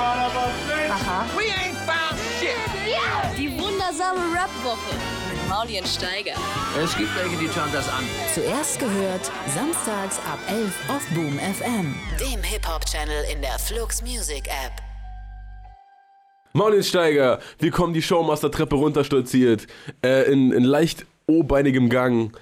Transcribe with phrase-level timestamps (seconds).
[0.00, 1.26] Aha.
[1.36, 2.56] We ain't found shit.
[3.36, 4.94] Die wundersame Rap-Woche
[5.30, 6.34] mit Maulien Steiger.
[6.82, 8.04] Es gibt welche, die schauen das an.
[8.34, 11.94] Zuerst gehört, samstags ab 11 auf Boom FM.
[12.18, 14.72] Dem Hip-Hop-Channel in der Flux Music App.
[16.52, 19.66] Maulenssteiger, wir kommen die Showmaster-Treppe runterstolziert,
[20.02, 22.36] äh, in, in leicht obeinigem Gang,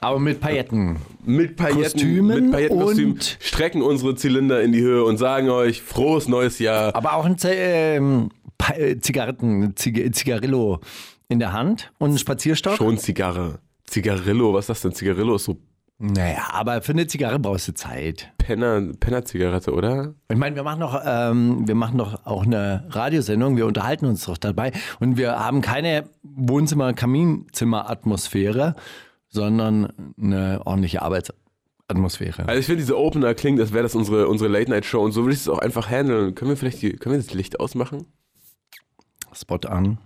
[0.00, 0.96] Aber mit Pailletten.
[1.24, 6.28] mit Pailletten, mit Paillettenkostüm, und- strecken unsere Zylinder in die Höhe und sagen euch, frohes
[6.28, 6.94] neues Jahr.
[6.94, 8.28] Aber auch ein Z ähm,
[8.76, 10.80] äh, Zigaretten, Zig Zigarillo
[11.28, 12.76] in der Hand und ein Spazierstock.
[12.76, 13.58] Schon Zigarre.
[13.86, 14.92] Zigarillo, was ist das denn?
[14.92, 15.56] Zigarillo ist so
[15.98, 18.30] Naja, aber für eine Zigarre brauchst du Zeit.
[18.38, 20.14] Penner, Penner-Zigarette, oder?
[20.30, 24.26] Ich meine, wir machen doch, ähm, wir machen doch auch eine Radiosendung, wir unterhalten uns
[24.26, 26.04] doch dabei und wir haben keine
[27.54, 28.74] Wohnzimmer-Kaminzimmer-Atmosphäre,
[29.34, 32.46] sondern eine ordentliche Arbeitsatmosphäre.
[32.48, 35.34] Also ich finde, diese Opener klingt, als wäre das unsere, unsere Late-Night-Show und so würde
[35.34, 36.34] ich es auch einfach handeln.
[36.34, 38.06] Können wir vielleicht die, können wir das Licht ausmachen?
[39.32, 39.98] Spot an.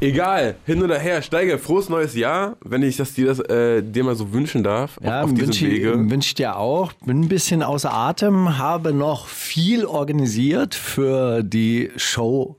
[0.00, 4.04] Egal, hin oder her, Steiger, frohes neues Jahr, wenn ich das dir, das, äh, dir
[4.04, 6.10] mal so wünschen darf, Ja, auf, diesem wünsche ich, Wege.
[6.10, 6.92] wünsch ich dir auch.
[7.04, 12.56] Bin ein bisschen außer Atem, habe noch viel organisiert für die Show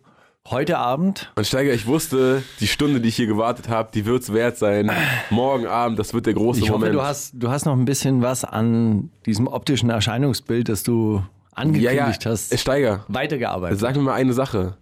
[0.50, 1.32] heute Abend.
[1.36, 4.58] Und Steiger, ich wusste, die Stunde, die ich hier gewartet habe, die wird es wert
[4.58, 4.92] sein.
[5.30, 6.96] Morgen Abend, das wird der große Ich hoffe, Moment.
[6.96, 11.30] du hast, du hast noch ein bisschen was an diesem optischen Erscheinungsbild, das du ja,
[11.54, 13.80] angekündigt ja, hast, Steiger, weitergearbeitet.
[13.80, 14.78] sag mir mal eine Sache.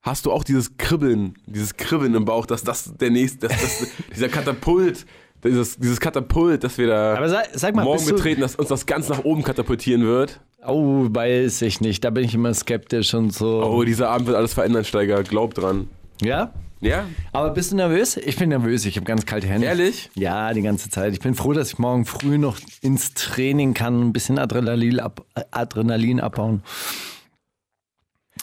[0.00, 3.88] Hast du auch dieses Kribbeln, dieses Kribbeln im Bauch, dass das der nächste, dass das,
[4.14, 5.06] dieser Katapult,
[5.44, 9.24] dieses, dieses Katapult, dass wir da sag, mal, morgen betreten, dass uns das ganz nach
[9.24, 10.40] oben katapultieren wird?
[10.64, 12.04] Oh, weiß ich nicht.
[12.04, 13.62] Da bin ich immer skeptisch und so.
[13.64, 15.88] Oh, dieser Abend wird alles verändern, Steiger, glaub dran.
[16.20, 16.52] Ja?
[16.80, 17.06] Ja?
[17.32, 18.16] Aber bist du nervös?
[18.16, 18.84] Ich bin nervös.
[18.84, 19.66] Ich habe ganz kalte Hände.
[19.66, 20.10] Ehrlich?
[20.14, 21.12] Ja, die ganze Zeit.
[21.12, 25.24] Ich bin froh, dass ich morgen früh noch ins Training kann, ein bisschen Adrenalin, ab,
[25.52, 26.62] Adrenalin abbauen.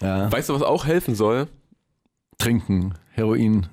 [0.01, 0.31] Ja.
[0.31, 1.47] Weißt du, was auch helfen soll?
[2.37, 3.67] Trinken, Heroin.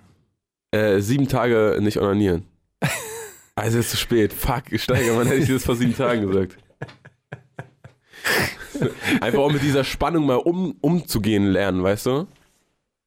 [0.73, 2.45] Äh, sieben Tage nicht onanieren.
[3.56, 4.33] Also ist zu spät.
[4.33, 6.56] Fuck, Steiger, man hätte ich das vor sieben Tagen gesagt.
[9.20, 12.27] Einfach auch mit dieser Spannung mal um, umzugehen lernen, weißt du?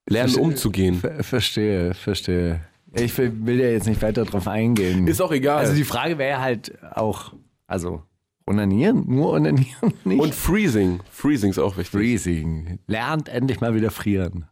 [0.09, 0.95] Lernen Verste- umzugehen.
[0.95, 2.61] Ver verstehe, verstehe.
[2.93, 5.07] Ich will, will ja jetzt nicht weiter drauf eingehen.
[5.07, 5.59] Ist auch egal.
[5.59, 7.33] also die Frage wäre halt auch,
[7.67, 8.01] also
[8.47, 10.19] onanieren, nur onanieren nicht.
[10.19, 11.01] Und Freezing.
[11.11, 11.91] Freezing ist auch wichtig.
[11.99, 12.79] Freezing.
[12.87, 14.45] Lernt endlich mal wieder frieren.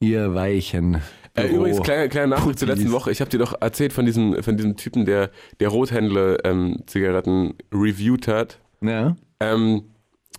[0.00, 1.00] Ihr weichen.
[1.36, 3.10] Äh, übrigens, kleiner, kleiner Nachtrag zur letzten Woche.
[3.10, 5.30] Ich habe dir doch erzählt von diesem, von diesem Typen, der,
[5.60, 8.60] der Rothändle-Zigaretten reviewed hat.
[8.80, 9.16] Ja.
[9.40, 9.84] Ähm,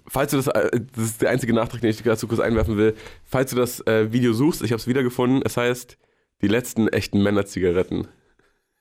[0.07, 2.95] falls du das, äh, das ist der einzige Nachtrag, den ich dazu kurz einwerfen will.
[3.23, 5.41] Falls du das äh, Video suchst, ich habe es wiedergefunden.
[5.43, 5.97] Es heißt
[6.41, 8.07] die letzten echten Männerzigaretten.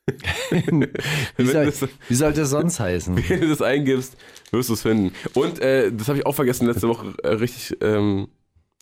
[0.50, 3.16] Wie, soll, das- wie sollte es sonst heißen?
[3.28, 4.16] Wenn du das eingibst,
[4.50, 5.12] wirst du es finden.
[5.32, 8.28] Und äh, das habe ich auch vergessen letzte Woche äh, richtig, ähm,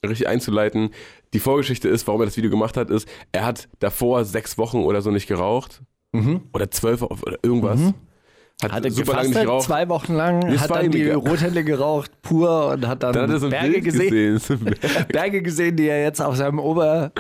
[0.09, 0.91] richtig einzuleiten.
[1.35, 4.79] Die Vorgeschichte ist, warum er das Video gemacht hat, ist, er hat davor sechs Wochen
[4.79, 5.83] oder so nicht geraucht.
[6.53, 7.81] Oder zwölf oder irgendwas.
[8.63, 9.65] Hat, Hat er super lange nicht geraucht.
[9.67, 11.09] zwei Wochen lang, Es hat dann die.
[11.11, 14.75] Rothände geraucht, pur und hat dann, Dann hat er so Berge Bild gesehen, gesehen.
[15.09, 17.11] Berge gesehen, die er jetzt auf seinem Oberarm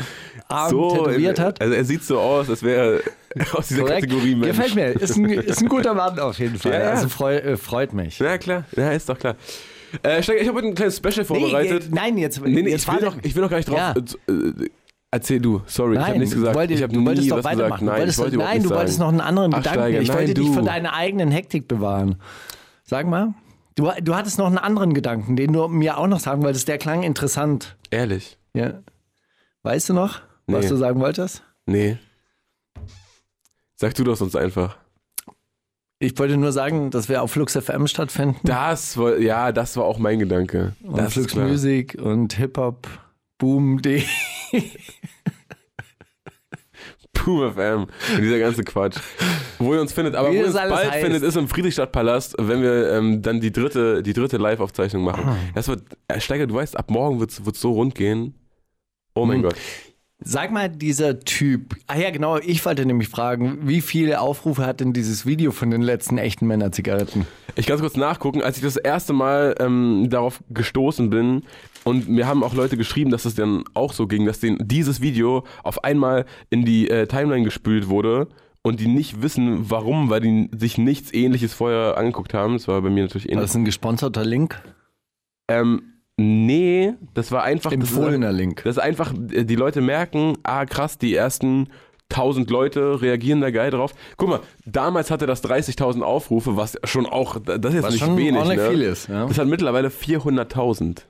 [0.69, 1.60] tätowiert hat.
[1.60, 3.00] Also er sieht so aus, als wäre
[3.34, 4.03] er aus dieser Korrekt.
[4.03, 4.56] Kategorie Mensch.
[4.56, 4.88] Gefällt mir.
[5.00, 6.72] Ist ein, ist ein guter Mann auf jeden Fall.
[6.72, 6.91] Ja, ja.
[6.91, 8.19] Also freu, äh, freut mich.
[8.19, 8.64] Ja, klar.
[8.76, 9.37] Ja, ist doch klar.
[10.03, 11.84] Äh, Steiger, ich habe heute ein kleines Special vorbereitet.
[11.91, 13.76] Nee, nein, jetzt, Nee, nee, jetzt ich will, noch, ich will noch gar nicht drauf.
[13.78, 13.92] Ja.
[13.92, 14.69] Äh,
[15.10, 16.54] erzähl du, sorry, ich habe Nein, nichts gesagt.
[16.54, 17.84] Du wolltest, ich habe du nie wolltest doch weitermachen.
[17.86, 19.81] Nein, du wolltest, wollte nein, du wolltest noch einen anderen Ach, Gedanken.
[19.81, 20.52] Steiger, ich wollte nein, dich du.
[20.54, 22.16] von deiner eigenen Hektik bewahren.
[22.84, 23.34] Sag mal.
[23.75, 26.69] Du, du hattest noch einen anderen Gedanken, den du mir auch noch sagen wolltest.
[26.69, 27.76] Der klang interessant.
[27.91, 28.38] Ehrlich?
[28.54, 28.81] Ja.
[29.62, 31.42] Weißt du noch, was du sagen wolltest?
[31.66, 31.97] Nee.
[33.76, 34.76] Sag du doch sonst einfach.
[36.02, 38.36] Ich wollte nur sagen, dass wir auf Flux FM stattfinden.
[38.42, 40.74] Das war, ja, das war auch mein Gedanke.
[40.82, 41.36] und Das Flux.
[41.36, 42.88] Music und Hip-Hop
[43.38, 44.02] Boom.de.
[47.12, 47.82] Boom FM
[48.16, 48.96] und dieser ganze Quatsch.
[49.60, 51.04] Wo ihr uns findet, aber Wie wo ihr uns bald heißt.
[51.04, 55.22] findet, ist im Friedrichstadtpalast, wenn wir ähm, dann die dritte, die dritte Live-Aufzeichnung machen.
[55.24, 55.36] Ah.
[55.54, 58.34] Das wird, äh, Steiger, du weißt, ab morgen wird es so rund gehen.
[59.14, 59.43] Oh mein Hm.
[59.44, 59.56] Gott.
[60.24, 61.76] Sag mal, dieser Typ.
[61.86, 65.70] Ah ja, genau, ich wollte nämlich fragen, wie viele Aufrufe hat denn dieses Video von
[65.70, 67.26] den letzten echten Männerzigaretten?
[67.56, 71.42] Ich kann kurz nachgucken, als ich das erste Mal ähm, darauf gestoßen bin
[71.84, 75.00] und mir haben auch Leute geschrieben, dass es dann auch so ging, dass denen dieses
[75.00, 78.28] Video auf einmal in die äh, Timeline gespült wurde
[78.62, 82.54] und die nicht wissen, warum, weil die sich nichts ähnliches vorher angeguckt haben.
[82.54, 83.48] Das war bei mir natürlich War ähnlich.
[83.48, 84.62] das ein gesponserter Link?
[85.48, 87.70] Ähm, nee, das war einfach.
[87.70, 88.62] Das Empfohlener Link.
[88.64, 91.69] das ist einfach, äh, die Leute merken, ah krass, die ersten
[92.11, 93.94] 1000 Leute reagieren da geil drauf.
[94.19, 98.05] Guck mal, damals hatte das 30.000 Aufrufe, was schon auch, das ist jetzt Was nicht
[98.05, 98.44] schon wenig.
[98.44, 98.69] ne?
[98.70, 99.26] viel ist, ja.
[99.26, 101.03] Das hat mittlerweile 400.000.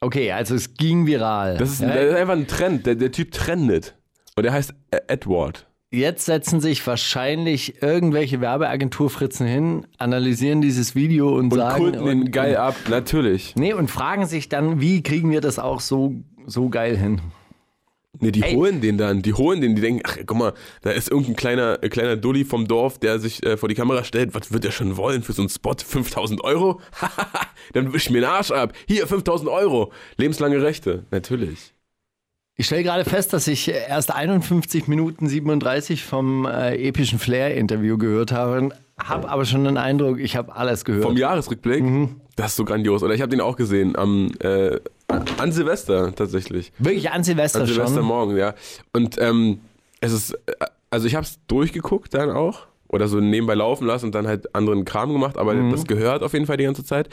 [0.00, 1.56] Okay, also es ging viral.
[1.56, 2.86] Das ist, Ja, das ist einfach ein Trend.
[2.86, 3.96] Der, der Typ trendet.
[4.36, 5.66] Und der heißt E- Edward.
[5.92, 11.78] Jetzt setzen sich wahrscheinlich irgendwelche Werbeagenturfritzen hin, analysieren dieses Video und, Und sagen.
[11.78, 13.54] kulten ihn geil ab, natürlich.
[13.54, 17.20] Nee, und fragen sich dann, wie kriegen wir das auch so, so geil hin?
[18.20, 18.54] Nee, die Ey.
[18.54, 21.78] holen den dann, die holen den, die denken, ach guck mal, da ist irgendein kleiner,
[21.82, 24.72] äh, kleiner Dulli vom Dorf, der sich äh, vor die Kamera stellt, was wird er
[24.72, 25.74] schon wollen für so einen Spot?
[25.76, 26.80] 5000 Euro?
[27.74, 28.72] dann wisch mir den Arsch ab.
[28.88, 29.92] Hier, 5000 Euro.
[30.16, 31.74] Lebenslange Rechte, natürlich.
[32.58, 38.32] Ich stelle gerade fest, dass ich erst 51 Minuten 37 vom äh, epischen Flair-Interview gehört
[38.32, 41.02] habe, habe aber schon den Eindruck, ich habe alles gehört.
[41.04, 42.16] Vom Jahresrückblick, Mhm.
[42.34, 43.02] das ist so grandios.
[43.02, 46.72] Oder ich habe den auch gesehen am, äh, an Silvester tatsächlich.
[46.78, 47.74] Wirklich an Silvester An schon.
[47.76, 48.54] Silvestermorgen, ja.
[48.94, 49.60] Und ähm,
[50.00, 50.52] es ist, äh,
[50.88, 52.66] also ich habe es durchgeguckt dann auch.
[52.88, 55.72] Oder so nebenbei laufen lassen und dann halt anderen Kram gemacht, aber Mhm.
[55.72, 57.10] das gehört auf jeden Fall die ganze Zeit.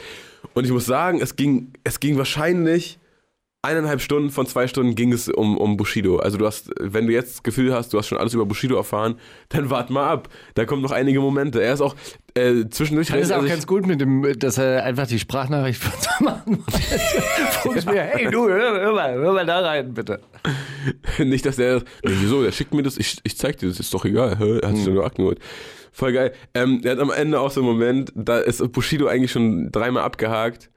[0.54, 2.98] Und ich muss sagen, es ging, es ging wahrscheinlich
[3.64, 6.18] eineinhalb Stunden von zwei Stunden ging es um, um Bushido.
[6.18, 8.76] Also du hast, wenn du jetzt das Gefühl hast, du hast schon alles über Bushido
[8.76, 9.16] erfahren,
[9.48, 10.28] dann wart mal ab.
[10.54, 11.62] Da kommen noch einige Momente.
[11.62, 11.96] Er ist auch
[12.34, 15.80] äh, zwischendurch Das ist auch also ganz gut mit dem, dass er einfach die Sprachnachricht
[15.82, 15.92] von
[16.26, 16.64] machen
[17.64, 17.84] muss.
[17.86, 20.20] mir, hey du, hör, hör, mal, hör mal da rein, bitte.
[21.18, 23.92] Nicht, dass der, nee, wieso, der schickt mir das, ich, ich zeig dir das, ist
[23.94, 24.76] doch egal, er hat Hm.
[24.76, 25.38] sich doch nur Akten geholt.
[25.92, 26.32] Voll geil.
[26.54, 30.02] Ähm, er hat am Ende auch so einen Moment, da ist Bushido eigentlich schon dreimal
[30.02, 30.68] abgehakt,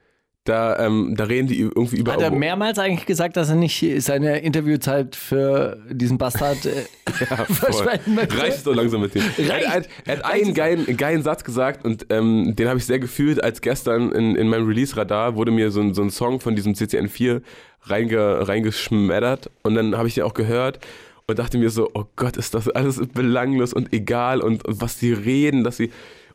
[0.48, 2.12] da, ähm, da reden die irgendwie über...
[2.12, 6.84] Hat er mehrmals eigentlich gesagt, dass er nicht seine Interviewzeit für diesen Bastard äh,
[7.52, 8.38] verschwenden möchte?
[8.38, 9.22] Reicht es doch langsam mit dem.
[9.36, 12.98] Er hat, er hat einen geilen, geilen Satz gesagt und ähm, den habe ich sehr
[12.98, 16.56] gefühlt, als gestern in, in meinem Release-Radar wurde mir so ein, so ein Song von
[16.56, 17.42] diesem CCN4
[17.82, 20.80] reinge, reingeschmettert und dann habe ich den auch gehört
[21.26, 24.98] und dachte mir so, oh Gott, ist das alles belanglos und egal und, und was
[24.98, 25.90] die reden, dass sie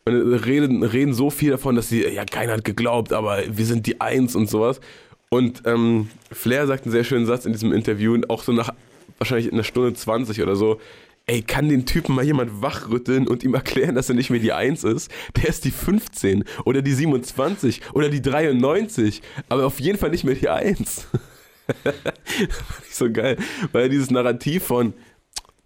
[0.06, 3.88] und reden, reden so viel davon, dass sie, ja, keiner hat geglaubt, aber wir sind
[3.88, 4.82] die Eins und sowas.
[5.30, 8.70] Und ähm, Flair sagt einen sehr schönen Satz in diesem Interview, auch so nach
[9.18, 10.80] wahrscheinlich einer Stunde 20 oder so,
[11.26, 14.52] ey, kann den Typen mal jemand wachrütteln und ihm erklären, dass er nicht mehr die
[14.52, 15.10] 1 ist?
[15.38, 20.26] Der ist die 15 oder die 27 oder die 93, aber auf jeden Fall nicht
[20.26, 21.08] mehr die 1.
[21.84, 21.96] Fand
[22.88, 23.38] ich so geil,
[23.72, 24.94] weil dieses Narrativ von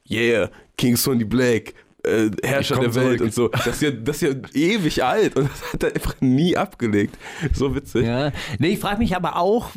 [0.09, 1.73] Yeah, King Sonny Black,
[2.07, 3.21] äh, Herrscher der Welt zurück.
[3.21, 6.15] und so, das ist, ja, das ist ja ewig alt und das hat er einfach
[6.21, 7.17] nie abgelegt.
[7.53, 8.05] So witzig.
[8.05, 8.31] Ja.
[8.59, 9.71] Nee, ich frage mich aber auch,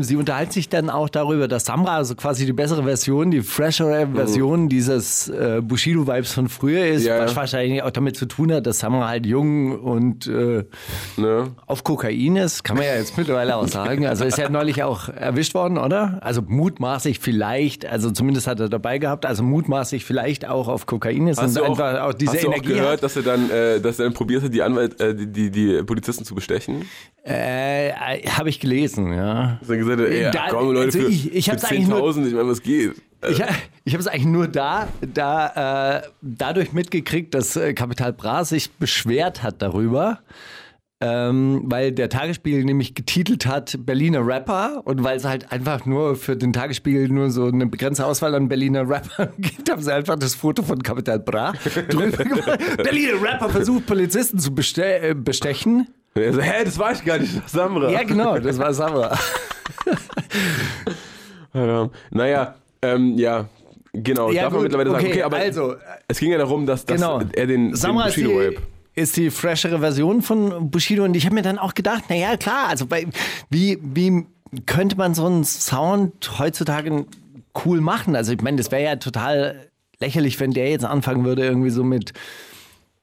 [0.00, 4.08] sie unterhalten sich dann auch darüber, dass Samra also quasi die bessere Version, die freshere
[4.14, 8.66] Version dieses äh, Bushido-Vibes von früher ist, Ja, was wahrscheinlich auch damit zu tun hat,
[8.66, 10.64] dass Samra halt jung und äh,
[11.16, 11.50] Ne?
[11.66, 14.06] auf Kokain ist, kann man ja jetzt mittlerweile auch sagen.
[14.06, 16.18] Also ist ja neulich auch erwischt worden, oder?
[16.22, 21.26] Also mutmaßlich vielleicht, also zumindest hat er dabei gehabt, also mutmaßlich vielleicht auch auf Kokain
[21.28, 23.02] ist Hast und du auch, einfach auch diese hast du auch gehört, hat.
[23.02, 25.82] dass er dann, äh, dass er dann probiert hat, die, Anwalt, äh, die, die, die
[25.82, 26.86] Polizisten zu bestechen?
[27.28, 27.92] Äh,
[28.28, 29.58] habe ich gelesen, ja.
[29.60, 31.98] Dass er gesagt ey, Da- komm Leute, also für, ich- ich für hab's eigentlich nur-
[32.00, 32.92] 10.000, ich meine, was geht?
[33.28, 33.42] Ich,
[33.84, 38.70] ich habe es eigentlich nur da, da äh, dadurch mitgekriegt, dass äh, Kapital Bra sich
[38.70, 40.20] beschwert hat darüber,
[41.00, 46.16] ähm, weil der Tagesspiegel nämlich getitelt hat Berliner Rapper und weil es halt einfach nur
[46.16, 50.16] für den Tagesspiegel nur so eine begrenzte Auswahl an Berliner Rappern gibt, haben sie einfach
[50.16, 51.52] das Foto von Kapital Bra
[51.88, 52.58] drüber gemacht.
[52.78, 55.88] Berliner Rapper versucht Polizisten zu beste äh, bestechen.
[56.18, 57.90] Und er so, hä, das war ich gar nicht, das ist Samra.
[57.90, 59.16] Ja genau, das war Samra.
[61.54, 61.88] Ja.
[62.10, 63.48] Naja, ähm, ja,
[63.92, 64.30] genau.
[64.30, 65.04] Ja, darf man gut, mittlerweile sagen.
[65.04, 65.74] okay, Okay, aber also,
[66.06, 67.20] es ging ja darum, dass, dass Genau.
[67.32, 68.62] er den, Samra den ist die, Bushido-Rap
[68.94, 72.68] ist die freshere Version von Bushido und ich habe mir dann auch gedacht, naja, klar,
[72.68, 73.06] also bei,
[73.48, 74.26] wie, wie
[74.66, 77.06] könnte man so einen Sound heutzutage
[77.64, 78.14] cool machen?
[78.16, 79.68] Also ich meine, das wäre ja total
[80.00, 82.12] lächerlich, wenn der jetzt anfangen würde, irgendwie so mit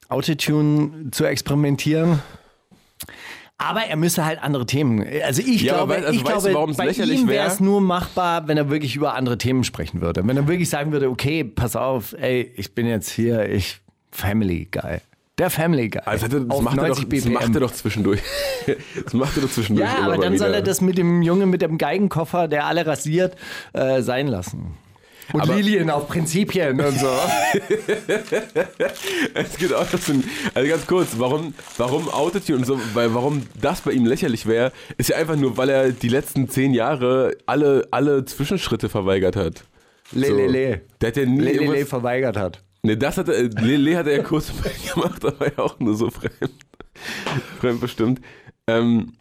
[0.08, 2.20] Autotune zu experimentieren.
[3.58, 5.04] Aber er müsste halt andere Themen.
[5.24, 7.46] Also ich Ja, glaube, wei- also ich du, glaube es bei ihm wäre wär?
[7.46, 10.26] es nur machbar, wenn er wirklich über andere Themen sprechen würde.
[10.26, 13.80] Wenn er wirklich sagen würde, okay, pass auf, ey, ich bin jetzt hier, ich
[14.12, 14.98] Family Guy.
[15.38, 16.02] Der Family Guy.
[16.04, 17.32] Also das, auf macht er doch, 90 das BPM.
[17.32, 18.20] macht er doch zwischendurch.
[19.04, 19.88] Das macht er doch zwischendurch.
[19.90, 23.36] ja, aber dann soll er das mit dem Jungen mit dem Geigenkoffer, der alle rasiert,
[23.72, 24.74] äh, sein lassen.
[25.32, 27.08] Und Aber- Lilien auf Prinzipien und so.
[29.34, 33.42] Es geht auch das in, also ganz kurz, warum, warum Autotune und so, weil warum
[33.60, 37.36] das bei ihm lächerlich wäre, ist ja einfach nur, weil er die letzten zehn Jahre
[37.46, 39.64] alle, alle Zwischenschritte verweigert hat.
[40.12, 40.80] Le, le, le.
[41.00, 42.62] Der hat ja nie Le, le, le verweigert hat.
[42.82, 44.52] ne, das hat er, Lele hat er ja kurz
[44.94, 46.52] gemacht, aber ja auch nur so fremd,
[47.60, 48.20] fremd bestimmt.
[48.68, 49.12] Ähm,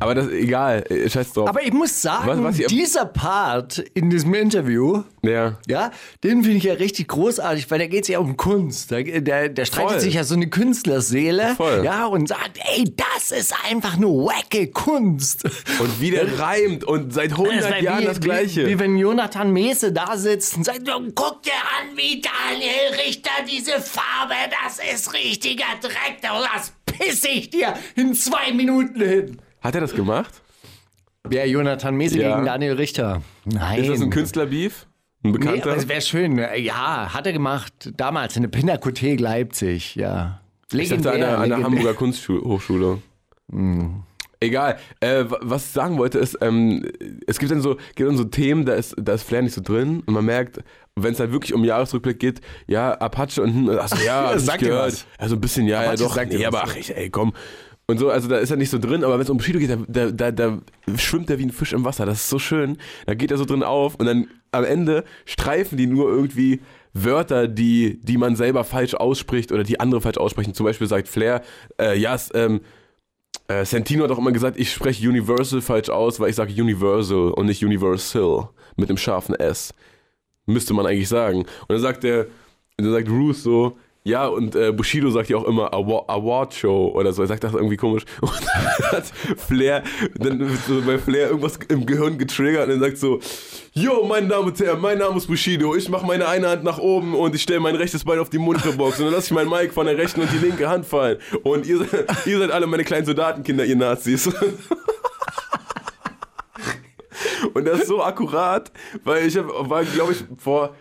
[0.00, 1.48] Aber das egal, äh, scheiß drauf.
[1.48, 5.58] Aber ich muss sagen, Was- was ihr- dieser Part in diesem Interview, ja.
[5.66, 5.90] ja,
[6.22, 8.92] den finde ich ja richtig großartig, weil da geht es ja um Kunst.
[8.92, 10.00] Da, der, der streitet Voll.
[10.00, 11.82] sich ja so eine Künstlerseele, Voll.
[11.84, 15.44] ja, und sagt, ey, das ist einfach nur wacke Kunst.
[15.80, 18.66] Und wie der reimt und seit 100 Das wär Jahren wie, das Gleiche.
[18.66, 23.00] Wie, wie wenn Jonathan Mese da sitzt und sagt, "Du, guck dir an, wie Daniel
[23.04, 29.38] Richter diese Farbe, das ist richtiger Dreck, das pisse ich dir in zwei Minuten hin.
[29.60, 30.32] Hat er das gemacht?
[31.24, 32.34] Wer Jonathan Mese Ja.
[32.34, 33.22] gegen Daniel Richter?
[33.44, 33.80] Nein.
[33.82, 34.86] Ist das ein Künstlerbeef?
[35.24, 35.70] Ein Nee, Bekannter?
[35.70, 36.38] aber es wäre schön.
[36.56, 37.92] Ja, hat er gemacht.
[37.96, 40.40] Damals in der Pinakothek Leipzig, ja.
[40.72, 41.64] ich dachte an der, an der legendär.
[41.64, 42.98] Hamburger Kunsthochschule.
[43.50, 44.02] Hm.
[44.40, 44.78] Egal.
[45.00, 46.86] Äh, wa- was ich sagen wollte ist, ähm,
[47.26, 49.60] es gibt dann so, gibt dann so Themen, da ist, da ist Flair nicht so
[49.60, 50.60] drin und man merkt,
[50.94, 54.60] wenn es halt wirklich um Jahresrückblick geht, ja, Apache und achso, ja, hab ich Sag
[54.60, 54.86] dir gehört.
[54.92, 55.06] was.
[55.20, 56.14] Ja, so ein bisschen, ja, ja Apache doch.
[56.14, 56.64] sagt dir Nee, aber ja.
[56.68, 57.32] ach, ich, ey, komm.
[57.90, 59.70] Und so, also da ist er nicht so drin, aber wenn es um Bushido geht,
[59.88, 60.58] da, da, da,
[60.96, 62.04] schwimmt er wie ein Fisch im Wasser.
[62.04, 62.76] Das ist so schön.
[63.06, 66.60] Da geht er so drin auf und dann am Ende streifen die nur irgendwie
[66.92, 70.52] Wörter, die, die man selber falsch ausspricht oder die andere falsch aussprechen.
[70.52, 71.42] Zum Beispiel sagt Flair,
[71.80, 72.60] äh, ja, es, ähm,
[73.48, 77.30] äh, Santino hat auch immer gesagt, ich spreche Universal falsch aus, weil ich sage Universal
[77.30, 79.72] und nicht Universal mit dem scharfen S.
[80.44, 81.40] Müsste man eigentlich sagen.
[81.40, 82.26] Und dann sagt der,
[82.76, 86.92] dann sagt Ruth so, ja, und äh, Bushido sagt ja auch immer Award, Award Show
[86.94, 87.20] oder so.
[87.20, 88.04] Er sagt das irgendwie komisch.
[88.22, 89.04] Und dann hat
[89.36, 89.82] Flair,
[90.16, 93.20] dann wird so bei Flair irgendwas im Gehirn getriggert und dann sagt so,
[93.74, 95.76] Jo, meine Damen und Herren, mein Name ist Bushido.
[95.76, 98.38] Ich mache meine eine Hand nach oben und ich stelle mein rechtes Bein auf die
[98.38, 101.18] Monitorbox und dann lasse ich mein Mic von der rechten und die linke Hand fallen.
[101.42, 101.86] Und ihr,
[102.24, 104.30] ihr seid alle meine kleinen Soldatenkinder, ihr Nazis.
[107.54, 108.70] Und das ist so akkurat,
[109.04, 110.76] weil ich hab, war, glaube ich, vor,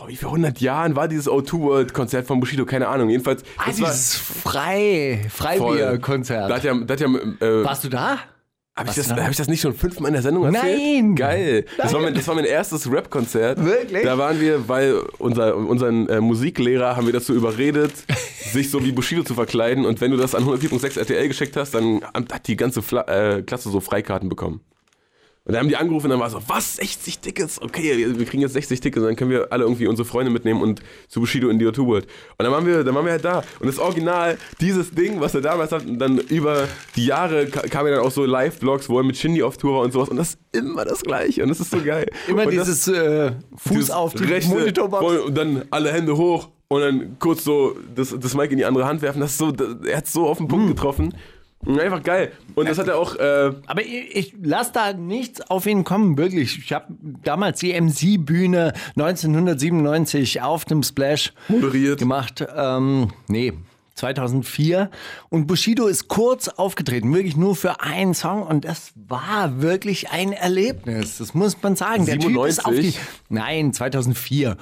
[0.00, 3.10] vor wie viel 100 Jahren war dieses O2 World Konzert von Bushido, keine Ahnung.
[3.10, 5.26] Jedenfalls, Ah, dieses Frei.
[5.30, 6.50] Freibierkonzert.
[6.50, 8.18] Da hat ja, da hat ja, äh, Warst du da?
[8.74, 10.78] Habe ich, das- hab ich das nicht schon fünfmal in der Sendung erzählt?
[11.04, 11.14] Nein.
[11.16, 11.66] Geil.
[11.76, 13.62] Das war, mein, das war mein erstes Rap-Konzert.
[13.62, 14.02] Wirklich?
[14.04, 17.92] Da waren wir, weil unser, unseren äh, Musiklehrer haben wir dazu überredet,
[18.52, 19.84] sich so wie Bushido zu verkleiden.
[19.84, 23.42] Und wenn du das an 104.6 RTL geschickt hast, dann hat die ganze Fla äh,
[23.42, 24.62] Klasse so Freikarten bekommen.
[25.50, 27.60] Und dann haben die angerufen und dann war so, was, 60 Tickets?
[27.60, 30.62] Okay, wir kriegen jetzt 60 Tickets und dann können wir alle irgendwie unsere Freunde mitnehmen
[30.62, 32.04] und zu Bushido in die O2 World.
[32.38, 33.42] Und dann waren wir, dann waren wir halt da.
[33.58, 37.62] Und das Original, dieses Ding, was er damals hat, und dann über die Jahre ka-
[37.62, 40.08] kamen ja dann auch so Live-Vlogs, wo er mit Shindy auf Tour war und sowas.
[40.08, 42.06] Und das ist immer das Gleiche und das ist so geil.
[42.28, 45.20] Immer und das- dieses äh, Fuß dieses auf die rechte Monitorbox.
[45.26, 48.84] Und dann alle Hände hoch und dann kurz so das, das Mic in die andere
[48.86, 49.18] Hand werfen.
[49.20, 50.46] Das ist so, das, er hat so auf den.
[50.46, 51.12] Punkt getroffen.
[51.66, 52.32] Einfach geil.
[52.54, 56.16] Und das hat er auch, äh, Aber ich, ich lasse da nichts auf ihn kommen,
[56.16, 56.58] wirklich.
[56.58, 56.86] Ich habe
[57.22, 61.98] damals die MC-Bühne 1997 auf dem Splash Moderiert.
[61.98, 62.44] gemacht.
[62.56, 63.52] Ähm, nee,
[63.94, 64.90] 2004.
[65.28, 68.42] Und Bushido ist kurz aufgetreten, wirklich nur für einen Song.
[68.42, 71.18] Und das war wirklich ein Erlebnis.
[71.18, 72.06] Das muss man sagen.
[72.06, 72.90] Der Typ ist auf die.
[72.92, 73.00] 97?
[73.28, 74.56] Nein, 2004.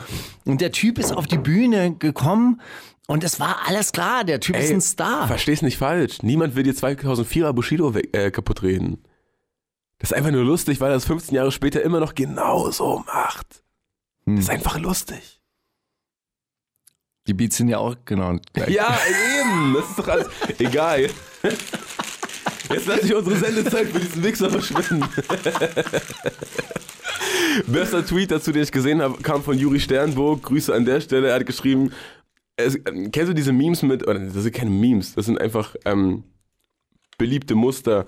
[0.45, 2.61] Und der Typ ist auf die Bühne gekommen.
[3.11, 5.27] Und es war alles klar, der Typ ist ein Star.
[5.27, 6.23] Versteh's nicht falsch.
[6.23, 9.03] Niemand will dir 2004er Bushido weg, äh, kaputt reden.
[9.99, 13.03] Das ist einfach nur lustig, weil er das 15 Jahre später immer noch genau so
[13.07, 13.65] macht.
[14.27, 14.37] Hm.
[14.37, 15.41] Das ist einfach lustig.
[17.27, 18.69] Die Beats sind ja auch genau gleich.
[18.69, 18.99] Ja,
[19.41, 19.75] eben.
[19.75, 20.29] Das ist doch alles.
[20.59, 21.09] Egal.
[22.71, 25.09] Jetzt lasse ich unsere Sendezeit für diesen Wichser verschwinden.
[27.67, 30.43] Bester Tweet dazu, den ich gesehen habe, kam von Juri Sternburg.
[30.43, 31.29] Grüße an der Stelle.
[31.29, 31.93] Er hat geschrieben,
[32.59, 35.75] es, ähm, kennst du diese Memes mit, oder das sind keine Memes, das sind einfach
[35.85, 36.25] ähm,
[37.17, 38.07] beliebte Muster.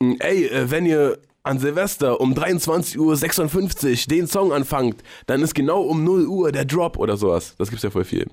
[0.00, 5.54] Mm, Ey, äh, wenn ihr an Silvester um 23.56 Uhr den Song anfangt, dann ist
[5.54, 7.54] genau um 0 Uhr der Drop oder sowas.
[7.56, 8.26] Das gibt's ja voll viel.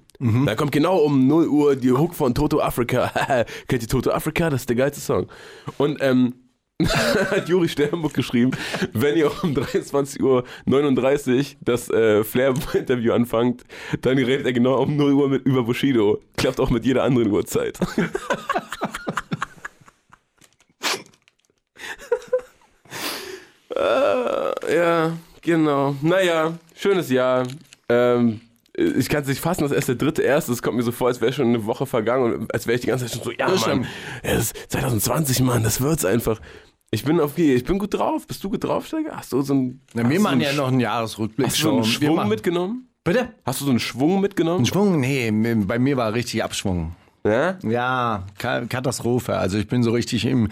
[0.45, 3.11] Da kommt genau um 0 Uhr die Hook von Toto Africa.
[3.67, 4.49] Kennt ihr Toto Africa?
[4.49, 5.27] Das ist der geilste Song.
[5.77, 6.33] Und ähm,
[6.83, 8.51] hat Juri Sternburg geschrieben,
[8.91, 13.63] wenn ihr um 23.39 Uhr das äh, Flair-Interview anfangt,
[14.01, 16.21] dann redet er genau um 0 Uhr mit, über Bushido.
[16.35, 17.79] Klappt auch mit jeder anderen Uhrzeit.
[23.69, 25.95] äh, ja, genau.
[26.01, 27.47] Naja, schönes Jahr.
[27.87, 28.41] Ähm,
[28.77, 30.51] ich kann es nicht fassen, das ist der dritte erste.
[30.51, 32.81] Es kommt mir so vor, als wäre schon eine Woche vergangen und als wäre ich
[32.81, 33.87] die ganze Zeit schon so, ja, Mann,
[34.21, 36.41] es ist 2020, Mann, das wird's einfach.
[36.95, 38.25] Ich bin auf ich bin gut drauf.
[38.25, 39.15] Bist du gut drauf, Steiger?
[39.17, 41.47] Hast du so einen, Na, wir machen ja einen, noch einen Jahresrückblick.
[41.47, 42.87] hast du so einen Schwung mitgenommen?
[43.03, 43.29] Bitte?
[43.45, 44.61] Hast du so einen Schwung mitgenommen?
[44.61, 44.99] Ein Schwung?
[44.99, 46.95] Nee, bei mir war richtig Abschwung.
[47.25, 47.57] Ja?
[47.63, 49.37] Ja, Ka- Katastrophe.
[49.37, 50.49] Also ich bin so richtig im,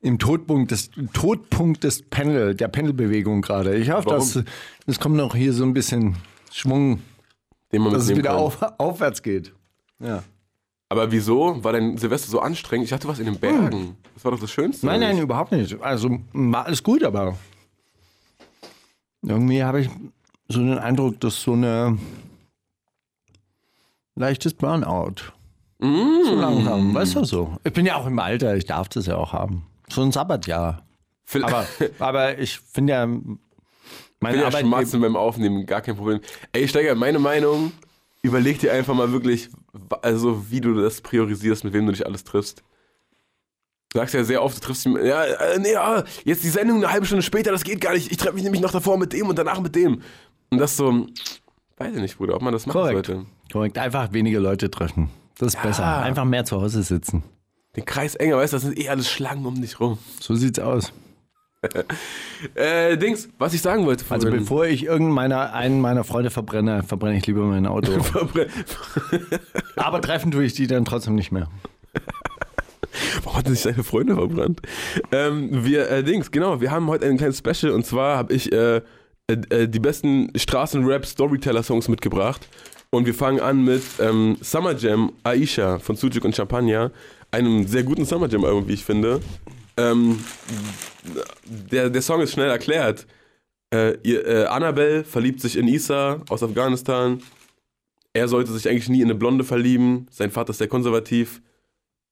[0.00, 3.76] im Todpunkt des, Todpunkt des Pendel, der Pendelbewegung gerade.
[3.76, 4.38] Ich hoffe, dass
[4.86, 6.16] es kommt noch hier so ein bisschen
[6.52, 7.00] Schwung,
[7.70, 9.52] dass es wieder auf, aufwärts geht.
[10.00, 10.22] Ja.
[10.88, 11.62] Aber wieso?
[11.64, 12.84] War dein Silvester so anstrengend?
[12.84, 13.96] Ich dachte, du warst in den Bergen.
[14.14, 14.86] Das war doch das Schönste.
[14.86, 15.80] Nein, nein, überhaupt nicht.
[15.80, 17.36] Also war alles gut, aber
[19.22, 19.90] irgendwie habe ich
[20.48, 21.98] so den Eindruck, dass so eine
[24.14, 25.32] leichtes Burnout.
[25.80, 27.56] So langsam, weißt du so.
[27.64, 29.66] Ich bin ja auch im Alter, ich darf das ja auch haben.
[29.90, 30.82] So ein Sabbatjahr.
[31.42, 31.66] Aber,
[31.98, 34.60] aber ich finde ja, meine Ich bin ja Arbeit.
[34.62, 36.20] schmatzen beim Aufnehmen, gar kein Problem.
[36.52, 37.72] Ey, Steiger, meine Meinung,
[38.26, 39.48] überleg dir einfach mal wirklich,
[40.02, 42.62] also wie du das priorisierst, mit wem du dich alles triffst.
[43.90, 46.78] Du sagst ja sehr oft, du triffst dich, ja, äh, nee, ja, jetzt die Sendung
[46.78, 48.10] eine halbe Stunde später, das geht gar nicht.
[48.10, 50.02] Ich treffe mich nämlich noch davor mit dem und danach mit dem.
[50.50, 51.06] Und das so,
[51.78, 53.06] weiß ich nicht, Bruder, ob man das machen Korrekt.
[53.06, 53.26] sollte.
[53.52, 55.08] Korrekt, einfach weniger Leute treffen.
[55.38, 55.98] Das ist besser.
[55.98, 57.22] Einfach mehr zu Hause sitzen.
[57.76, 59.98] Den Kreis enger, weißt du, das sind eh alles Schlangen um dich rum.
[60.20, 60.92] So sieht's aus.
[62.54, 64.40] Äh, Dings, was ich sagen wollte Also vorhin.
[64.40, 67.92] bevor ich irgendeiner einen meiner Freunde verbrenne, verbrenne ich lieber mein Auto.
[69.76, 71.48] Aber treffen tue ich die dann trotzdem nicht mehr.
[73.24, 74.60] Warum hat er sich seine Freunde verbrannt?
[75.12, 78.52] Ähm, wir, äh, Dings, genau, wir haben heute ein kleines Special und zwar habe ich
[78.52, 78.82] äh,
[79.28, 82.46] äh, die besten Straßenrap-Storyteller-Songs mitgebracht.
[82.90, 86.92] Und wir fangen an mit ähm, Summer Jam Aisha von Sujuk und Champagner.
[87.32, 89.20] Einem sehr guten Summer Jam-Album, wie ich finde.
[89.76, 90.24] Ähm,
[91.44, 93.06] der, der Song ist schnell erklärt.
[93.72, 97.22] Äh, ihr, äh, Annabelle verliebt sich in Isa aus Afghanistan.
[98.12, 100.06] Er sollte sich eigentlich nie in eine Blonde verlieben.
[100.10, 101.42] Sein Vater ist sehr konservativ.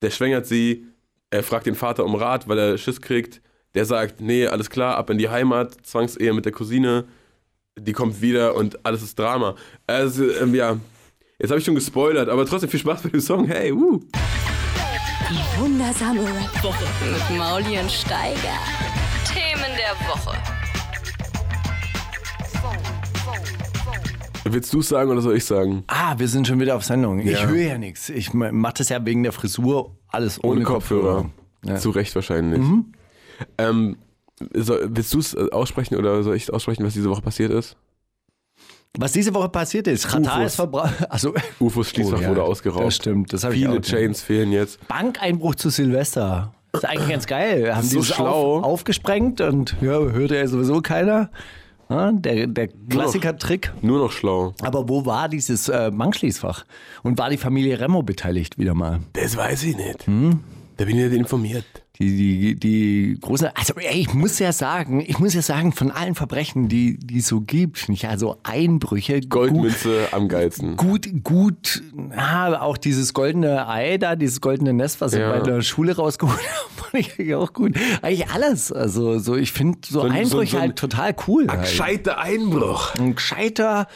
[0.02, 0.86] Der schwängert sie.
[1.30, 3.40] Er fragt den Vater um Rat, weil er Schiss kriegt.
[3.74, 7.06] Der sagt, nee, alles klar, ab in die Heimat, Zwangsehe mit der Cousine.
[7.76, 9.56] Die kommt wieder und alles ist Drama.
[9.86, 10.78] Also, ähm, ja,
[11.38, 13.46] jetzt habe ich schon gespoilert, aber trotzdem viel Spaß bei dem Song.
[13.46, 14.00] Hey, uh.
[15.30, 18.58] Die wundersame Rap-Woche mit Mauli und Steiger.
[19.26, 20.36] Themen der Woche.
[24.44, 25.84] Willst du sagen oder soll ich sagen?
[25.86, 27.18] Ah, wir sind schon wieder auf Sendung.
[27.20, 27.46] Ich Ja.
[27.46, 28.10] höre ja nichts.
[28.10, 31.30] Ich mache das ja wegen der Frisur alles ohne, Ohne Kopfhörer.
[31.64, 31.76] Ja.
[31.76, 32.60] Zu Recht wahrscheinlich.
[33.58, 33.96] Ähm,
[34.52, 37.76] soll, willst du es aussprechen oder soll ich aussprechen, was diese Woche passiert ist?
[38.98, 40.46] Was diese Woche passiert ist, Katar Ufos.
[40.46, 40.94] ist verbraucht.
[41.10, 42.86] Also, Ufos Schließfach Oh ja, wurde ausgeraubt.
[42.86, 43.80] Das stimmt, das habe ich Viele.
[43.80, 44.86] Chains fehlen jetzt.
[44.86, 46.52] Bankeinbruch zu Silvester.
[46.72, 47.74] Das ist eigentlich ganz geil.
[47.74, 48.58] Haben die so das schlau.
[48.58, 51.30] Auf, aufgesprengt und ja, hörte ja sowieso keiner.
[51.90, 53.72] Ja, der der Klassiker-Trick.
[53.82, 54.54] Nur noch schlau.
[54.62, 56.64] Aber wo war dieses äh, Bankschließfach?
[57.02, 59.00] Und war die Familie Remo beteiligt wieder mal?
[59.12, 60.06] Das weiß ich nicht.
[60.06, 60.40] Hm?
[60.76, 61.64] Da bin ich nicht informiert.
[62.00, 65.92] Die, die, die große, also ey, ich muss ja sagen, ich muss ja sagen, von
[65.92, 70.76] allen Verbrechen, die die es so gibt, nicht also Einbrüche, Goldmünze am geilsten.
[70.76, 71.84] gut, gut,
[72.16, 75.32] ja, auch dieses goldene Ei da, dieses goldene Nest, was Ja.
[75.34, 77.76] sie bei der Schule rausgeholt haben, fand ich eigentlich auch gut.
[78.02, 80.76] Eigentlich alles, also so, ich finde so, So ein- so ein- Einbrüche so ein- halt
[80.76, 81.44] total cool.
[81.44, 81.60] Ein Halt.
[81.62, 82.96] gescheiter Einbruch.
[82.96, 83.86] Ein gescheiter,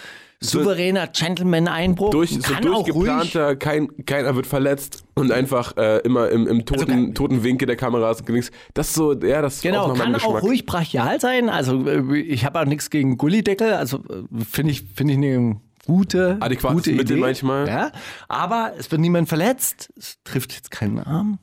[0.41, 2.11] souveräner Gentleman-Einbruch.
[2.11, 6.87] Durch, so auch durchgeplanter, kein, keiner wird verletzt und einfach äh, immer im, im toten,
[6.87, 8.51] kann- toten Winkel der Kameras links.
[8.75, 11.49] Das ist so, ja, das ist Genau, auch noch kann auch ruhig brachial sein.
[11.49, 13.73] Also äh, ich habe auch nichts gegen Gullideckel.
[13.75, 17.21] Also äh, finde ich, finde ich eine gute, Adäquates gute Mittel Idee.
[17.21, 17.67] manchmal.
[17.67, 17.93] Ja,
[18.29, 19.93] aber es wird niemand verletzt.
[19.97, 21.39] Es trifft jetzt keinen Arm.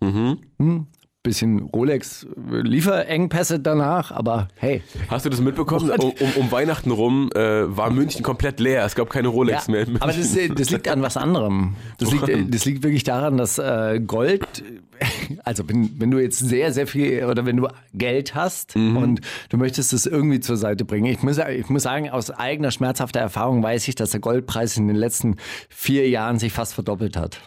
[0.00, 0.38] Mhm.
[0.60, 0.86] Hm,
[1.22, 4.82] bisschen Rolex äh, Lieferengpässe danach, aber hey.
[5.08, 5.90] Hast du das mitbekommen?
[5.90, 7.40] Um, um, um Weihnachten rum äh,
[7.76, 8.84] war München komplett leer.
[8.84, 9.80] Es gab keine Rolex Ja, mehr.
[9.82, 10.02] in München.
[10.02, 11.74] aber das, äh, das liegt an was anderem.
[11.98, 14.62] Das liegt, äh, das liegt wirklich daran, dass äh, Gold,
[15.44, 18.96] also wenn, wenn du jetzt sehr, sehr viel oder wenn du Geld hast Mhm.
[18.96, 21.06] und du möchtest es irgendwie zur Seite bringen.
[21.06, 24.86] Ich muss, ich muss sagen, aus eigener schmerzhafter Erfahrung weiß ich, dass der Goldpreis in
[24.88, 25.36] den letzten
[25.68, 27.40] vier Jahren sich fast verdoppelt hat.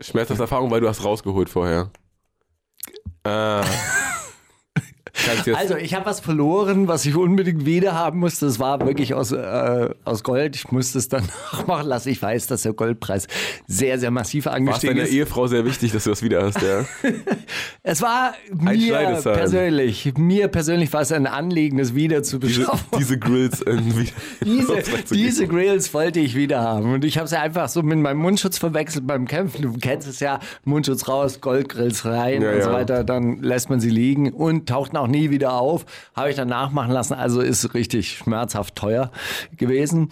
[0.00, 1.90] Schmerzhafte Erfahrung, weil du hast rausgeholt vorher.
[3.30, 4.04] Ah.
[5.54, 8.46] Also ich habe was verloren, was ich unbedingt wieder haben musste.
[8.46, 10.56] Das war wirklich aus, äh, aus Gold.
[10.56, 12.08] Ich musste es dann nachmachen lassen.
[12.10, 13.26] Ich weiß, dass der Goldpreis
[13.66, 15.14] sehr, sehr massiv war es angestiegen deiner ist.
[15.14, 16.84] Ehefrau sehr wichtig, dass du das wieder hast, ja?
[17.82, 22.86] Es war mir persönlich, mir persönlich war es ein Anliegen, das wieder zu Diese, beschaffen.
[22.98, 24.08] diese Grills irgendwie
[24.44, 26.92] Diese, diese Grills wollte ich wieder haben.
[26.92, 29.62] Und ich habe sie einfach so mit meinem Mundschutz verwechselt beim Kämpfen.
[29.62, 33.04] Du kennst es ja, Mundschutz raus, Goldgrills rein Ja, und so weiter.
[33.04, 35.84] Dann lässt man sie liegen und tauchten auch nie wieder auf.
[36.14, 37.14] Habe ich dann nachmachen lassen.
[37.14, 39.10] Also ist richtig schmerzhaft teuer
[39.56, 40.10] gewesen.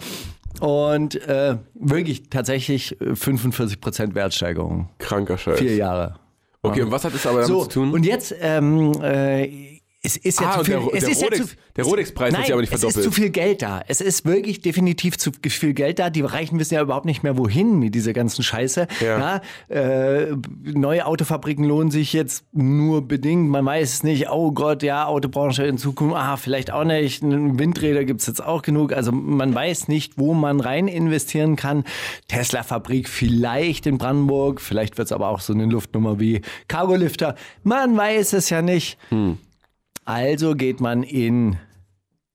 [0.59, 4.89] Und äh, wirklich tatsächlich äh, 45% Wertsteigerung.
[4.97, 5.59] Kranker Scheiß.
[5.59, 6.15] Vier Jahre.
[6.63, 7.93] Okay, und was hat es aber damit So, zu tun?
[7.93, 10.75] und jetzt ähm, äh, Es ist ja Ah, zu viel.
[10.75, 12.75] der- es der ist ja Rolex- zu, der Rolex-Preis hat Nein, sich aber nicht Es
[12.77, 13.03] ist verdoppelt.
[13.05, 13.81] zu viel Geld da.
[13.87, 16.11] Es ist wirklich definitiv zu viel Geld da.
[16.11, 18.87] Die Reichen wissen ja überhaupt nicht mehr, wohin mit dieser ganzen Scheiße.
[19.01, 19.41] Ja.
[19.69, 23.49] Ja, äh, neue Autofabriken lohnen sich jetzt nur bedingt.
[23.49, 24.29] Man weiß es nicht.
[24.29, 26.15] Oh Gott, ja, Autobranche in Zukunft.
[26.15, 27.23] Ah, vielleicht auch nicht.
[27.23, 28.93] Windräder gibt es jetzt auch genug.
[28.93, 31.83] Also man weiß nicht, wo man rein investieren kann.
[32.27, 34.61] Tesla-Fabrik vielleicht in Brandenburg.
[34.61, 37.35] Vielleicht wird es aber auch so eine Luftnummer wie Cargolifter.
[37.63, 38.97] Man weiß es ja nicht.
[40.07, 41.57] Also geht man in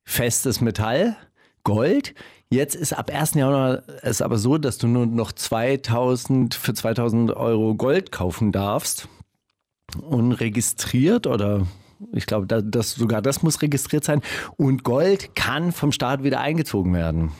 [0.04, 1.16] festes Metall,
[1.64, 2.14] Gold.
[2.50, 3.32] Jetzt ist ab 1.
[3.32, 9.08] Januar es aber so, dass du nur noch 2000 für 2000 Euro Gold kaufen darfst.
[10.02, 11.66] Unregistriert oder
[12.12, 14.20] ich glaube, da- das, sogar das muss registriert sein.
[14.58, 17.32] Und Gold kann vom Staat wieder eingezogen werden.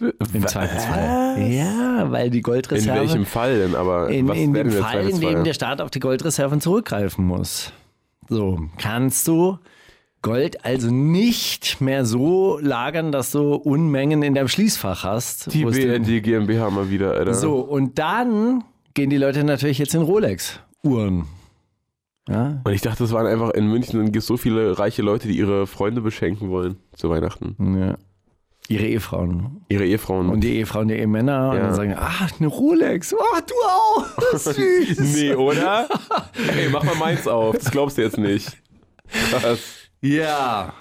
[0.00, 1.40] Im Zweifelsfall.
[1.52, 3.00] Ja, weil die In Goldreserve.
[3.00, 3.74] welchem Fall denn?
[3.76, 7.72] Aber In, was in dem Fall, in dem der Staat auf die Goldreserven zurückgreifen muss.
[8.28, 9.58] So, kannst du
[10.20, 15.52] Gold also nicht mehr so lagern, dass du Unmengen in deinem Schließfach hast.
[15.52, 17.34] Die BND GmbH mal wieder, Alter.
[17.34, 18.64] So, und dann
[18.94, 21.26] gehen die Leute natürlich jetzt in Rolex-Uhren.
[22.28, 25.28] Ja, Und ich dachte, das waren einfach in München gibt es so viele reiche Leute,
[25.28, 27.56] die ihre Freunde beschenken wollen zu Weihnachten.
[27.80, 27.96] ja.
[28.68, 29.64] Ihre Ehefrauen.
[29.68, 30.28] Ihre Ehefrauen.
[30.28, 31.50] Und die Ehefrauen der Ehemänner.
[31.50, 31.62] Und Ja.
[31.62, 33.14] dann sagen, ah, eine Rolex.
[33.14, 34.06] Oh, du auch.
[34.38, 34.98] Süß.
[35.16, 35.88] nee, oder?
[36.56, 37.56] Ey, mach mal meins auf.
[37.56, 38.56] Das glaubst du jetzt nicht.
[39.30, 39.60] Krass.
[40.02, 40.72] Ja.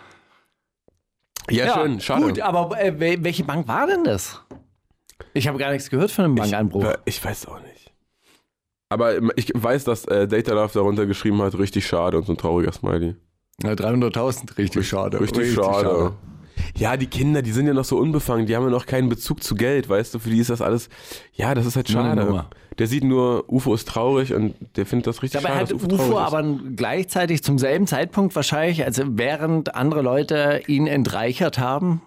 [1.50, 2.26] Ja, schön, schade.
[2.26, 4.42] Gut, aber äh, wel- welche Bank war denn das?
[5.34, 6.84] Ich habe gar nichts gehört von einem Bankeinbruch.
[7.06, 7.94] Ich, ich weiß auch nicht.
[8.90, 12.38] Aber ich weiß, dass äh, Data Love darunter geschrieben hat, richtig schade und so ein
[12.38, 13.16] trauriger Smiley.
[13.64, 15.20] Ja, 300.000, richtig schade.
[15.20, 16.14] Richtig, schade.
[16.78, 19.44] Ja, die Kinder, die sind ja noch so unbefangen, die haben ja noch keinen Bezug
[19.44, 20.90] zu Geld, weißt du, für die ist das alles,
[21.34, 22.46] ja, das ist halt schade.
[22.78, 26.00] Der sieht nur, UFO ist traurig und der findet das richtig Dabei schade, hat dass
[26.00, 26.18] UFO, ist.
[26.18, 26.44] aber
[26.76, 32.02] gleichzeitig zum selben Zeitpunkt wahrscheinlich, also während andere Leute ihn entreichert haben,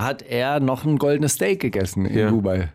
[0.00, 2.30] hat er noch ein goldenes Steak gegessen in Ja.
[2.30, 2.68] Dubai.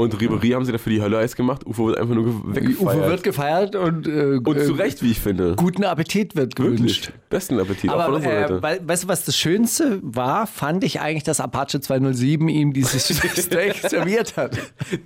[0.00, 2.96] Und Ribery haben sie dafür die Hölle heiß gemacht, UFO wird einfach nur ge- weggefeiert.
[2.98, 5.54] UFO wird gefeiert und, äh, und zu äh, Recht, wie ich finde.
[5.56, 7.06] guten Appetit wird gewünscht.
[7.06, 7.10] Wirklich.
[7.28, 8.62] Besten Appetit, auch von Aber äh, Seite.
[8.62, 10.46] wei- weißt du, was das Schönste war?
[10.46, 14.56] Fand ich eigentlich, dass Apache 207 ihm dieses Steak serviert hat.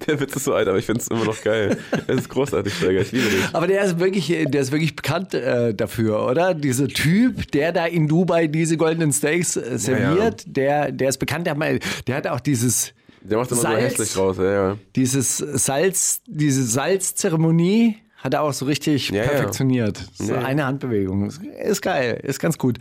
[0.07, 1.77] Der Witz ist so alt, aber ich finde es immer noch geil.
[2.07, 3.41] Es ist großartig, Steiger, ich liebe dich.
[3.53, 6.55] Aber der ist wirklich, der ist wirklich bekannt äh, dafür, oder?
[6.55, 11.47] Dieser Typ, der da in Dubai diese goldenen Steaks äh, serviert, Der, der ist bekannt.
[11.47, 12.93] Der hat, mal, der hat auch dieses,
[13.25, 13.83] Der macht immer so Salz.
[13.99, 14.77] hässlich raus, ja, ja.
[14.97, 19.29] dieses Salz, diese Salzzeremonie hat er auch so richtig Ja, ja.
[19.29, 20.03] perfektioniert.
[20.15, 20.47] So Ja, ja.
[20.47, 21.29] eine Handbewegung.
[21.63, 22.79] Ist geil, ist ganz gut.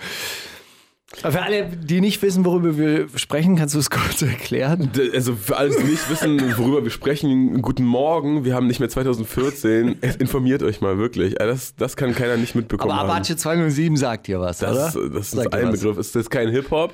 [1.22, 4.90] Aber für alle, die nicht wissen, worüber wir sprechen, kannst du es kurz erklären?
[5.14, 8.90] Also für alle, die nicht wissen, worüber wir sprechen, guten Morgen, wir haben nicht mehr
[8.90, 9.98] 2014.
[10.02, 11.40] Es- Informiert euch mal wirklich.
[11.40, 13.14] Äh, Das, das kann keiner nicht mitbekommen Aber.
[13.14, 15.10] Apache 207 sagt dir was, Das, oder?
[15.10, 15.72] das ist ein.
[15.72, 15.98] Begriff.
[15.98, 16.94] Ist das kein Hip-Hop?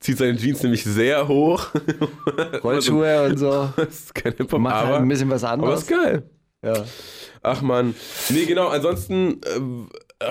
[0.00, 1.66] Zieht seine Jeans nämlich sehr hoch.
[2.62, 3.68] Rollschuhe und so.
[3.76, 5.82] Das ist kein Hip-Hop, Macht aber, halt ein bisschen was aber anderes.
[5.82, 6.22] ist geil.
[6.64, 6.84] Ja.
[7.42, 7.94] Ach man.
[8.30, 10.24] Nee, genau, ansonsten, äh,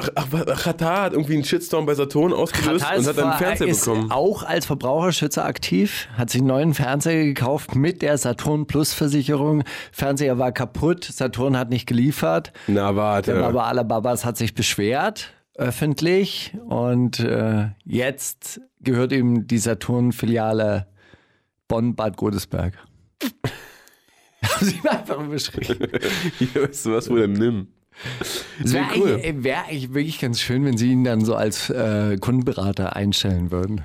[0.55, 4.11] Qatar hat irgendwie einen Shitstorm bei Saturn ausgelöst Katar und hat einen Fernseher ist bekommen.
[4.11, 9.63] auch als Verbraucherschützer aktiv, hat sich einen neuen Fernseher gekauft mit der Saturn Plus Versicherung.
[9.93, 12.51] Fernseher war kaputt, Saturn hat nicht geliefert.
[12.67, 13.33] Na, warte.
[13.33, 16.53] Der Baba Alababas hat sich beschwert, öffentlich.
[16.67, 20.87] Und äh, jetzt gehört ihm die Saturn-Filiale
[21.67, 22.77] Bonn-Bad Godesberg.
[24.43, 25.89] Haben sie mir einfach überschrieben.
[26.37, 27.67] Hier, weißt du was, wo denn nimm?
[28.63, 29.15] Es wäre cool.
[29.15, 33.51] eigentlich, wär eigentlich wirklich ganz schön, wenn sie ihn dann so als äh, Kundenberater einstellen
[33.51, 33.83] würden.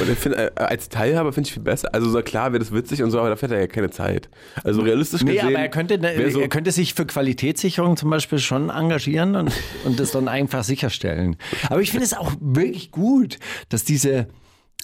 [0.00, 1.94] Und ich finde, äh, als Teilhaber finde ich viel besser.
[1.94, 4.28] Also so klar wäre das witzig und so, aber dafür hat er ja keine Zeit.
[4.62, 5.48] Also realistisch Nee, gesehen.
[5.48, 9.52] aber er könnte, ne, so, er könnte sich für Qualitätssicherung zum Beispiel schon engagieren und,
[9.84, 11.36] und das dann einfach sicherstellen.
[11.68, 14.28] Aber ich finde es auch wirklich gut, dass diese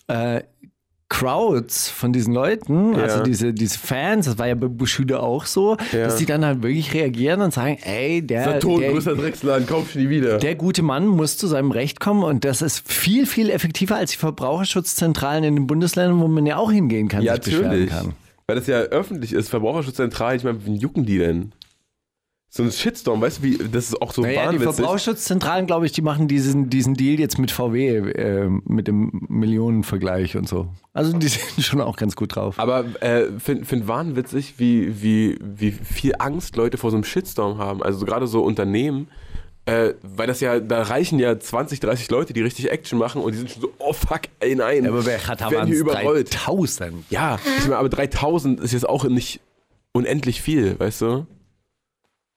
[0.08, 0.42] äh,
[1.10, 3.02] Crowds von diesen Leuten, Ja.
[3.02, 6.04] also diese, diese Fans, das war ja bei Bushido auch so, Ja.
[6.04, 9.94] dass die dann halt wirklich reagieren und sagen, ey, der, Saturn, der, größter Drecksladen, kauf
[9.94, 10.38] nie wieder.
[10.38, 14.12] der gute Mann muss zu seinem Recht kommen und das ist viel, viel effektiver als
[14.12, 17.90] die Verbraucherschutzzentralen in den Bundesländern, wo man ja auch hingehen kann, ja, sich beschweren natürlich.
[17.90, 18.12] kann.
[18.46, 19.48] Weil das ja öffentlich ist.
[19.48, 21.52] Verbraucherschutzzentral, ich meine, wie jucken die denn?
[22.52, 24.74] So ein Shitstorm, weißt du, wie, das ist auch so Naja, die wahnwitzig.
[24.74, 30.36] Verbraucherschutzzentralen, glaube ich, die machen diesen, diesen Deal jetzt mit VW, äh, mit dem Millionenvergleich
[30.36, 30.68] und so.
[30.92, 32.58] Also die sind schon auch ganz gut drauf.
[32.58, 37.58] Aber äh, finde find wahnwitzig, wie, wie, wie viel Angst Leute vor so einem Shitstorm
[37.58, 37.84] haben.
[37.84, 39.06] Also so gerade so Unternehmen,
[39.66, 43.30] äh, weil das ja, da reichen ja 20, 30 Leute, die richtig Action machen und
[43.30, 44.88] die sind schon so, oh fuck, ey nein.
[44.88, 46.30] aber Qatar werden waren hier überrollt.
[46.32, 47.04] 3000.
[47.10, 49.40] Ja, ich meine, aber 3000 ist jetzt auch nicht
[49.92, 51.26] unendlich viel, weißt du?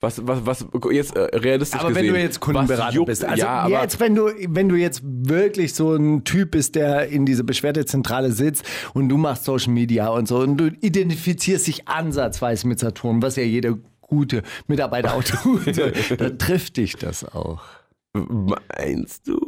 [0.03, 2.07] Was, was, was, jetzt äh, realistisch Aber gesehen.
[2.07, 5.73] wenn du jetzt Kundenberater bist, also ja, aber jetzt, wenn du, wenn du jetzt wirklich
[5.73, 10.27] so ein Typ bist, der in dieser Beschwerdezentrale sitzt und du machst Social Media und
[10.27, 15.77] so und du identifizierst dich ansatzweise mit Saturn, was ja jeder gute Mitarbeiter auch tut,
[16.17, 17.61] dann trifft dich das auch.
[18.11, 19.39] Meinst du?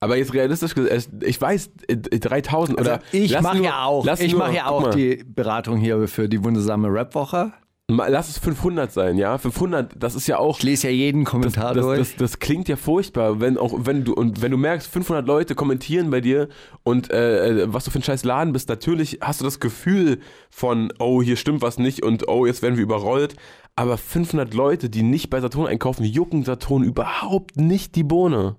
[0.00, 2.92] Aber jetzt realistisch gesehen, ich weiß, äh, 3000 oder.
[2.92, 6.42] Also ich lass mache ja auch, ich mache ja auch die Beratung hier für die
[6.42, 7.52] wundersame Rap-Woche.
[7.90, 9.38] Lass es 500 sein, ja?
[9.38, 10.58] 500, das ist ja auch.
[10.58, 11.98] Ich lese ja jeden Kommentar Das, durch.
[11.98, 15.54] das, das klingt ja furchtbar, wenn auch wenn du und wenn du merkst, 500 Leute
[15.54, 16.48] kommentieren bei dir
[16.82, 20.20] und äh, äh, was du für ein scheiß Laden bist, natürlich hast du das Gefühl
[20.50, 23.36] von oh hier stimmt was nicht und oh jetzt werden wir überrollt,
[23.74, 28.56] aber 500 Leute, die nicht bei Saturn einkaufen, jucken Saturn überhaupt nicht die Bohne.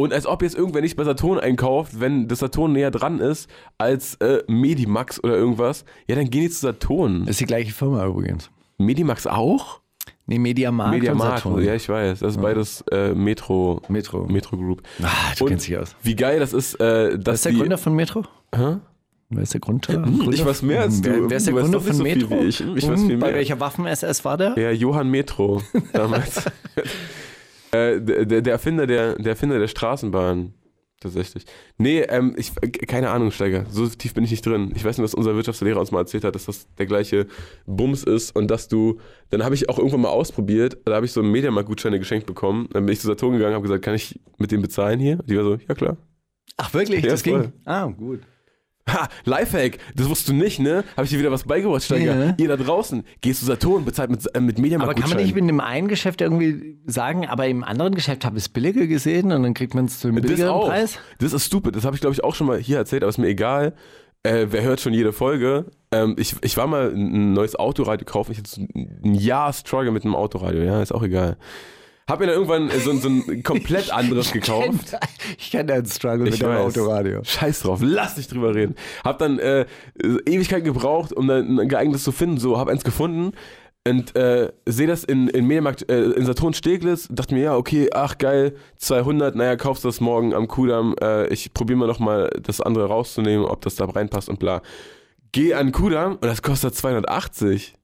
[0.00, 3.50] Und als ob jetzt irgendwer nicht bei Saturn einkauft, wenn das Saturn näher dran ist
[3.78, 7.22] als äh, Medimax oder irgendwas, ja dann geh nicht zu Saturn.
[7.22, 8.48] das ist die gleiche Firma übrigens.
[8.78, 9.80] Medimax auch?
[10.26, 11.64] Nee, Mediamarkt und Mediamarkt, Saturn.
[11.64, 12.20] ja, ich weiß.
[12.20, 14.24] Das ist beides äh, Metro, Metro.
[14.26, 14.82] Metro Group.
[15.02, 15.96] Ah, du Und kennst dich aus.
[16.02, 18.22] Wie geil das ist, äh, Wer ist der die, Gründer von Metro?
[18.54, 18.76] Hä?
[19.30, 19.94] Wer ist der Gründer?
[19.94, 21.10] Hm, ich Gründer- weiß mehr als du.
[21.10, 22.36] Wer, wer ist der Du Gründer von so Metro?
[22.40, 22.60] ich.
[22.60, 23.36] Ich weiß Und viel Bei mehr.
[23.36, 24.56] welcher Waffen-SS war der?
[24.56, 25.60] Ja, Johann Metro
[25.92, 26.44] damals.
[27.72, 30.54] Äh, der, der der Erfinder der, der Erfinder der Straßenbahn.
[31.00, 31.44] Tatsächlich.
[31.76, 32.52] Nee, ähm, ich,
[32.88, 33.66] keine Ahnung, Steiger.
[33.70, 34.72] So tief bin ich nicht drin.
[34.74, 37.28] Ich weiß nur, dass unser Wirtschaftslehrer uns mal erzählt hat, dass das der gleiche
[37.66, 38.98] Bums ist und dass du,
[39.30, 42.68] dann habe ich auch irgendwann mal ausprobiert, da habe ich so Mediamarkt-Gutscheine geschenkt bekommen.
[42.72, 45.18] Dann bin ich zu Saturn gegangen, habe gesagt, kann ich mit dem bezahlen hier?
[45.24, 45.98] Die war so, ja klar.
[46.56, 47.04] Ach, wirklich?
[47.04, 47.42] Ja, das voll.
[47.42, 47.52] ging?
[47.64, 48.22] Ah, gut.
[48.88, 50.84] Ha, Lifehack, das wusstest du nicht, ne?
[50.96, 52.16] Habe ich dir wieder was beigebracht, Steiger.
[52.16, 52.34] Ja.
[52.38, 55.34] Ihr da draußen, gehst zu Saturn, bezahlt mit, äh, mit Mediamarkt Aber kann man nicht
[55.34, 59.32] mit dem einen Geschäft irgendwie sagen, aber im anderen Geschäft habe ich es billiger gesehen
[59.32, 60.68] und dann kriegt man es zu einem Das billigeren auch.
[60.68, 60.98] Preis?
[61.18, 61.76] Das ist stupid.
[61.76, 63.74] Das habe ich, glaube ich, auch schon mal hier erzählt, aber ist mir egal.
[64.24, 65.66] Äh, wer hört schon jede Folge?
[65.92, 68.32] Ähm, ich, ich war mal ein neues Autoradio kaufen.
[68.32, 68.60] Ich hatte
[69.04, 70.62] ein Jahr Struggle mit einem Autoradio.
[70.62, 71.36] Ja, ist auch egal.
[72.08, 74.96] Hab mir dann irgendwann so, so ein komplett anderes gekauft.
[75.38, 76.76] Ich kenne deinen Struggle mit Ich dem weiß.
[76.78, 77.20] Autoradio.
[77.22, 78.74] Scheiß drauf, lass dich drüber reden.
[79.04, 79.66] Hab dann äh,
[80.02, 82.38] Ewigkeiten gebraucht, um dann ein geeignetes zu finden.
[82.38, 83.32] So, hab eins gefunden
[83.86, 87.08] und äh, sehe das in, in Mediamarkt, äh, in Saturn Steglitz.
[87.10, 90.94] Dachte mir, ja, okay, ach geil, 200, naja, kaufst du das morgen am Kudamm.
[91.00, 94.62] Äh, ich probiere mal nochmal das andere rauszunehmen, ob das da reinpasst und bla.
[95.32, 97.74] Geh an Kudamm und das kostet 280.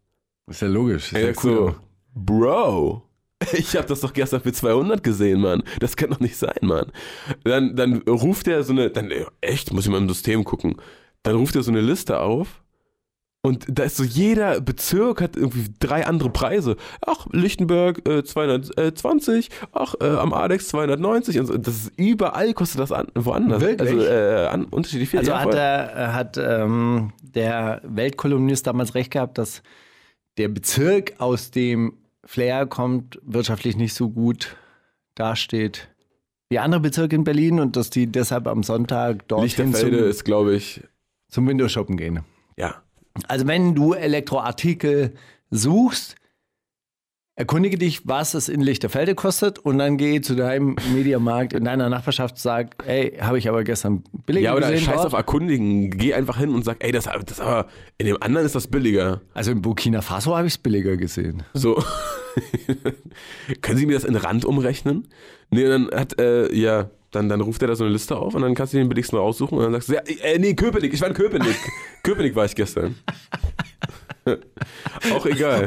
[0.46, 1.12] Ist ja logisch.
[1.12, 1.74] Ist Ich ja sag so,
[2.14, 3.02] Bro,
[3.52, 5.62] ich habe das doch gestern für 200 gesehen, Mann.
[5.80, 6.92] Das kann doch nicht sein, Mann.
[7.44, 10.76] Dann, dann ruft er so eine, dann, äh, echt, muss ich mal im System gucken.
[11.22, 12.64] Dann ruft er so eine Liste auf
[13.44, 16.76] und da ist so jeder Bezirk hat irgendwie drei andere Preise.
[17.04, 21.58] Ach, Lichtenberg äh, 220, ach, äh, am Adex 290 und so.
[21.58, 23.60] Das ist überall kostet das an, woanders.
[23.60, 23.90] Wirklich?
[23.90, 25.18] Also äh, an, unterschiedlich viel.
[25.18, 29.62] Also Ja, hat, der, hat ähm, der Weltkolumnist damals recht gehabt, dass
[30.38, 34.56] der Bezirk, aus dem Flair kommt, wirtschaftlich nicht so gut
[35.14, 35.88] dasteht
[36.50, 40.54] wie andere Bezirke in Berlin und dass die deshalb am Sonntag dorthin zum, ist, glaube
[40.54, 40.82] ich,
[41.28, 42.20] zum Windows-Shoppen gehen.
[42.56, 42.76] ja.
[43.28, 45.14] Also wenn du Elektroartikel
[45.50, 46.16] suchst,
[47.36, 51.88] erkundige dich, was es in Lichterfelde kostet und dann geh zu deinem Mediamarkt in deiner
[51.88, 55.90] Nachbarschaft und sag, ey, habe ich aber gestern billiger Ja, oder gesehen scheiß auf Erkundigen.
[55.90, 57.68] Geh einfach hin und sag, ey, das, das aber,
[57.98, 59.20] in dem anderen ist das billiger.
[59.34, 61.42] Also in Burkina Faso habe ich es billiger gesehen.
[61.54, 61.82] So.
[63.62, 65.08] Können Sie mir das in Rand umrechnen?
[65.50, 68.42] Nee, dann hat, äh, ja, dann, dann ruft er da so eine Liste auf und
[68.42, 71.00] dann kannst du den billigsten raussuchen und dann sagst du, ja, äh, nee, Köpenick, ich
[71.00, 71.56] war in Köpenick.
[72.02, 72.96] Köpenick war ich gestern.
[75.14, 75.66] Auch egal.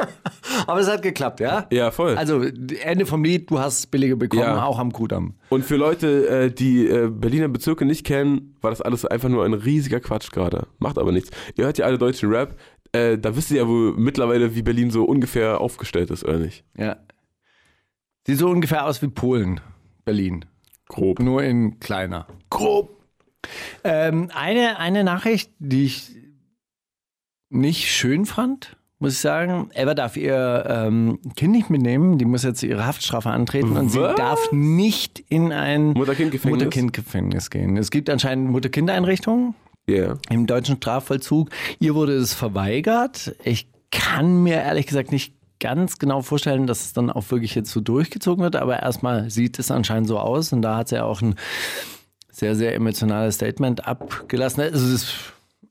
[0.66, 1.66] Aber es hat geklappt, ja?
[1.70, 2.16] Ja, voll.
[2.16, 4.64] Also Ende vom Lied, du hast es billiger bekommen, Ja.
[4.64, 5.34] auch am Kudamm.
[5.48, 9.44] Und für Leute, äh, die äh, Berliner Bezirke nicht kennen, war das alles einfach nur
[9.44, 10.66] ein riesiger Quatsch gerade.
[10.78, 11.30] Macht aber nichts.
[11.56, 12.56] Ihr hört ja alle deutschen Rap.
[12.92, 16.64] Äh, da wisst ihr ja wohl mittlerweile, wie Berlin so ungefähr aufgestellt ist, oder nicht?
[16.76, 16.96] Ja.
[18.26, 19.60] Sieht so ungefähr aus wie Polen,
[20.04, 20.44] Berlin.
[20.88, 21.18] Grob.
[21.20, 22.26] Nur in kleiner.
[22.50, 23.02] Grob.
[23.82, 26.10] Ähm, eine, eine Nachricht, die ich
[27.52, 29.70] nicht schön fand, muss ich sagen.
[29.74, 32.18] Eva darf ihr ähm, Kind nicht mitnehmen.
[32.18, 34.14] Die muss jetzt ihre Haftstrafe antreten und sie Was?
[34.16, 36.58] darf nicht in ein Mutter-Kind-Gefängnis?
[36.64, 37.76] Mutter-Kind-Gefängnis gehen.
[37.76, 39.54] Es gibt anscheinend Mutter-Kind-Einrichtungen
[39.88, 40.14] Ja.
[40.30, 41.50] im deutschen Strafvollzug.
[41.80, 43.34] Ihr wurde es verweigert.
[43.44, 47.70] Ich kann mir ehrlich gesagt nicht ganz genau vorstellen, dass es dann auch wirklich jetzt
[47.70, 51.04] so durchgezogen wird, aber erstmal sieht es anscheinend so aus und da hat sie ja
[51.04, 51.36] auch ein
[52.30, 54.60] sehr, sehr emotionales Statement abgelassen.
[54.62, 55.14] Also es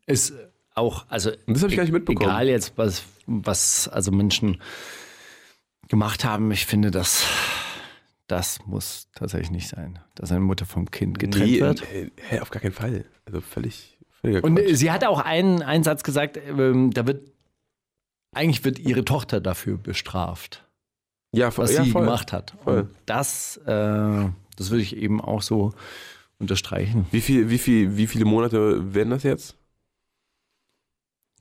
[0.07, 0.33] ist
[0.75, 2.29] auch, also Das habe ich gar nicht mitbekommen.
[2.29, 4.61] egal jetzt, was, was also Menschen
[5.87, 7.25] gemacht haben, ich finde, das,
[8.27, 11.81] das muss tatsächlich nicht sein, dass eine Mutter vom Kind getrennt Nee, wird.
[11.93, 13.05] äh, hä, auf gar keinen Fall.
[13.25, 17.29] Also völlig, Und äh, sie hat auch einen, einen Satz gesagt, ähm, da wird
[18.33, 20.63] eigentlich wird ihre Tochter dafür bestraft,
[21.33, 22.03] Ja, voll, was ja, sie voll.
[22.05, 22.53] gemacht hat.
[22.63, 22.81] Voll.
[22.81, 25.73] Und das, äh, das würde ich eben auch so
[26.39, 27.05] unterstreichen.
[27.11, 29.57] Wie, viel, wie, viel, wie viele Monate werden das jetzt?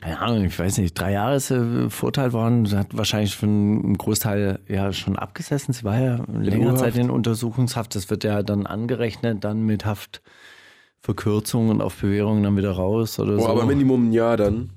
[0.00, 2.64] Keine Ahnung, ich weiß nicht, drei Jahre worden.
[2.64, 3.48] Sie hat wahrscheinlich schon
[3.84, 5.74] einen Großteil ja schon abgesessen.
[5.74, 6.74] Sie war ja längere.
[6.76, 7.94] Zeit in Untersuchungshaft.
[7.94, 13.34] Das wird ja dann angerechnet, dann mit Haftverkürzung und auf Bewährung dann wieder raus oder
[13.36, 13.48] Oh, so.
[13.48, 14.70] aber Minimum ein Jahr dann.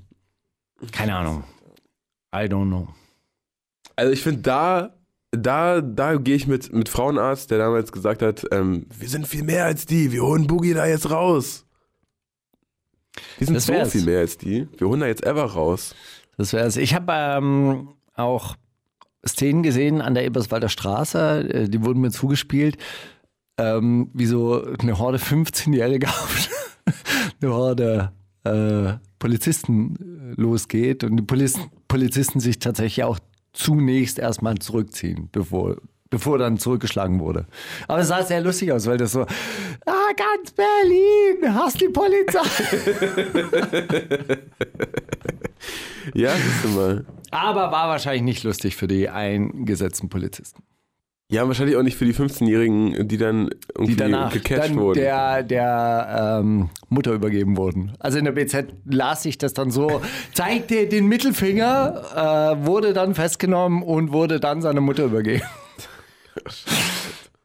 [0.92, 1.44] Keine Ahnung.
[2.34, 2.88] I don't know.
[3.96, 4.94] Also ich finde, da,
[5.30, 9.44] da, da gehe ich mit, mit Frauenarzt, der damals gesagt hat, ähm, wir sind viel
[9.44, 11.64] mehr als die, wir holen Boogie da jetzt raus.
[13.38, 13.92] Wir sind Das so wär's.
[13.92, 15.94] viel mehr als die, wir holen da jetzt ever raus.
[16.36, 16.76] Das wär's.
[16.76, 18.56] Ich habe ähm, auch
[19.26, 22.76] Szenen gesehen an der Eberswalder Straße, äh, die wurden mir zugespielt,
[23.58, 26.48] ähm, wie so eine Horde 15-Jähriger auf
[27.40, 28.12] eine Horde
[28.44, 33.18] äh, Polizisten äh, losgeht und die Poliz Polizisten sich tatsächlich auch
[33.52, 35.76] zunächst erstmal zurückziehen, bevor,
[36.14, 37.46] bevor dann zurückgeschlagen wurde.
[37.88, 42.40] Aber es sah sehr lustig aus, weil das so, ah, ganz Berlin, hast die Polizei.
[46.12, 47.04] Ja, siehst du mal.
[47.30, 50.62] Aber war wahrscheinlich nicht lustig für die eingesetzten Polizisten.
[51.30, 55.00] Ja, wahrscheinlich auch nicht für die 15-Jährigen, die dann irgendwie Die danach gecatcht dann wurden.
[55.00, 57.92] der, der ähm, Mutter übergeben wurden.
[57.98, 60.02] Also in der BZ las ich das dann so,
[60.34, 65.42] zeigte den Mittelfinger, äh, wurde dann festgenommen und wurde dann seiner Mutter übergeben.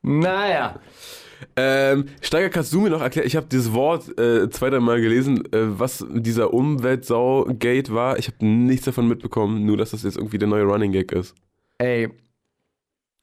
[0.02, 0.80] Naja.
[1.56, 5.02] Ähm, Steiger, kannst du mir noch erklären, ich habe dieses Wort äh, zwei, drei Mal
[5.02, 8.18] gelesen, äh, was dieser Umweltsau-Gate war.
[8.18, 11.36] Ich habe nichts davon mitbekommen, nur dass das jetzt irgendwie der neue Running Gag ist.
[11.78, 12.10] Ey,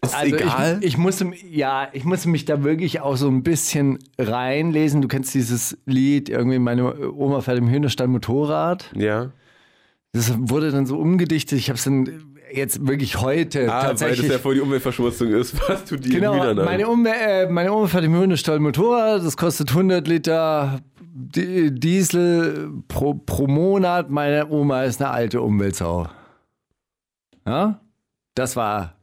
[0.03, 0.79] Ist also egal.
[0.81, 5.03] Ich, ich, musste, ja, ich musste mich da wirklich auch so ein bisschen reinlesen.
[5.03, 8.91] Du kennst dieses Lied, irgendwie meine Oma fährt im Hühnerstall Motorrad.
[8.97, 9.31] ja.
[10.13, 11.59] Das wurde dann so umgedichtet.
[11.59, 12.09] Ich habe es dann
[12.57, 14.33] jetzt wirklich heute Ah, weil das tatsächlich.
[14.33, 16.57] ja voll die Umweltverschmutzung ist, was du die genau, an.
[16.57, 19.25] meine, Umwe äh, meine Oma fährt im Hühnerstall Motorrad.
[19.25, 24.11] Das kostet 100 Liter Di- Diesel pro, pro Monat.
[24.11, 26.09] Meine Oma ist eine alte Umweltsau.
[27.47, 27.81] Ja?
[28.35, 28.96] Das war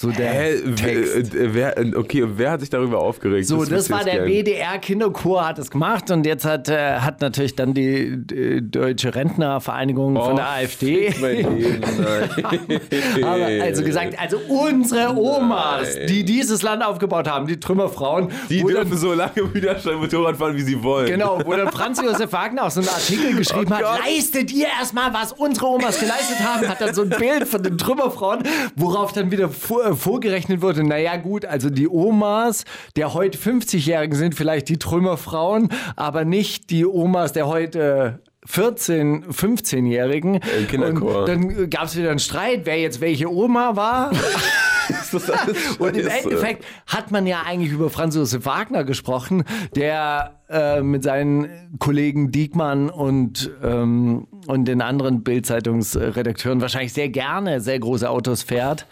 [0.00, 0.60] so der Hä?
[0.76, 1.32] Text.
[1.32, 3.48] Wer, äh, wer, äh, okay, wer hat sich darüber aufgeregt?
[3.48, 4.26] So, das, wüsste war der.
[4.26, 10.14] WDR-Kinderchor, hat es gemacht und jetzt hat, äh, hat natürlich dann die, die Deutsche Rentnervereinigung
[10.14, 13.24] von Oh, der AfD Leben, nein.
[13.24, 18.90] aber also gesagt, also unsere Omas, die dieses Land aufgebaut haben, die Trümmerfrauen, Die dürfen
[18.90, 21.06] dann, so lange im Widerstand Motorrad fahren, wie sie wollen.
[21.06, 23.98] genau, wo dann Franz Josef Wagner auch so einen Artikel geschrieben Oh hat, Gott.
[24.06, 27.76] leistet ihr erstmal, was unsere Omas geleistet haben, hat dann so ein Bild von den
[27.76, 28.44] Trümmerfrauen,
[28.76, 32.64] worauf dann wieder vor, äh, vorgerechnet wurde, naja gut, also die Omas
[32.96, 40.40] der heute 50-Jährigen sind vielleicht die Trümmerfrauen, aber nicht die Omas der heute 14, 15-Jährigen.
[40.58, 41.20] Im Kinderchor.
[41.20, 44.12] Und dann gab es wieder einen Streit, wer jetzt welche Oma war.
[45.78, 46.06] Und im.
[46.06, 52.30] Endeffekt hat man ja eigentlich über Franz Josef Wagner gesprochen, der äh, mit seinen Kollegen
[52.30, 58.86] Diekmann und, ähm, und den anderen Bildzeitungsredakteuren wahrscheinlich sehr gerne sehr große Autos fährt.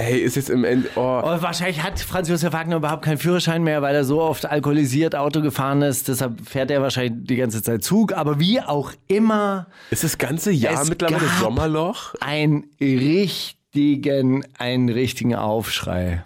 [0.00, 0.88] Ey, ist jetzt im Ende.
[0.94, 4.46] Oh, Und wahrscheinlich hat Franz Josef Wagner überhaupt keinen Führerschein mehr, weil er so oft
[4.46, 6.06] alkoholisiert Auto gefahren ist.
[6.06, 8.12] Deshalb fährt er wahrscheinlich die ganze Zeit Zug.
[8.12, 12.14] Aber wie auch immer, ist das ganze Jahr mittlerweile Sommerloch?
[12.20, 16.22] einen richtigen, einen richtigen Aufschrei.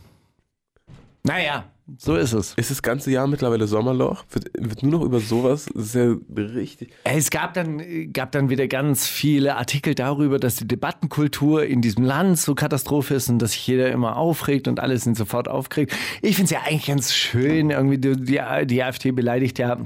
[1.23, 1.65] Naja,
[1.99, 2.55] so ist es.
[2.55, 4.25] Ist das ganze Jahr mittlerweile Sommerloch?
[4.31, 5.69] Wird, wird nur noch über sowas?
[5.75, 6.93] Das ist ja richtig.
[7.05, 12.05] Es gab dann, gab dann wieder ganz viele Artikel darüber, dass die Debattenkultur in diesem
[12.05, 15.95] Land so Katastrophe ist und dass sich jeder immer aufregt und alle sind sofort aufgeregt.
[16.23, 19.79] Ich finde es ja eigentlich ganz schön, irgendwie die, die, die AfD beleidigt ja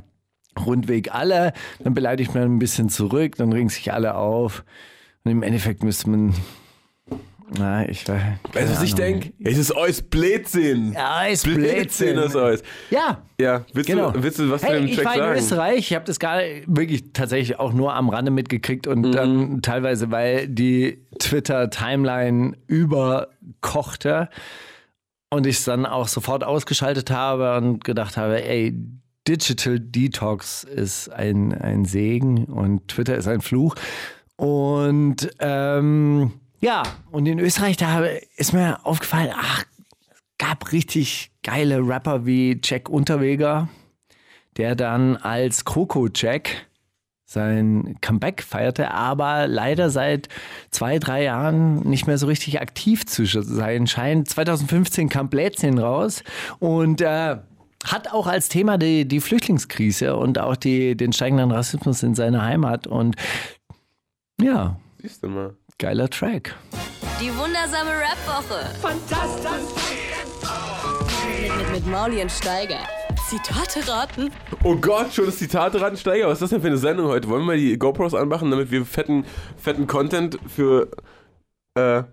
[0.64, 4.64] rundweg alle, dann beleidigt man ein bisschen zurück, dann regen sich alle auf
[5.25, 6.35] und im Endeffekt müsste man,
[7.59, 8.21] na, ich weiß
[8.53, 9.33] Weißt du, was ich denke?
[9.43, 10.93] Es ist alles Blödsinn.
[10.95, 12.19] Ja, ist Blödsinn Blödsinn.
[12.19, 12.63] ist alles.
[12.91, 14.11] Ja, Ja, willst, Genau.
[14.11, 15.39] du, willst du was hey, zu dem ich Track war in sagen?
[15.39, 20.11] Österreich, ich habe das gar wirklich tatsächlich auch nur am Rande mitgekriegt und dann teilweise,
[20.11, 24.29] weil die Twitter-Timeline überkochte
[25.31, 28.75] und ich es dann auch sofort ausgeschaltet habe und gedacht habe, ey,
[29.29, 33.75] Digital Detox ist ein, ein Segen und Twitter ist ein Fluch.
[34.37, 38.05] Und ähm, ja, und in Österreich, da
[38.37, 39.64] ist mir aufgefallen, ach,
[40.38, 43.69] gab richtig geile Rapper wie Jack Unterweger,
[44.57, 46.66] der dann als Coco Jack
[47.29, 50.29] sein Comeback feierte, aber leider seit
[50.71, 54.29] zwei, drei Jahren nicht mehr so richtig aktiv zu sein scheint.
[54.29, 56.23] 2015 kam Blätzchen raus
[56.61, 57.37] und äh,
[57.85, 62.42] hat auch als Thema die, die Flüchtlingskrise und auch die, den steigenden Rassismus in seiner
[62.42, 62.87] Heimat.
[62.87, 63.16] Und
[64.41, 65.57] ja, Siehst du mal.
[65.79, 66.55] Geiler Track.
[67.20, 68.64] Die wundersame Rap-Woche.
[68.81, 69.74] Fantastisch.
[71.43, 72.79] Mit, mit, mit Mauli und Steiger.
[73.29, 74.31] Zitate raten.
[74.64, 76.29] Oh Gott, schon das Zitate Steiger.
[76.29, 77.29] Was ist das denn für eine Sendung heute?
[77.29, 79.27] Wollen wir mal die GoPros anmachen, damit wir fetten,
[79.59, 80.89] fetten Content für,
[81.74, 82.05] äh,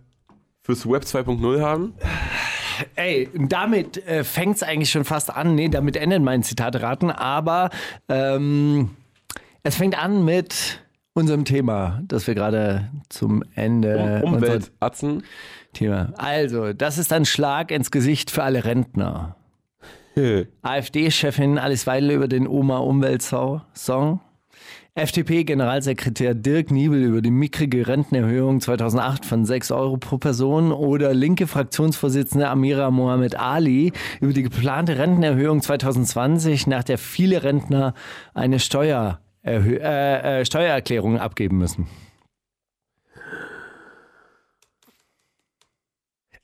[0.61, 1.93] fürs Web 2.0 haben?
[2.95, 5.55] Ey, damit äh, fängt es eigentlich schon fast an.
[5.55, 7.11] Nee, damit endet mein Zitate raten.
[7.11, 7.69] Aber
[8.09, 8.89] ähm,
[9.61, 10.82] es fängt an mit
[11.13, 15.23] unserem Thema, das wir gerade zum Ende Um, Umweltatzen.
[15.73, 16.13] Thema.
[16.17, 19.35] Also, das ist ein Schlag ins Gesicht für alle Rentner.
[20.61, 24.19] AfD-Chefin Alice Weidel über den Oma-Umweltsong.
[24.95, 31.47] FDP-Generalsekretär Dirk Niebel über die mickrige Rentenerhöhung 2008 von 6 Euro pro Person oder linke
[31.47, 33.91] Fraktionsvorsitzende Amira Mohamed Ali
[34.21, 37.95] über die geplante Rentenerhöhung 2020, nach der viele Rentner
[38.35, 41.87] eine Steuer, äh, äh, Steuererklärung abgeben müssen.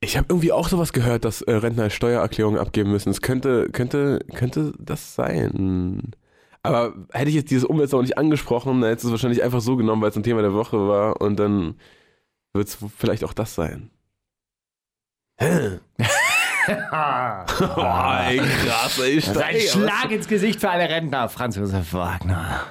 [0.02, 3.10] Ich habe irgendwie auch sowas gehört, dass äh, Rentner Steuererklärungen abgeben müssen.
[3.10, 6.12] Es könnte, könnte, könnte das sein.
[6.64, 10.02] Aber hätte ich jetzt dieses Umweltsau nicht angesprochen, dann hätte es wahrscheinlich einfach so genommen,
[10.02, 11.76] weil es ein Thema der Woche war und dann
[12.54, 13.92] wird es vielleicht auch das sein.
[15.38, 15.80] Hä?
[16.70, 16.74] oh,
[18.28, 21.30] ey, krass, ey, Das ist ein Schlag ins Gesicht für alle Rentner.
[21.30, 22.62] Franz Josef Wagner.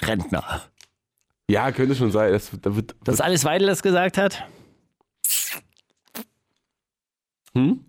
[0.00, 0.62] Rentner.
[1.48, 2.32] Ja, könnte schon sein.
[2.32, 4.44] Das, da wird, Dass Alice Weidel das gesagt hat?
[7.54, 7.84] hm?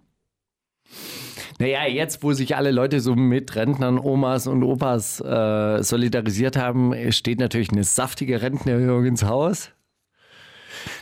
[1.60, 6.94] Naja, jetzt, wo sich alle Leute so mit Rentnern, Omas und Opas äh, solidarisiert haben,
[7.12, 9.72] steht natürlich eine saftige Rentenerhöhung ins Haus.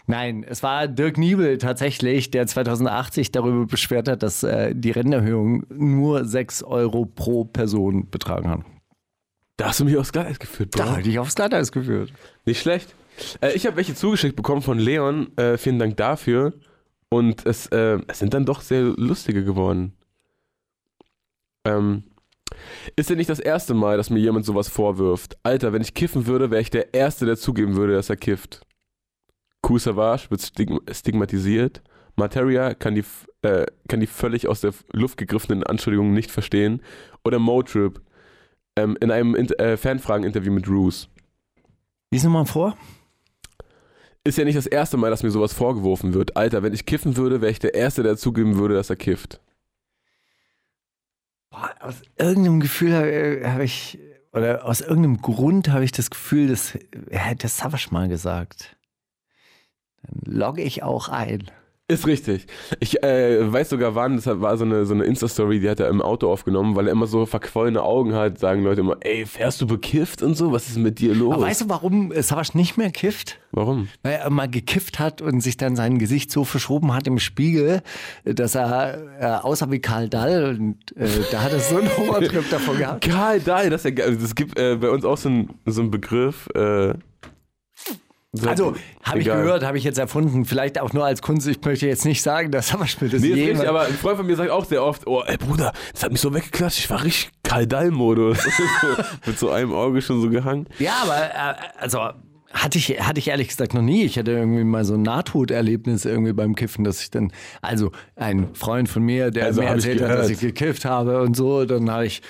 [0.07, 5.65] Nein, es war Dirk Niebel tatsächlich, der 2080 darüber beschwert hat, dass äh, die Rentenerhöhung
[5.69, 8.61] nur 6 Euro pro Person betragen hat.
[9.57, 10.83] Da hast du mich aufs Glatteis geführt, Bro.
[10.83, 12.11] Da hatte ich aufs Glatteis geführt.
[12.45, 12.93] Nicht schlecht.
[13.41, 15.35] Äh, ich habe welche zugeschickt bekommen von Leon.
[15.37, 16.53] Äh, vielen Dank dafür.
[17.09, 19.93] Und es, äh, es sind dann doch sehr lustige geworden.
[21.63, 22.03] Ähm,
[22.95, 25.37] ist ja nicht das erste Mal, dass mir jemand sowas vorwirft.
[25.43, 28.61] Alter, wenn ich kiffen würde, wäre ich der Erste, der zugeben würde, dass er kifft.
[29.61, 31.81] Kool Savage wird stigm stigmatisiert.
[32.17, 33.03] Materia kann die,
[33.41, 36.81] äh, kann die völlig aus der Luft gegriffenen Anschuldigungen nicht verstehen.
[37.23, 38.01] Oder Motrip
[38.75, 41.09] ähm, in einem äh, Fanfragen-Interview mit Roos.
[42.11, 42.77] Lies nochmal vor.
[44.23, 46.35] Ist ja nicht das erste Mal, dass mir sowas vorgeworfen wird.
[46.35, 49.39] Alter, wenn ich kiffen würde, wäre ich der Erste, der zugeben würde, dass er kifft.
[51.51, 53.99] Boah, aus irgendeinem Gefühl habe hab ich,
[54.33, 56.77] oder aus irgendeinem Grund habe ich das Gefühl, das
[57.11, 58.75] hätte Savage mal gesagt.
[60.01, 61.51] Dann logge ich auch ein.
[61.87, 62.47] Ist richtig.
[62.79, 65.87] Ich äh, weiß sogar wann, das war so eine, so eine Insta-Story, die hat er
[65.89, 69.61] im Auto aufgenommen, weil er immer so verquollene Augen hat, sagen Leute immer, ey, fährst
[69.61, 70.51] du bekifft und so?
[70.51, 71.35] Was ist mit dir los?
[71.35, 73.37] Aber weißt du, warum Savage nicht mehr kifft?
[73.51, 73.87] Warum?
[74.01, 77.83] Weil er mal gekifft hat und sich dann sein Gesicht so verschoben hat im Spiegel,
[78.23, 82.49] dass er äh, aussah wie Karl Dall und äh, da hat er so einen Horrortrip
[82.49, 83.07] davon gehabt.
[83.07, 85.91] Karl Dahl, das, ist ja, das gibt äh, bei uns auch so einen so einen
[85.91, 86.49] Begriff.
[86.55, 86.95] Äh,
[88.45, 90.45] Also, habe ich gehört, habe ich jetzt erfunden.
[90.45, 91.47] Vielleicht auch nur als Kunst.
[91.47, 94.25] Ich möchte jetzt nicht sagen, dass mir das Nee, ist richtig, aber ein Freund von
[94.25, 97.03] mir sagt auch sehr oft, oh, ey Bruder, das hat mich so weggeklatscht, ich war
[97.03, 98.39] richtig Kaldall-Modus.
[99.25, 100.67] mit so einem Auge schon so gehangen.
[100.79, 101.99] Ja, aber äh, also
[102.55, 104.03] hatte ich, hatte ich ehrlich gesagt noch nie.
[104.05, 107.31] Ich hatte irgendwie mal so ein Nahtoderlebnis irgendwie beim Kiffen, dass ich dann,
[107.61, 111.35] also ein Freund von mir, der Also mir erzählt hat, dass ich gekifft habe und
[111.35, 112.21] so, dann habe ich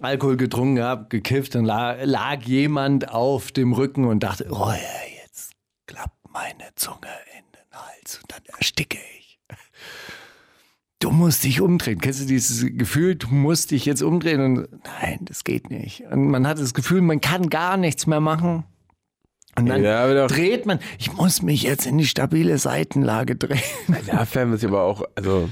[0.00, 4.72] Alkohol getrunken gehabt, gekifft, dann lag, lag jemand auf dem Rücken und dachte, oh
[5.86, 7.08] klappt meine Zunge
[7.38, 9.38] in den Hals und dann ersticke ich.
[11.00, 12.00] Du musst dich umdrehen.
[12.00, 14.40] Kennst du dieses Gefühl, du musst dich jetzt umdrehen?
[14.40, 14.68] Und
[15.02, 16.02] nein, das geht nicht.
[16.10, 18.64] Und man hat das Gefühl, man kann gar nichts mehr machen.
[19.56, 23.60] Und dann Ja, dreht man, ich muss mich jetzt in die stabile Seitenlage drehen.
[24.06, 25.48] Ja, Fan ist aber auch, also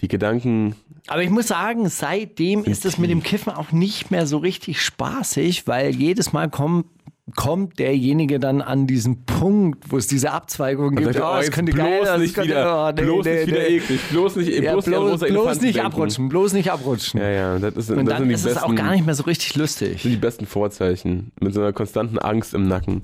[0.00, 4.26] die Gedanken, Aber ich muss sagen, seitdem ist es mit dem Kiffen auch nicht mehr
[4.26, 6.86] so richtig spaßig, weil jedes Mal kommt,
[7.34, 11.14] kommt derjenige dann an diesen Punkt, wo es diese Abzweigung gibt.
[11.14, 13.46] sagt, Oh, es könnte bloß geil, es nicht könnte- wieder, oh, nee, bloß nee, nicht
[13.48, 13.66] wieder nee.
[13.76, 17.20] eklig, bloß nicht, Ja, bloß, bloß, bloß nicht abrutschen, bloß nicht abrutschen.
[17.20, 19.24] Ja, ja, das, ist, Und das dann ist besten, es auch gar nicht mehr so
[19.24, 20.02] richtig lustig.
[20.02, 21.32] sind die besten Vorzeichen.
[21.40, 23.02] Mit so einer konstanten Angst im Nacken.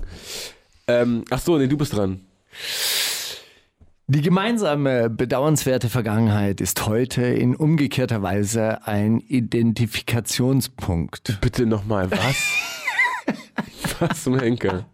[0.87, 2.21] Ähm, ach so, nee, du bist dran.
[4.07, 11.39] Die gemeinsame bedauernswerte Vergangenheit ist heute in umgekehrter Weise ein Identifikationspunkt.
[11.41, 12.35] Bitte nochmal, was?
[13.99, 14.85] was zum Henker?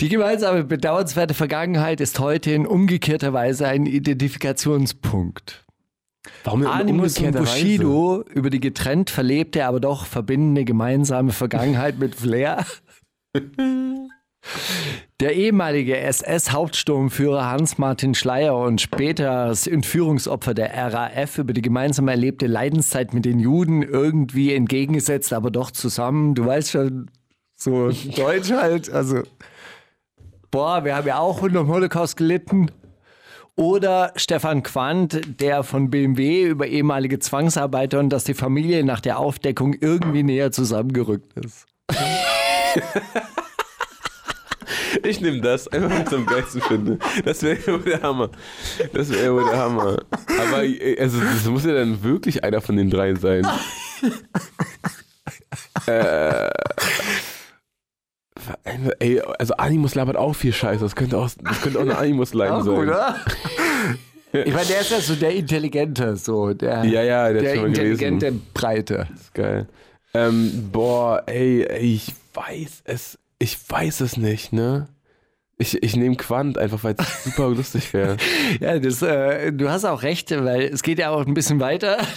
[0.00, 5.64] Die gemeinsame bedauernswerte Vergangenheit ist heute in umgekehrter Weise ein Identifikationspunkt.
[6.44, 7.62] Warum Animus und umgekehrter Weise?
[7.62, 12.64] Bushido über die getrennt verlebte, aber doch verbindende gemeinsame Vergangenheit mit Flair.
[15.20, 22.46] Der ehemalige SS-Hauptsturmführer Hans-Martin Schleyer und später das Entführungsopfer der RAF über die gemeinsam erlebte
[22.46, 26.34] Leidenszeit mit den Juden irgendwie entgegengesetzt, aber doch zusammen.
[26.34, 27.10] Du weißt schon,
[27.58, 28.90] so deutsch halt.
[28.90, 29.22] Also,
[30.50, 32.70] boah, wir haben ja auch unter dem Holocaust gelitten.
[33.56, 39.18] Oder Stefan Quandt, der von BMW über ehemalige Zwangsarbeiter und dass die Familie nach der
[39.18, 41.66] Aufdeckung irgendwie näher zusammengerückt ist.
[45.02, 46.98] Ich nehme das, einfach weil ich es am geilsten finde.
[47.24, 48.30] Das wäre ja wohl der Hammer.
[48.92, 49.98] Das wäre ja wohl der Hammer.
[50.10, 50.62] Aber
[50.98, 53.46] also, das muss ja dann wirklich einer von den drei sein.
[55.86, 56.50] äh,
[58.98, 60.82] ey, also Animus labert auch viel Scheiße.
[60.82, 62.74] Das könnte auch, das könnte auch eine Animus-Line sein.
[62.74, 63.16] oder?
[64.30, 68.26] Ich meine, der ist ja so der Intelligente, so der, Ja, ja, der, der intelligente
[68.26, 68.46] gelesen.
[68.52, 69.08] Breite.
[69.10, 69.66] Das ist geil.
[70.12, 74.88] Ähm, boah, ey, ey, ich weiß es, ich weiß es nicht, ne?
[75.60, 78.16] Ich, ich nehme Quant einfach, weil es super lustig wäre.
[78.60, 81.98] Ja, das, äh, du hast auch recht, weil es geht ja auch ein bisschen weiter.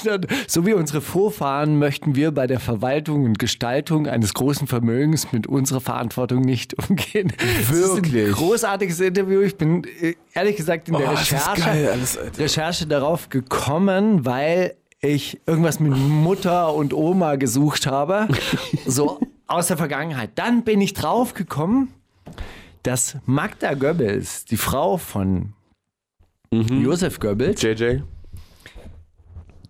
[0.47, 5.47] So wie unsere Vorfahren möchten wir bei der Verwaltung und Gestaltung eines großen Vermögens mit
[5.47, 7.31] unserer Verantwortung nicht umgehen.
[7.69, 8.31] Wirklich?
[8.33, 9.41] großartiges Interview.
[9.41, 12.19] Ich bin äh, ehrlich gesagt in der Oh, Recherche, geil, alles.
[12.37, 18.27] Recherche darauf gekommen, weil ich irgendwas mit Mutter und Oma gesucht habe.
[18.85, 20.31] so aus der Vergangenheit.
[20.35, 21.89] Dann bin ich drauf gekommen,
[22.83, 25.53] dass Magda Goebbels, die Frau von
[26.51, 28.01] Josef Goebbels, JJ?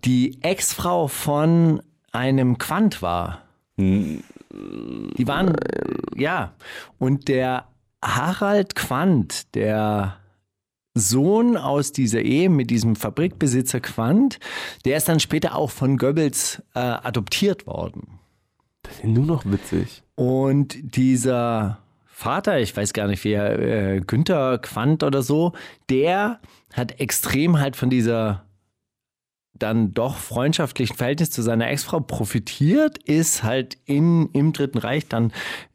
[0.04, 3.42] die Ex-Frau von einem Quant war.
[3.76, 5.56] Die waren,
[6.16, 6.54] ja.
[6.98, 7.68] Und der
[8.04, 10.18] Harald Quandt, der
[10.94, 14.38] Sohn aus dieser Ehe mit diesem Fabrikbesitzer Quandt,
[14.84, 18.18] der ist dann später auch von Goebbels äh, adoptiert worden.
[18.82, 20.02] Das ist nur noch witzig.
[20.16, 21.81] Und dieser
[22.22, 25.54] Vater, ich weiß gar nicht, wer, äh, Günther Quandt oder so,
[25.90, 26.38] der
[26.72, 28.44] hat extrem halt von dieser
[29.54, 35.32] dann doch freundschaftlichen Verhältnis zu seiner Ex-Frau profitiert, ist halt in, im Dritten Reich dann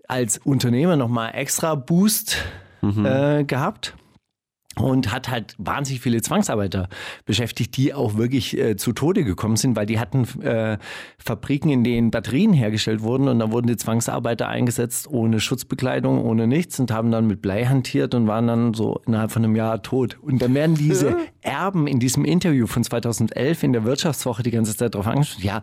[0.07, 2.37] als Unternehmer nochmal extra Boost
[2.81, 3.97] äh, gehabt
[4.79, 6.89] und hat halt wahnsinnig viele Zwangsarbeiter
[7.25, 10.77] beschäftigt, die auch wirklich äh, zu Tode gekommen sind, weil die hatten äh,
[11.17, 16.47] Fabriken, in denen Batterien hergestellt wurden und da wurden die Zwangsarbeiter eingesetzt ohne Schutzbekleidung, ohne
[16.47, 19.81] nichts und haben dann mit Blei hantiert und waren dann so innerhalb von einem Jahr
[19.81, 20.17] tot.
[20.21, 24.75] Und dann werden diese Erben in diesem Interview von 2011 in der Wirtschaftswoche die ganze
[24.75, 25.61] Zeit darauf angesprochen, ja,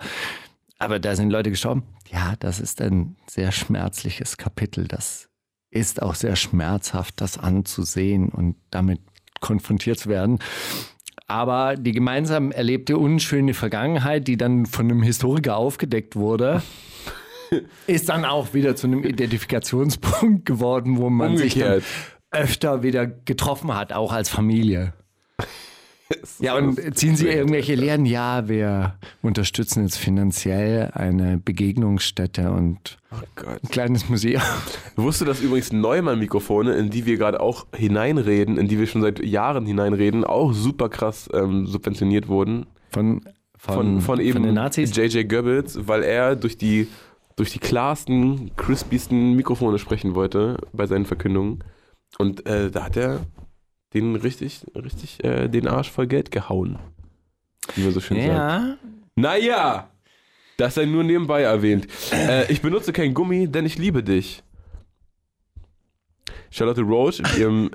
[0.78, 1.84] aber da sind Leute gestorben.
[2.10, 4.86] Ja, das ist ein sehr schmerzliches Kapitel.
[4.86, 5.28] Das
[5.74, 9.00] ist auch sehr schmerzhaft, das anzusehen und damit
[9.40, 10.38] konfrontiert zu werden.
[11.26, 16.62] Aber die gemeinsam erlebte unschöne Vergangenheit, die dann von einem Historiker aufgedeckt wurde,
[17.86, 21.84] ist dann auch wieder zu einem Identifikationspunkt geworden, wo man sich Umgekehrt.
[22.30, 24.92] öfter wieder getroffen hat, auch als Familie.
[26.38, 28.04] Ja, und ziehen Sie irgendwelche Lehren?
[28.04, 34.42] Ja, wir unterstützen jetzt finanziell eine Begegnungsstätte und Oh ein kleines Museum.
[34.96, 39.02] Wusstest du, dass übrigens Neumann-Mikrofone, in die wir gerade auch hineinreden, in die wir schon
[39.02, 42.66] seit Jahren hineinreden, auch super krass ähm, subventioniert wurden?
[42.90, 43.22] Von,
[43.56, 44.94] Von, von eben den Nazis?
[44.96, 46.88] JJ Goebbels, weil er durch die,
[47.36, 51.62] durch die klarsten, crispiesten Mikrofone sprechen wollte bei seinen Verkündungen.
[52.18, 53.20] Und äh, da hat er
[53.94, 56.78] den richtig, richtig äh, den Arsch voll Geld gehauen.
[57.74, 58.28] Wie man so schön sagt.
[58.28, 58.76] Ja,
[59.16, 59.88] Naja,
[60.56, 61.86] das sei nur nebenbei erwähnt.
[62.12, 64.42] Äh, ich benutze kein Gummi, denn ich liebe dich.
[66.50, 67.70] Charlotte Roach in ihrem,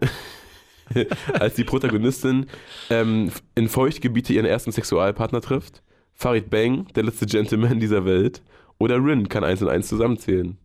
[1.34, 2.46] als die Protagonistin
[2.90, 5.84] ähm, in Feuchtgebiete ihren ersten Sexualpartner trifft.
[6.14, 8.42] Farid Bang, der letzte Gentleman dieser Welt.
[8.78, 10.58] Oder Rin kann eins und eins zusammenzählen.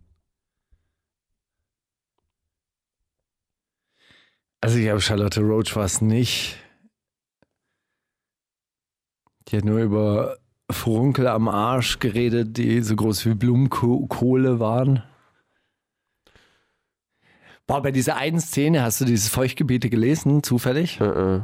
[4.65, 6.57] Also ich habe Charlotte Roach was nicht.
[9.49, 10.39] Die hat nur über
[10.71, 15.03] Furunkel am Arsch geredet, die so groß wie Blumenkohle waren.
[17.67, 20.99] Boah, bei dieser einen Szene, hast du dieses Feuchtgebiete gelesen, zufällig?
[20.99, 21.41] Äh, äh.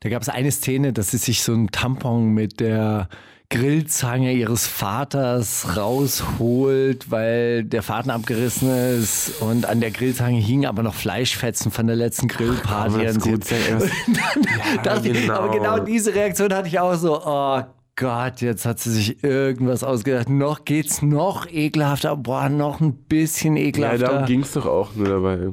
[0.00, 3.10] Da gab es eine Szene, dass sie sich so einen Tampon mit der
[3.50, 10.82] Grillzange ihres Vaters rausholt, weil der Faden abgerissen ist und an der Grillzange hingen aber
[10.82, 13.04] noch Fleischfetzen von der letzten Grillparty.
[13.04, 17.22] das sein, ey, was- dann dachte ich, aber genau diese Reaktion hatte ich auch so,
[17.24, 17.62] oh
[17.96, 20.28] Gott, jetzt hat sie sich irgendwas ausgedacht.
[20.28, 23.98] Noch geht's noch ekelhafter, boah, noch ein bisschen Ja, ekelhafter.
[24.08, 25.48] darum ging es doch auch nur dabei.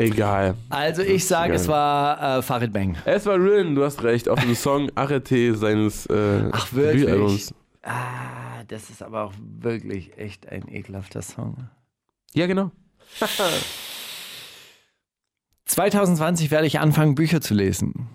[0.00, 0.54] Egal.
[0.68, 2.96] also ich sage, es war äh, Farid Bang.
[3.04, 7.52] Es war Rin, du hast recht, auf dem Song Arrete seines äh, Ach, wirklich?
[7.82, 11.68] Ah, das ist aber auch wirklich echt ein ekelhafter Song.
[12.34, 12.70] Ja, genau.
[15.64, 18.08] 2020 werde ich anfangen, Bücher zu lesen.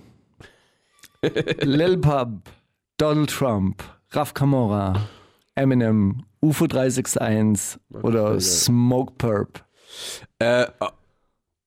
[1.62, 2.50] Lil Pump,
[2.98, 5.08] Donald Trump, Raf Kamora,
[5.56, 9.64] Eminem, UFO 361 oder Smoke Purp.
[10.40, 10.68] Äh,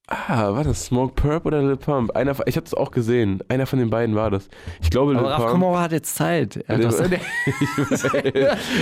[0.09, 2.17] ah, war das Smoke Purp oder Lil Pump?
[2.17, 3.41] Einer, ich habe das auch gesehen.
[3.49, 4.49] Einer von den beiden war das.
[4.83, 5.47] Ich glaube Lil Aber Raf.
[5.53, 6.57] Kamora hat jetzt Zeit.
[6.67, 7.21] Er hat doch seine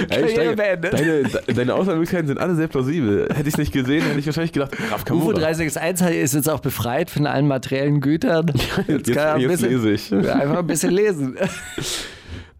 [0.09, 0.93] Karriere beendet.
[0.93, 3.29] deine, de- deine Auswahlmöglichkeiten sind alle sehr plausibel.
[3.31, 5.33] Hätte ich es nicht gesehen, hätte ich wahrscheinlich gedacht, Raf UFO Kamura.
[5.35, 8.53] 361 ist jetzt auch befreit von allen materiellen Gütern.
[8.87, 10.12] Jetzt, kann er ein jetzt bisschen- lese ich.
[10.12, 11.37] Einfach ein bisschen lesen.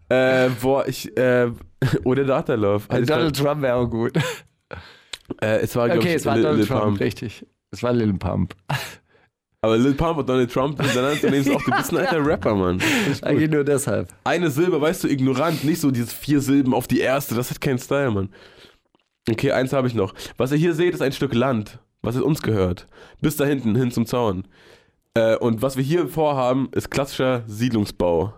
[0.09, 1.51] Äh, boah, ich, äh,
[2.05, 2.85] oder Data Love.
[2.97, 4.13] Ich Donald Trump wäre auch gut.
[5.41, 6.99] äh, es war, Okay, ich, es war Lil, Donald Trump, Pump.
[7.01, 7.45] richtig.
[7.71, 8.55] Es war Lil Pump.
[9.61, 12.25] Aber Lil Pump und Donald Trump hintereinander zu nehmen, ist auch, du bist ein alter
[12.25, 12.79] Rapper, Mann.
[13.21, 14.13] Eigentlich nur deshalb.
[14.23, 17.59] Eine Silbe, weißt du, ignorant, nicht so dieses vier Silben auf die erste, das hat
[17.59, 18.29] keinen Style, Mann.
[19.29, 20.13] Okay, eins habe ich noch.
[20.37, 22.87] Was ihr hier seht, ist ein Stück Land, was es uns gehört.
[23.19, 24.47] Bis da hinten, hin zum Zaun.
[25.15, 28.33] Äh, und was wir hier vorhaben, ist klassischer Siedlungsbau.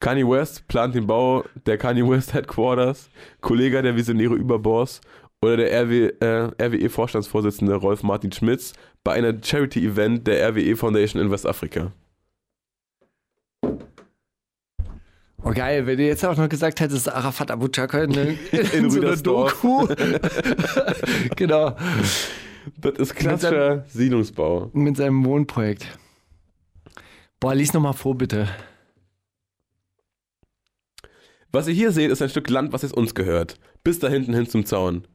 [0.00, 3.08] Kanye West plant den Bau der Kanye West Headquarters,
[3.40, 5.00] Kollege der visionäre Überboss
[5.42, 8.72] oder der RW, äh, RWE-Vorstandsvorsitzende Rolf Martin Schmitz
[9.04, 11.92] bei einer Charity-Event der RWE Foundation in Westafrika.
[15.44, 18.38] Oh geil, wenn du jetzt auch noch gesagt hättest, Arafat Abu Chaka in, in,
[18.72, 19.16] In so einer.
[19.16, 19.88] Doku.
[21.36, 21.76] genau,
[22.80, 24.70] Das ist klassischer Siedlungsbau.
[24.72, 25.98] mit seinem Wohnprojekt.
[27.40, 28.48] Boah, lies nochmal vor, bitte.
[31.50, 33.58] Was ihr hier seht, ist ein Stück Land, was jetzt uns gehört.
[33.82, 35.08] Bis da hinten hin zum Zaun.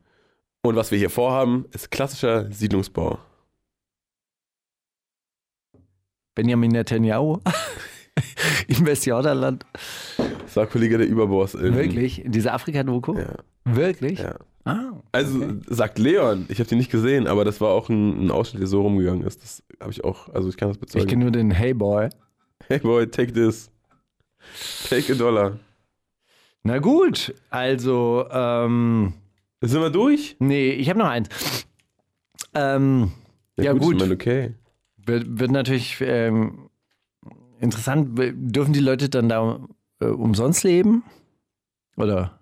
[0.68, 3.20] Und was wir hier vorhaben, ist klassischer Siedlungsbau.
[6.36, 7.40] Benjamin Netanyahu.
[8.68, 9.66] Im Westjordanland.
[10.48, 11.54] Sagt Kollege der Überboss.
[11.54, 12.24] In, Wirklich?
[12.26, 13.18] In dieser Afrika-Doku?
[13.18, 14.20] Ja, Wirklich?
[14.20, 14.36] ja.
[14.66, 15.60] Ah, Also okay.
[15.68, 18.68] sagt Leon, ich habe die nicht gesehen, aber das war auch ein, ein Ausschnitt, der
[18.68, 19.42] so rumgegangen ist.
[19.42, 21.08] Das habe ich auch, also ich kann das Ich bezeugen.
[21.08, 22.10] kenne nur den Hey Boy.
[22.68, 23.72] hey boy, take this.
[24.90, 25.58] Take a dollar.
[26.64, 29.14] Na gut, also, ähm,
[29.62, 30.36] Sind wir durch?
[30.40, 31.30] nee, ich habe noch eins.
[32.54, 33.12] Ähm,
[33.58, 33.96] Ja, gut.
[33.96, 34.54] Ich meine, okay.
[34.98, 36.70] wird, wird natürlich ähm,
[37.60, 38.18] interessant.
[38.36, 39.60] Dürfen die Leute dann da
[40.00, 41.04] äh, umsonst leben?
[41.98, 42.40] Oder?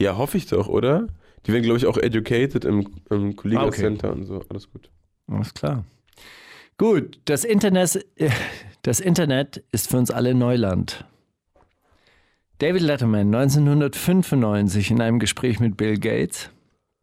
[0.00, 1.08] Ja, hoffe ich doch, oder?
[1.46, 3.80] Die werden, glaube ich, auch educated im, im Kollega Ah, okay.
[3.82, 4.42] Center und so.
[4.48, 4.90] Alles gut.
[5.26, 5.84] Alles klar.
[6.78, 8.04] Gut, das Internet,
[8.82, 11.04] das Internet ist für uns alle Neuland.
[12.58, 16.50] David Letterman 1995 in einem Gespräch mit Bill Gates,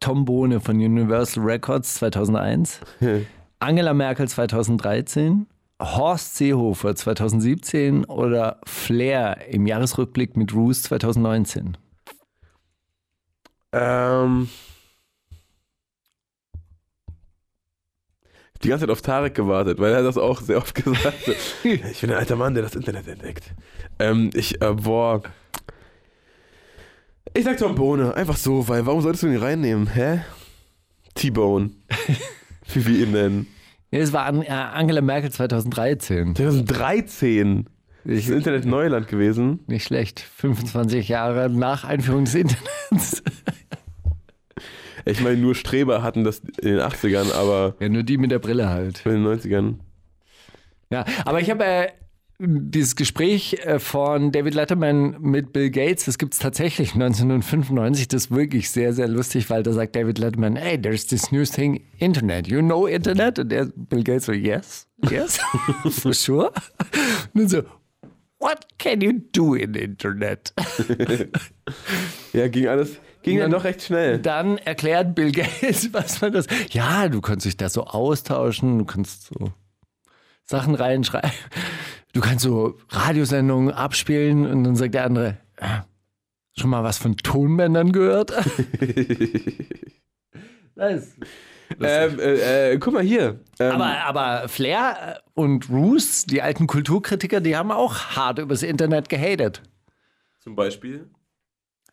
[0.00, 2.80] Tom Bohne von Universal Records 2001,
[3.58, 5.46] Angela Merkel 2013,
[5.78, 11.76] Horst Seehofer 2017 oder Flair im Jahresrückblick mit Roos 2019.
[13.72, 14.48] Ähm.
[18.62, 21.36] Die ganze Zeit auf Tarek gewartet, weil er das auch sehr oft gesagt hat.
[21.64, 23.52] Ich bin ein alter Mann, der das Internet entdeckt.
[23.98, 25.22] Ähm, ich, äh, boah.
[27.34, 29.86] Ich sag Tom Bohne, einfach so, weil warum solltest du ihn reinnehmen?
[29.88, 30.20] Hä?
[31.14, 31.70] T-Bone.
[32.74, 33.46] Wie wir ihn nennen.
[33.90, 36.34] Ja, Es war äh, Angela Merkel 2013.
[36.36, 37.68] 2013
[38.04, 39.60] ist das Internet Neuland gewesen.
[39.66, 40.20] Nicht schlecht.
[40.20, 43.22] 25 Jahre nach Einführung des Internets.
[45.04, 48.38] Ich meine, nur Streber hatten das in den 80ern, aber Ja, nur die mit der
[48.38, 49.04] Brille halt.
[49.04, 49.74] in den 90ern.
[50.90, 51.88] Ja, aber ich habe äh,
[52.44, 58.08] dieses Gespräch äh, von David Letterman mit Bill Gates, das gibt es tatsächlich 1995.
[58.08, 61.44] Das ist wirklich sehr, sehr lustig, weil da sagt David Letterman, hey, there's this new
[61.44, 62.48] thing, Internet.
[62.48, 63.38] You know Internet?
[63.38, 65.38] Und der Bill Gates so, yes, yes,
[65.90, 66.52] for sure.
[67.32, 67.62] Und dann so,
[68.40, 70.52] what can you do in Internet?
[72.32, 74.18] Ja, ging alles, ging dann dann- doch recht schnell.
[74.18, 76.46] Dann erklärt Bill Gates, was man das.
[76.70, 79.52] Ja, du kannst dich da so austauschen, du kannst so
[80.44, 81.30] Sachen reinschreiben.
[82.12, 85.84] Du kannst so Radiosendungen abspielen und dann sagt der andere, "Ah,
[86.56, 88.32] schon mal was von Tonbändern gehört?
[90.74, 91.16] nice.
[91.80, 93.40] Ähm, äh, äh, guck mal hier.
[93.58, 99.08] Ähm, Aber, aber Flair und Roos, die alten Kulturkritiker, die haben auch hart übers Internet
[99.08, 99.62] gehatet.
[100.40, 101.08] zum Beispiel.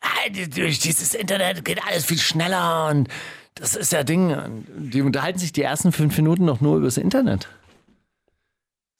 [0.02, 3.08] Ah, durch dieses Internet geht alles viel schneller und
[3.54, 4.34] das ist ja Ding.
[4.76, 7.48] Die unterhalten sich die ersten fünf Minuten noch nur übers Internet.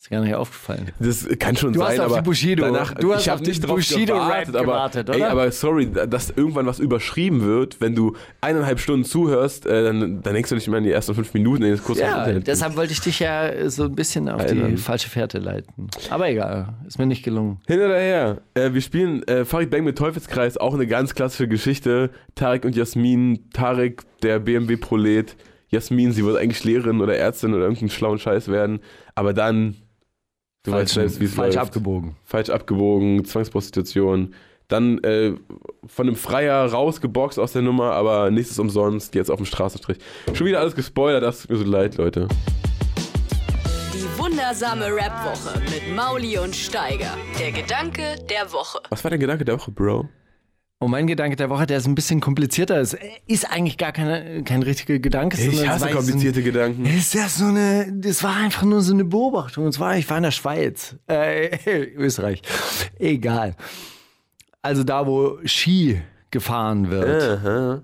[0.02, 0.92] Ist gar nicht aufgefallen.
[0.98, 3.36] Das kann schon Du hast sein, auf aber die Bushido- danach, du hast ich auf
[3.40, 5.30] habe nicht drauf gewartet, aber, gewartet, Ey, oder?
[5.30, 10.32] aber sorry, dass irgendwann was überschrieben wird, wenn du eineinhalb Stunden zuhörst, äh, dann, dann
[10.32, 12.46] denkst du nicht mehr an die ersten fünf Minuten, die jetzt kurz auf Ja, Internet
[12.46, 14.54] deshalb wollte ich dich ja so ein bisschen auf Alter.
[14.68, 15.90] die falsche Fährte leiten.
[16.08, 17.58] Aber egal, ist mir nicht gelungen.
[17.66, 18.38] Hin oder her.
[18.54, 22.08] Äh, wir spielen äh, Farid Bang mit Teufelskreis, auch eine ganz klassische Geschichte.
[22.36, 25.36] Tarek und Jasmin, Tarek, der BMW-Prolet,
[25.68, 28.80] Jasmin, sie wollte eigentlich Lehrerin oder Ärztin oder irgendeinen schlauen Scheiß werden,
[29.14, 29.76] aber dann,
[30.64, 31.68] du weißt selbst, wie es falsch läuft.
[31.68, 32.16] abgebogen.
[32.24, 34.34] falsch abgebogen, Zwangsprostitution.
[34.68, 35.34] Dann äh,
[35.86, 39.98] von einem Freier rausgeboxt aus der Nummer, aber nichts ist umsonst, jetzt auf dem Straßenstrich.
[40.32, 42.28] Schon wieder alles gespoilert, das tut mir so leid, Leute.
[43.92, 47.16] Die wundersame Rap-Woche mit Mauli und Steiger.
[47.40, 48.78] Der Gedanke der Woche.
[48.90, 50.08] Was war der Gedanke der Woche, Bro?
[50.82, 52.80] Und mein Gedanke der Woche, der ist ein bisschen komplizierter.
[52.80, 55.38] Es ist eigentlich gar keine, kein richtiger Gedanke.
[55.38, 56.86] Ich hasse komplizierte Gedanken.
[56.86, 59.66] Ein, ist ja so eine, das war einfach nur so eine Beobachtung.
[59.66, 61.58] Und zwar, ich war in der Schweiz, äh,
[61.96, 62.40] Österreich.
[62.98, 63.56] Egal.
[64.62, 66.00] Also da, wo Ski
[66.30, 67.22] gefahren wird.
[67.22, 67.82] Aha.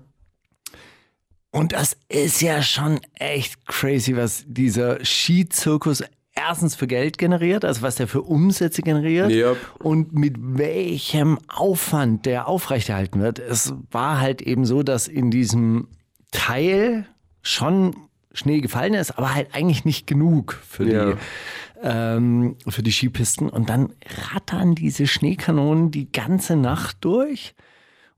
[1.51, 6.03] Und das ist ja schon echt crazy, was dieser Skizirkus
[6.37, 9.57] erstens für Geld generiert, also was der für Umsätze generiert Yep.
[9.79, 13.39] und mit welchem Aufwand der aufrechterhalten wird.
[13.39, 15.87] Es war halt eben so, dass in diesem
[16.31, 17.05] Teil
[17.41, 17.95] schon
[18.33, 21.15] Schnee gefallen ist, aber halt eigentlich nicht genug für die, Ja.
[21.81, 23.49] ähm, für die Skipisten.
[23.49, 23.93] Und dann
[24.31, 27.55] rattern diese Schneekanonen die ganze Nacht durch.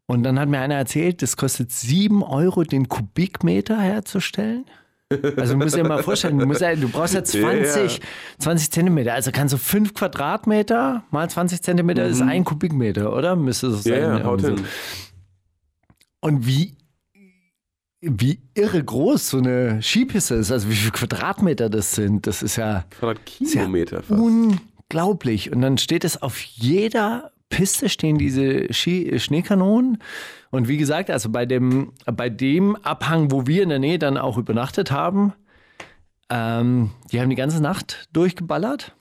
[0.07, 4.65] Und dann hat mir einer erzählt, das kostet 7 Euro, den Kubikmeter herzustellen.
[5.37, 8.05] Also du musst dir mal vorstellen, du, musst ja, du brauchst ja 20, Ja.
[8.37, 9.13] 20 Zentimeter.
[9.13, 13.35] Also kannst du 5 Quadratmeter mal 20 Zentimeter ist ein Kubikmeter, oder?
[13.35, 14.01] Müsste es sein.
[14.01, 14.61] ja, haut hin.
[16.21, 16.75] Und wie,
[18.01, 22.57] wie irre groß so eine Skipiste ist, also wie viele Quadratmeter das sind, das ist
[22.57, 23.65] ja 200 ist ja
[24.09, 25.51] unglaublich.
[25.51, 29.97] Und dann steht es auf jeder Piste stehen diese Ski Schneekanonen.
[30.51, 34.17] Und wie gesagt, also bei dem, bei dem Abhang, wo wir in der Nähe dann
[34.17, 35.33] auch übernachtet haben,
[36.29, 38.95] ähm, die haben die ganze Nacht durchgeballert.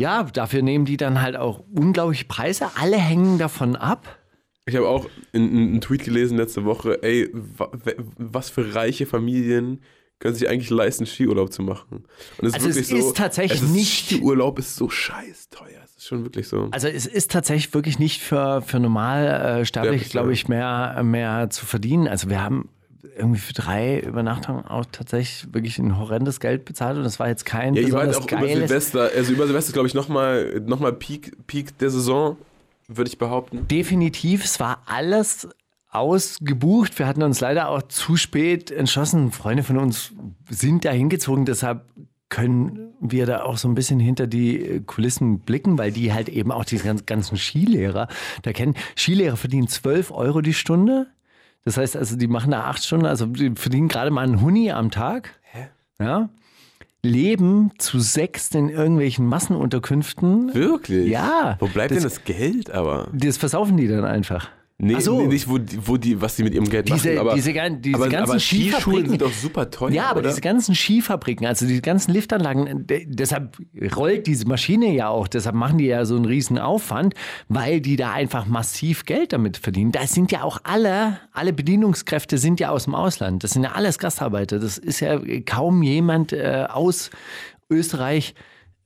[0.00, 2.70] Ja, dafür nehmen die dann halt auch unglaubliche Preise.
[2.76, 4.18] Alle hängen davon ab.
[4.66, 9.82] Ich habe auch in- in- einen Tweet gelesen letzte Woche, ey, was für reiche Familien
[10.20, 12.04] können sich eigentlich leisten, Skiurlaub zu machen.
[12.38, 14.88] Und es ist Also es wirklich so, ist tatsächlich es ist, nicht- Skiurlaub ist so
[14.90, 15.87] scheiß teuer.
[16.08, 16.68] Schon wirklich so.
[16.70, 21.50] Also es ist tatsächlich wirklich nicht für, für normal äh, sterblich, glaube ich, mehr, mehr
[21.50, 22.08] zu verdienen.
[22.08, 22.70] Also wir haben
[23.14, 27.44] irgendwie für drei Übernachtungen auch tatsächlich wirklich ein horrendes Geld bezahlt und das war jetzt
[27.44, 28.68] kein Ja, ihr wart besonders auch über geiles.
[28.68, 32.38] Silvester, also über Silvester glaube ich nochmal noch mal Peak, Peak der Saison,
[32.86, 33.68] würde ich behaupten.
[33.68, 35.46] Definitiv, es war alles
[35.90, 36.98] ausgebucht.
[36.98, 39.30] Wir hatten uns leider auch zu spät entschlossen.
[39.30, 40.12] Freunde von uns
[40.48, 41.82] sind da hingezogen, deshalb
[42.30, 46.52] können wir da auch so ein bisschen hinter die Kulissen blicken, weil die halt eben
[46.52, 48.08] auch diese ganz- ganzen Skilehrer
[48.42, 48.74] da kennen.
[48.96, 51.06] Skilehrer verdienen 12 Euro die Stunde.
[51.64, 54.70] Das heißt also, die machen da acht Stunden, also die verdienen gerade mal einen Huni
[54.70, 55.34] am Tag.
[56.00, 56.28] Ja.
[57.02, 60.52] Leben zu sechst in irgendwelchen Massenunterkünften.
[60.54, 61.08] Wirklich?
[61.08, 61.56] Ja.
[61.60, 63.08] Wo bleibt Das- denn das Geld aber?
[63.12, 64.48] Das versaufen die dann einfach.
[64.80, 65.20] Nee, so.
[65.20, 67.18] nee, nicht, wo, die- wo die, was die mit ihrem Geld Diese- machen.
[67.18, 69.90] Aber, diese diese aber, ganzen aber Skischulen Skifabriken- sind doch super teuer.
[69.90, 70.28] Ja, aber oder?
[70.28, 73.58] diese ganzen Skifabriken, also diese ganzen Liftanlagen, de- deshalb
[73.96, 77.14] rollt diese Maschine ja auch, deshalb machen die ja so einen riesen Aufwand,
[77.48, 79.90] weil die da einfach massiv Geld damit verdienen.
[79.90, 83.42] Da sind ja auch alle, alle Bedienungskräfte sind ja aus dem Ausland.
[83.42, 84.60] Das sind ja alles Gastarbeiter.
[84.60, 87.10] Das ist ja kaum jemand äh, aus
[87.68, 88.32] Österreich.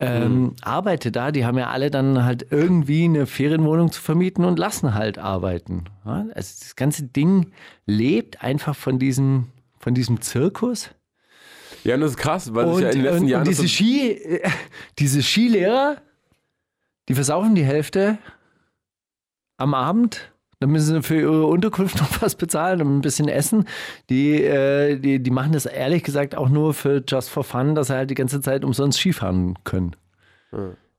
[0.04, 4.58] Ähm, arbeitet da, die haben ja alle dann halt irgendwie eine Ferienwohnung zu vermieten und
[4.58, 5.84] lassen halt arbeiten.
[6.04, 7.52] Ja, also das ganze Ding
[7.86, 9.48] lebt einfach von diesem,
[9.78, 10.90] von diesem Zirkus.
[11.84, 13.40] ja, und das ist krass, weil sich Und, ja in den letzten und, Jahren.
[13.42, 14.40] und diese, so- Ski,
[14.98, 15.96] diese Skilehrer,
[17.08, 18.18] die versaufen die Hälfte
[19.58, 20.31] am Abend.
[20.62, 23.66] Dann müssen sie für ihre Unterkunft noch was bezahlen und ein bisschen essen.
[24.08, 27.88] Die, äh, die, die machen das ehrlich gesagt auch nur für just for fun, dass
[27.88, 29.96] sie halt die ganze Zeit umsonst Skifahren können.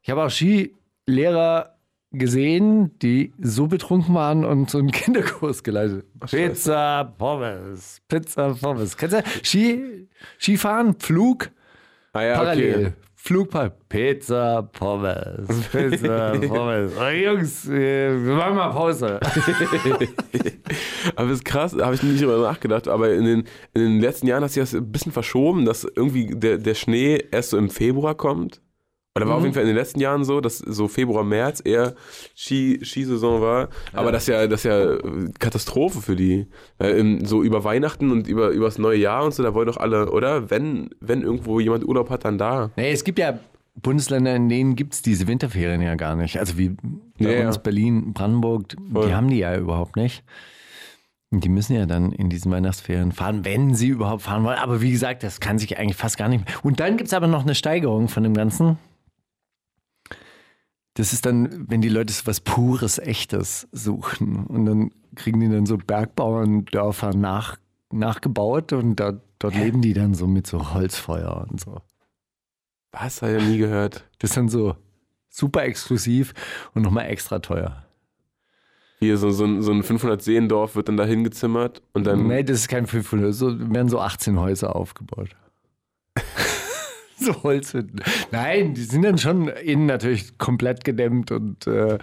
[0.01, 1.73] Ich habe auch Skilehrer
[2.11, 6.05] gesehen, die so betrunken waren und so einen Kinderkurs geleitet.
[6.19, 8.97] Pizza, Pommes, Pizza, Pommes.
[8.97, 10.07] Kennst du Ski,
[10.39, 11.51] Skifahren, Flug,
[12.13, 12.75] ah, ja, parallel.
[12.75, 12.93] Okay.
[13.25, 16.91] Flugpart, Pizza, Pommes, Pizza, Pommes.
[16.99, 19.17] Oh, Jungs, äh, wir machen mal Pause.
[21.15, 22.89] Aber das ist krass, da habe ich nicht drüber nachgedacht.
[22.89, 23.39] Aber in den,
[23.73, 27.23] in den letzten Jahren hat sich das ein bisschen verschoben, dass irgendwie der, der Schnee
[27.31, 28.61] erst so im Februar kommt.
[29.15, 31.93] Oder war auf jeden Fall in den letzten Jahren so, dass so Februar, März eher
[32.35, 33.69] Ski, Skisaison war.
[33.93, 34.97] Aber das ist ja, das ist ja
[35.37, 36.47] Katastrophe für die.
[37.23, 40.09] So über Weihnachten und über, über das neue Jahr und so, da wollen doch alle,
[40.11, 40.49] oder?
[40.49, 42.71] Wenn, wenn irgendwo jemand Urlaub hat, dann da.
[42.75, 43.37] Nee, es gibt ja
[43.75, 46.39] Bundesländer, in denen gibt es diese Winterferien ja gar nicht.
[46.39, 46.69] Also wie
[47.19, 47.61] bei Ja, uns ja.
[47.61, 49.07] Berlin, Brandenburg, Voll.
[49.07, 50.23] die haben die ja überhaupt nicht.
[51.29, 54.57] Die müssen ja dann in diesen Weihnachtsferien fahren, wenn sie überhaupt fahren wollen.
[54.57, 56.55] Aber wie gesagt, das kann sich eigentlich fast gar nicht mehr.
[56.63, 58.77] Und dann gibt es aber noch eine Steigerung von dem Ganzen.
[60.95, 64.45] Das ist dann, wenn die Leute so was Pures, Echtes suchen.
[64.45, 67.57] Und dann kriegen die dann so Bergbauerndörfer nach,
[67.91, 71.81] nachgebaut und da, dort leben die dann so mit so Holzfeuer und so.
[72.91, 73.21] Was?
[73.23, 74.07] Habe ich ja nie gehört.
[74.19, 74.75] Das ist dann so
[75.29, 76.33] super exklusiv
[76.75, 77.83] und nochmal extra teuer.
[78.99, 82.27] Hier so, so, ein- so ein 500-Seendorf wird dann da hingezimmert und dann.
[82.27, 85.29] Nee, das ist kein 500, so werden so 18 Häuser aufgebaut.
[87.33, 88.01] so Holzhütten.
[88.31, 91.97] Nein, die sind dann schon innen natürlich komplett gedämmt und äh,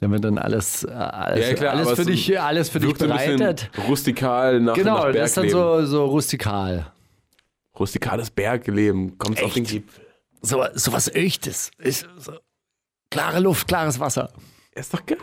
[0.00, 3.70] da wird dann alles, äh, alles, Ja, klar, alles für dich, alles für dich bereitet.
[3.86, 6.92] Rustikal nach, Genau, nach das ist dann so, so rustikal.
[7.78, 9.16] Rustikales Bergleben.
[9.18, 9.64] Kommt auf den?
[9.64, 10.04] Gipfel.
[10.42, 11.70] So, so was Echtes.
[11.78, 12.32] Ist so.
[13.10, 14.30] Klare Luft, klares Wasser.
[14.74, 15.18] Ist doch geil.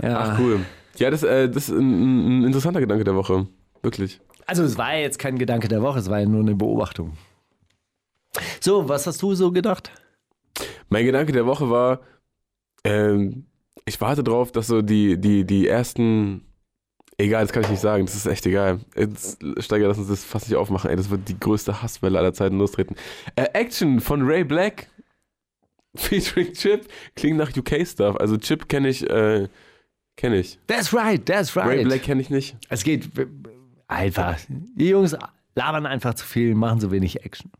[0.00, 0.18] Ja.
[0.18, 0.60] Ach, cool.
[0.96, 3.46] Ja, das, äh, das ist ein, ein interessanter Gedanke der Woche.
[3.82, 4.20] Wirklich.
[4.46, 7.12] Also es war ja jetzt kein Gedanke der Woche, es war ja nur eine Beobachtung.
[8.60, 9.90] So, was hast du so gedacht?
[10.88, 12.00] Mein Gedanke der Woche war,
[12.84, 13.46] ähm,
[13.84, 16.44] ich warte drauf, dass so die, die, die ersten.
[17.18, 18.80] Egal, das kann ich nicht sagen, das ist echt egal.
[18.96, 20.96] Jetzt, Steiger, lass uns das fast nicht aufmachen, ey.
[20.96, 22.96] Das wird die größte Hasswelle aller Zeiten lostreten.
[23.36, 24.88] Äh, Action von Ray Black
[25.94, 28.16] featuring Chip klingt nach UK-Stuff.
[28.16, 29.48] Also Chip kenne ich, äh,
[30.16, 30.58] kenne ich.
[30.66, 31.68] That's right, that's right.
[31.68, 32.56] Ray Black kenne ich nicht.
[32.70, 33.10] Es geht
[33.88, 34.38] einfach.
[34.48, 35.16] Die Jungs
[35.54, 37.52] labern einfach zu viel, machen so wenig Action.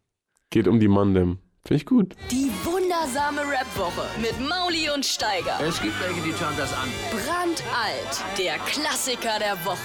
[0.53, 1.39] Geht um die Mandem.
[1.65, 2.15] Finde ich gut.
[2.31, 5.59] Die wundersame Rap-Woche mit Mauli und Steiger.
[5.67, 6.91] Es gibt welche, die schauen das an.
[7.11, 8.23] Brandalt.
[8.39, 9.79] Der Klassiker der Woche.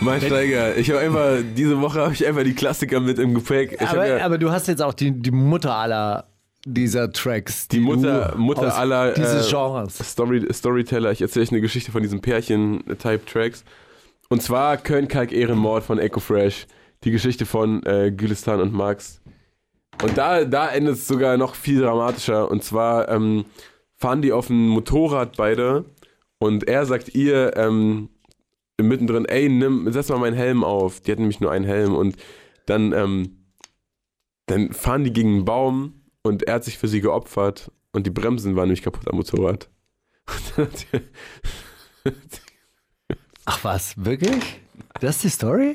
[0.00, 3.74] Mein Steiger, ich habe einfach, diese Woche habe ich einfach die Klassiker mit im Gepäck.
[3.74, 6.26] Ich hab Aber, ja, aber du hast jetzt auch die, die Mutter aller
[6.66, 7.68] dieser Tracks.
[7.68, 9.96] Die Mutter- du Mutter aus aller, Dieses äh, Genres.
[10.02, 13.62] Story, Storyteller, ich erzähle euch eine Geschichte von diesen Pärchen-Type-Tracks.
[14.28, 16.66] Und zwar Köln-Kalk-Ehrenmord von Echo Fresh.
[17.04, 19.20] Die Geschichte von äh, Gülistan und Max.
[20.02, 22.50] Und da, da endet es sogar noch viel dramatischer.
[22.50, 23.44] Und zwar ähm,
[23.96, 25.84] fahren die auf dem Motorrad beide.
[26.38, 28.08] Und er sagt ihr ähm,
[28.80, 31.00] mittendrin, ey, nimm, setz mal meinen Helm auf.
[31.00, 31.94] Die hat nämlich nur einen Helm.
[31.94, 32.16] Und
[32.66, 33.46] dann, ähm,
[34.46, 37.70] dann fahren die gegen einen Baum und er hat sich für sie geopfert.
[37.92, 39.70] Und die Bremsen waren nämlich kaputt am Motorrad.
[43.44, 44.60] Ach was, wirklich?
[45.00, 45.74] Das ist die Story?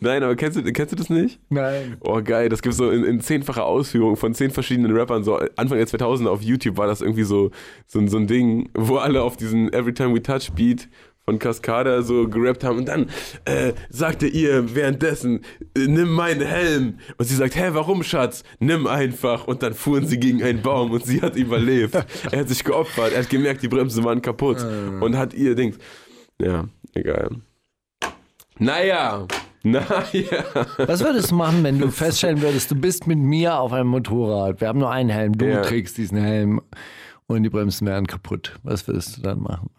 [0.00, 1.40] Nein, aber kennst du, kennst du das nicht?
[1.48, 1.96] Nein.
[2.00, 5.24] Oh geil, das gibt so in, in zehnfacher Ausführung von zehn verschiedenen Rappern.
[5.24, 7.50] So Anfang der 2000er auf YouTube war das irgendwie so,
[7.86, 10.88] so, ein- so ein Ding, wo alle auf diesen Every Time We Touch Beat
[11.24, 13.08] von Cascada so gerappt haben und dann
[13.46, 15.40] äh, sagte ihr währenddessen,
[15.76, 16.98] äh, nimm meinen Helm.
[17.16, 18.42] Und sie sagt, hä, warum, Schatz?
[18.58, 19.46] Nimm einfach.
[19.46, 21.94] Und dann fuhren sie gegen einen Baum und sie hat überlebt.
[22.30, 24.58] er hat sich geopfert, er hat gemerkt, die Bremsen waren kaputt
[25.00, 25.78] und hat ihr Dings.
[26.40, 27.36] Ja, egal.
[28.60, 29.26] Naja,
[29.62, 30.44] naja.
[30.78, 34.60] Was würdest du machen, wenn du feststellen würdest, du bist mit mir auf einem Motorrad,
[34.60, 35.62] wir haben nur einen Helm, du Ja.
[35.62, 36.60] trägst diesen Helm
[37.26, 38.58] und die Bremsen wären kaputt.
[38.62, 39.70] Was würdest du dann machen,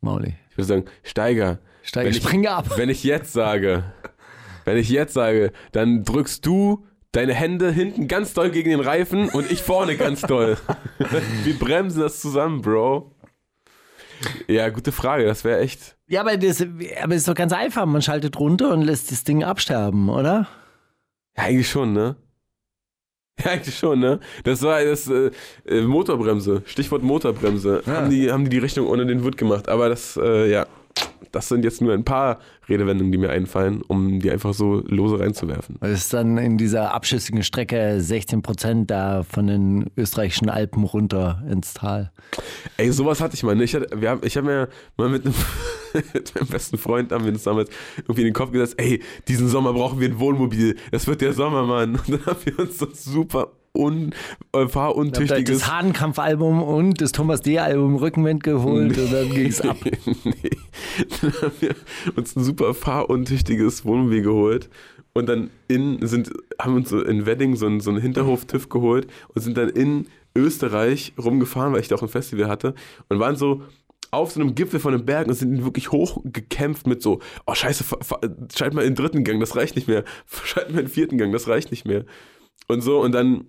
[0.00, 0.34] Mauli?
[0.50, 1.58] Ich würde sagen, Steiger.
[1.82, 2.66] Steiger, wenn ich, spring ab.
[2.76, 3.84] Wenn ich jetzt sage,
[4.64, 9.28] wenn ich jetzt sage, dann drückst du deine Hände hinten ganz doll gegen den Reifen
[9.30, 10.56] und ich vorne ganz doll.
[11.44, 13.12] Wir bremsen das zusammen, Bro.
[14.46, 15.24] Ja, gute Frage.
[15.24, 15.96] Das wäre echt.
[16.10, 17.86] Ja, aber das, aber das ist doch ganz einfach.
[17.86, 20.48] Man schaltet runter und lässt das Ding absterben, oder?
[21.36, 22.16] Ja, eigentlich schon, ne?
[23.38, 24.18] Ja, eigentlich schon, ne?
[24.42, 25.30] Das war das äh,
[25.66, 26.62] äh, Motorbremse.
[26.66, 27.84] Stichwort Motorbremse.
[27.86, 29.68] Haben, die, haben die die Richtung ohne den Wirt gemacht.
[29.68, 30.66] Aber das, äh, ja,
[31.32, 32.38] das sind jetzt nur ein paar
[32.68, 35.76] Redewendungen, die mir einfallen, um die einfach so lose reinzuwerfen.
[35.80, 41.42] Weil es dann in dieser abschüssigen Strecke 16 Prozent da von den österreichischen Alpen runter
[41.48, 42.12] ins Tal.
[42.76, 43.54] Ey, sowas hatte ich mal.
[43.54, 43.64] Ne?
[43.64, 45.34] Ich, hatte, wir haben, ich habe mir mal mit, einem,
[46.14, 49.48] mit meinem besten Freund, haben wir uns damals irgendwie in den Kopf gesetzt, ey, diesen
[49.48, 50.76] Sommer brauchen wir ein Wohnmobil.
[50.90, 51.96] Das wird der Sommer, Mann.
[52.06, 54.14] Und dann haben wir uns ein super un,
[54.52, 55.60] äh, fahruntüchtiges...
[55.60, 59.76] das Hahnkampf-Album und das Thomas D-Album Rückenwind geholt und dann ging es ab.
[59.84, 60.50] nee.
[61.20, 61.74] Dann haben wir
[62.16, 64.68] uns ein super fahruntüchtiges Wohnmobil geholt
[65.12, 69.06] und dann in, sind, haben uns so in Wedding so einen, so einen Hinterhof-TÜV geholt
[69.34, 70.06] und sind dann in
[70.36, 72.74] Österreich rumgefahren, weil ich da auch ein Festival hatte
[73.08, 73.62] und waren so
[74.12, 77.84] auf so einem Gipfel von einem Berg und sind wirklich hochgekämpft mit so, oh scheiße,
[78.56, 80.04] schalt mal in den dritten Gang, das reicht nicht mehr.
[80.44, 82.04] Schalt mal in den vierten Gang, das reicht nicht mehr.
[82.66, 83.46] Und so und dann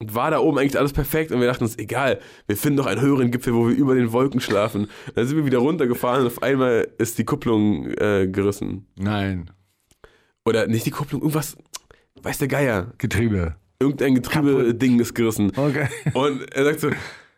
[0.00, 3.00] war da oben eigentlich alles perfekt und wir dachten uns, egal, wir finden doch einen
[3.00, 4.88] höheren Gipfel, wo wir über den Wolken schlafen.
[5.14, 8.86] Dann sind wir wieder runtergefahren und auf einmal ist die Kupplung äh, gerissen.
[8.96, 9.50] Nein.
[10.44, 11.56] Oder nicht die Kupplung, irgendwas,
[12.22, 12.92] weiß der Geier.
[12.98, 13.56] Getriebe.
[13.80, 15.52] Irgendein Getriebe-Ding ist gerissen.
[15.56, 15.88] Okay.
[16.14, 16.90] Und er sagt so,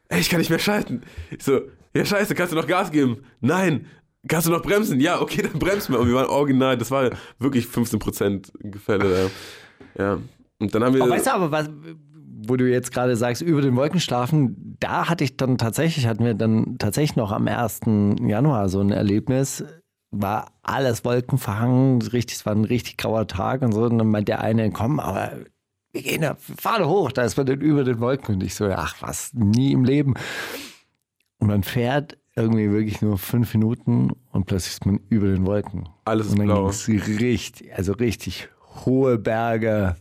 [0.08, 1.02] ey, ich kann nicht mehr schalten.
[1.30, 1.62] Ich so,
[1.94, 3.24] ja scheiße, kannst du noch Gas geben?
[3.40, 3.86] Nein.
[4.28, 5.00] Kannst du noch bremsen?
[5.00, 6.00] Ja, okay, dann bremsen wir.
[6.00, 9.30] Und wir waren original, das war wirklich 15% Gefälle
[9.96, 10.02] da.
[10.02, 10.18] Ja.
[10.58, 11.02] Und dann haben wir...
[11.02, 11.70] Aber weißt du aber, was,
[12.46, 16.24] wo du jetzt gerade sagst, über den Wolken schlafen, da hatte ich dann tatsächlich, hatten
[16.24, 17.80] wir dann tatsächlich noch am 1.
[18.20, 19.64] Januar so ein Erlebnis.
[20.10, 23.82] war alles wolkenverhangen, richtig, es war ein richtig grauer Tag und so.
[23.82, 25.32] Und dann meint der eine, komm, aber
[25.92, 28.36] wir gehen da, fahren hoch, da ist man dann über den Wolken.
[28.36, 30.14] Und ich so, ach was, nie im Leben.
[31.38, 35.88] Und man fährt irgendwie wirklich nur fünf Minuten und plötzlich ist man über den Wolken.
[36.04, 36.64] Alles ist und dann blau.
[36.64, 38.48] ging's richtig, also richtig
[38.84, 39.96] hohe Berge,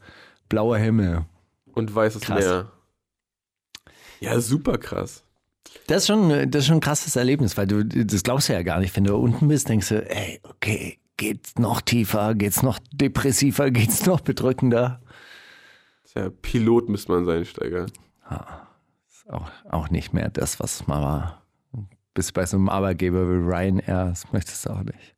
[0.48, 1.26] blauer Himmel.
[1.80, 2.40] Und weißes Krass.
[2.40, 2.72] Meer.
[4.20, 5.24] Ja, super krass.
[5.88, 8.64] Das ist, schon, das ist schon ein krasses Erlebnis, weil du das glaubst du ja
[8.64, 8.96] gar nicht.
[8.96, 14.06] Wenn du unten bist, denkst du, ey, okay, geht's noch tiefer, geht's noch depressiver, geht's
[14.06, 15.02] noch bedrückender?
[16.12, 17.86] Tja, Pilot müsste man sein, Steiger.
[17.86, 21.46] Ist auch, auch nicht mehr das, was mal war.
[22.14, 25.16] Bist bei so einem Arbeitgeber wie Ryanair, das möchtest du auch nicht.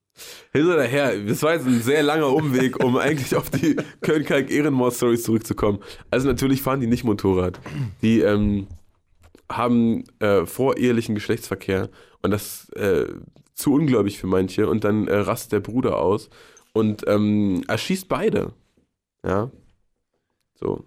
[0.53, 5.79] Hinter daher, das war jetzt ein sehr langer Umweg, um eigentlich auf die Köln-Kalk-Ehrenmord-Stories zurückzukommen.
[6.09, 7.59] Also natürlich fahren die nicht Motorrad.
[8.01, 8.67] Die ähm,
[9.49, 11.89] haben äh, vorehelichen Geschlechtsverkehr
[12.21, 13.07] und das äh,
[13.53, 16.29] zu ungläubig für manche und dann äh, rast der Bruder aus
[16.73, 18.53] und ähm, erschießt beide.
[19.25, 19.51] Ja.
[20.55, 20.83] So.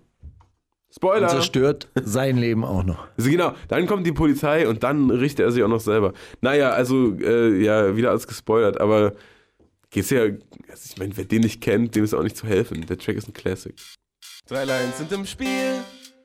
[0.95, 1.23] Spoiler!
[1.23, 3.09] Und zerstört sein Leben auch noch.
[3.17, 6.13] Also genau, dann kommt die Polizei und dann richtet er sich auch noch selber.
[6.41, 9.15] Naja, also, äh, ja, wieder alles gespoilert, aber
[9.91, 10.39] geht's ja, also
[10.85, 12.87] ich meine, wer den nicht kennt, dem ist auch nicht zu helfen.
[12.87, 13.75] Der Track ist ein Classic.
[14.47, 15.81] Drei Lines sind im Spiel,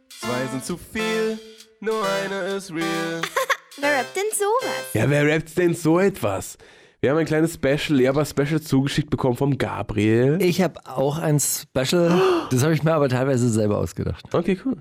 [0.09, 1.39] zwei sind zu viel,
[1.79, 3.21] nur eine ist real.
[3.81, 4.93] Wer rappt denn sowas?
[4.93, 6.57] Ja, wer rappt denn so etwas?
[7.01, 10.37] Wir haben ein kleines Special, aber Special zugeschickt bekommen vom Gabriel.
[10.41, 12.21] Ich habe auch ein Special,
[12.51, 14.25] das habe ich mir aber teilweise selber ausgedacht.
[14.33, 14.77] Okay, cool.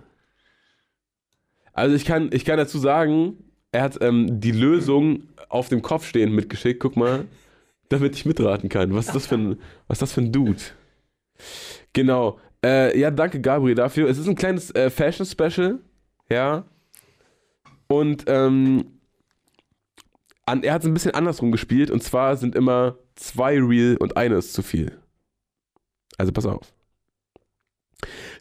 [1.73, 3.37] Also ich kann, ich kann dazu sagen,
[3.71, 7.27] er hat ähm, die Lösung auf dem Kopf stehend mitgeschickt, guck mal,
[7.89, 8.95] damit ich mitraten kann.
[8.95, 10.61] Was ist das für ein, was ist das für ein Dude?
[11.93, 12.41] Genau.
[12.65, 14.09] Äh, ja, danke Gabriel dafür.
[14.09, 15.79] Es ist ein kleines äh, Fashion-Special,
[16.29, 16.65] ja.
[17.87, 18.98] Und ähm,
[20.49, 24.17] an, er hat es ein bisschen andersrum gespielt und zwar sind immer zwei real und
[24.17, 24.99] eine ist zu viel.
[26.17, 26.73] Also pass auf.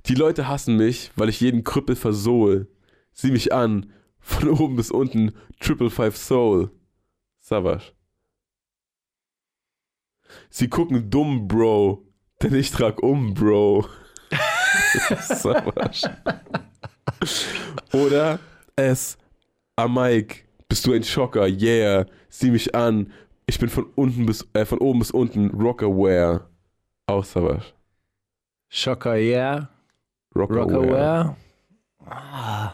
[0.06, 2.68] Die Leute hassen mich, weil ich jeden Krüppel versohl.
[3.12, 6.72] Sieh mich an, von oben bis unten, Triple Five Soul.
[7.40, 7.94] Savage.
[10.50, 12.06] Sie gucken dumm, Bro,
[12.42, 13.88] denn ich trag um, Bro.
[15.22, 16.10] Savage.
[17.94, 18.40] Oder
[18.76, 19.18] es,
[19.76, 22.06] ah Mike, bist du ein Schocker, yeah.
[22.30, 23.12] Sieh mich an,
[23.46, 26.50] ich bin von unten bis, äh, von oben bis unten, Rockerwear.
[27.08, 27.74] Auch Savage.
[28.70, 29.70] Schocker, yeah.
[30.36, 30.66] Rockerwear.
[30.66, 31.36] Rockaware.
[32.06, 32.74] Ah.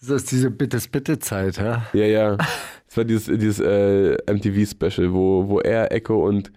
[0.00, 1.86] Das ist diese Bittes-Bitte-Zeit, ja?
[1.92, 2.38] Ja, ja.
[2.86, 6.52] Das war dieses, dieses äh, MTV-Special, wo, wo er, Echo und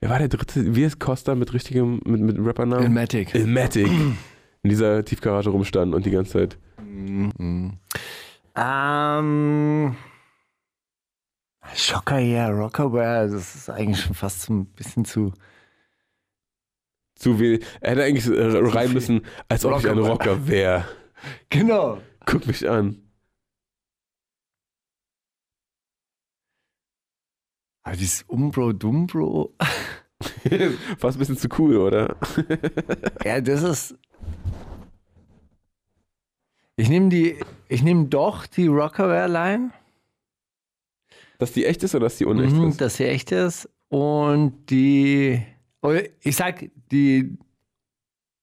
[0.00, 0.74] wer war der dritte?
[0.74, 2.86] Wie ist Costa mit richtigem, mit, mit Rappernamen?
[2.86, 3.32] Ilmatic.
[3.32, 3.86] Ilmatic.
[4.64, 6.58] In dieser Tiefgarage rumstanden und die ganze Zeit.
[8.58, 9.96] Ähm.
[11.74, 15.32] Schocker, yeah, Rockaware, das ist eigentlich schon fast so ein bisschen zu.
[17.14, 17.64] Zu wenig.
[17.80, 20.84] Er hätte eigentlich äh, rein müssen, als ob ich ein Rocker Rocker wäre.
[21.50, 22.00] Genau.
[22.26, 23.02] Guck mich an.
[27.82, 29.56] Aber dieses Umbro, Dumbro.
[30.98, 32.16] Fast ein bisschen zu cool, oder?
[33.24, 33.98] Ja, das ist.
[36.76, 39.70] Ich nehme die, ich nehme doch die Rockaware-Line,
[41.38, 42.80] Dass die echt ist oder dass die unecht mhm, ist?
[42.80, 43.68] dass sie echt ist.
[43.88, 45.42] Und die,
[45.82, 47.38] oh, ich sag, die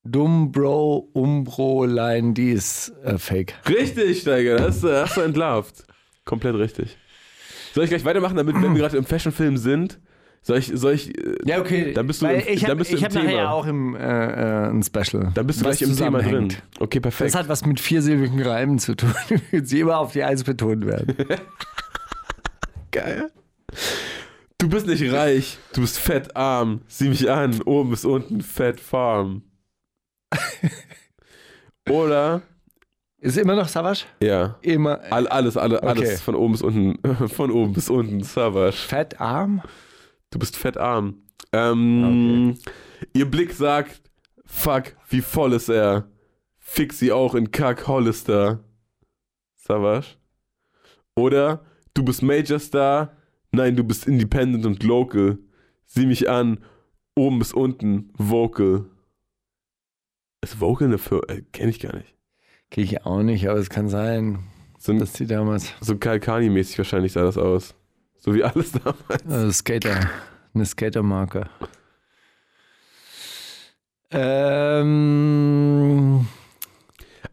[0.03, 3.55] Dumbro, Umbro-Line, die ist äh, fake.
[3.67, 4.57] Richtig, Steiger.
[4.57, 5.83] Das hast du, hast du entlarvt.
[6.23, 6.97] Komplett richtig.
[7.73, 9.99] Soll ich gleich weitermachen, damit, wenn wir gerade im Fashion-Film sind,
[10.47, 11.91] soll ich, soll ich, äh, Ja, okay.
[11.93, 13.51] Dann bist du Weil im- ich habe bist du ich im hab nachher Thema.
[13.51, 15.31] auch im, äh, äh, ein Special.
[15.33, 16.53] dann bist du gleich im Thema drin.
[16.79, 17.33] Okay, perfekt.
[17.33, 19.13] Das hat was mit viersilbigen Reimen zu tun,
[19.51, 21.15] die immer auf die Eins betont werden.
[22.91, 23.31] Geil.
[24.59, 26.81] Du bist nicht reich, du bist fettarm.
[26.87, 29.41] Sieh mich an, oben bis unten, fett farm.
[31.89, 32.41] Oder,
[33.19, 34.05] Ist immer noch Savage?
[34.21, 34.99] ja, Immer.
[35.11, 35.87] all, alles, alle, Okay.
[35.87, 38.77] alles von oben bis unten, von oben bis unten, Savage.
[38.77, 39.61] Fettarm?
[40.35, 41.19] Du bist fettarm.
[41.53, 42.57] Ähm,
[43.13, 44.01] Ihr Blick sagt,
[44.43, 46.09] fuck, wie voll ist er.
[46.59, 48.61] Fix sie auch in Kack Hollister.
[49.55, 50.17] Savage.
[51.15, 51.63] Oder,
[51.93, 53.13] du bist Major Star,
[53.53, 55.37] nein, du bist Independent und Local.
[55.85, 56.59] Sieh mich an,
[57.15, 58.83] oben bis unten, Vocal.
[60.41, 61.23] Ist Vocal eine Firma?
[61.29, 62.13] Äh, kenn ich gar nicht.
[62.71, 64.39] Gehe ich auch nicht, aber es kann sein,
[64.79, 65.71] So, ein- dass die damals.
[65.79, 67.73] so Kalkani-mäßig wahrscheinlich sah das aus.
[68.25, 69.23] So wie alles damals.
[69.29, 70.09] Also Skater.
[70.55, 71.47] Eine Skatermarke.
[74.95, 76.27] Ähm.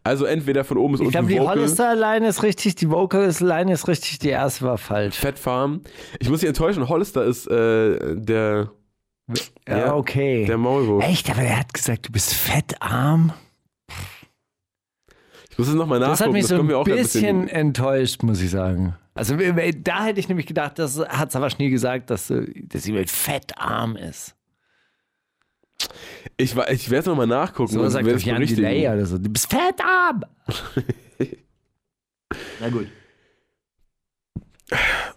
[0.03, 3.87] Also entweder von oben bis Ich unten glaube, die Hollister-Line ist richtig, die Vocal-Line ist
[3.87, 5.17] richtig, die erste war falsch.
[5.17, 5.81] Fat Farm.
[6.19, 8.69] Ich muss dich enttäuschen, Hollister ist äh, der,
[9.67, 10.45] Ja, Ja, okay.
[10.45, 11.03] der Maulwurf.
[11.05, 13.33] Echt, aber er hat gesagt, du bist fettarm.
[15.49, 17.47] Ich muss es nochmal Das hat nachgucken, mich das so ein auch ein bisschen bisschen...
[17.47, 18.95] enttäuscht, muss ich sagen.
[19.15, 23.11] Also da hätte ich nämlich gedacht, das hat Savasch nie gesagt, dass, äh, dass jemand
[23.11, 24.35] fettarm ist.
[26.37, 27.73] Ich, ich werde es nochmal nachgucken.
[27.73, 28.41] So und sagt Jan.
[28.41, 29.17] Delay oder so.
[29.17, 30.23] Du bist fettarm.
[32.59, 32.87] Na gut.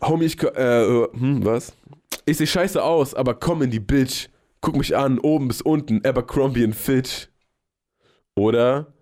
[0.03, 0.43] Homie, ich...
[0.43, 1.75] Äh, hm, was?
[2.27, 4.29] Ich sehe scheiße aus, aber komm in die Bitch.
[4.61, 7.29] Guck mich an, oben bis unten, Abercrombie und Fitch.
[8.35, 8.93] Oder...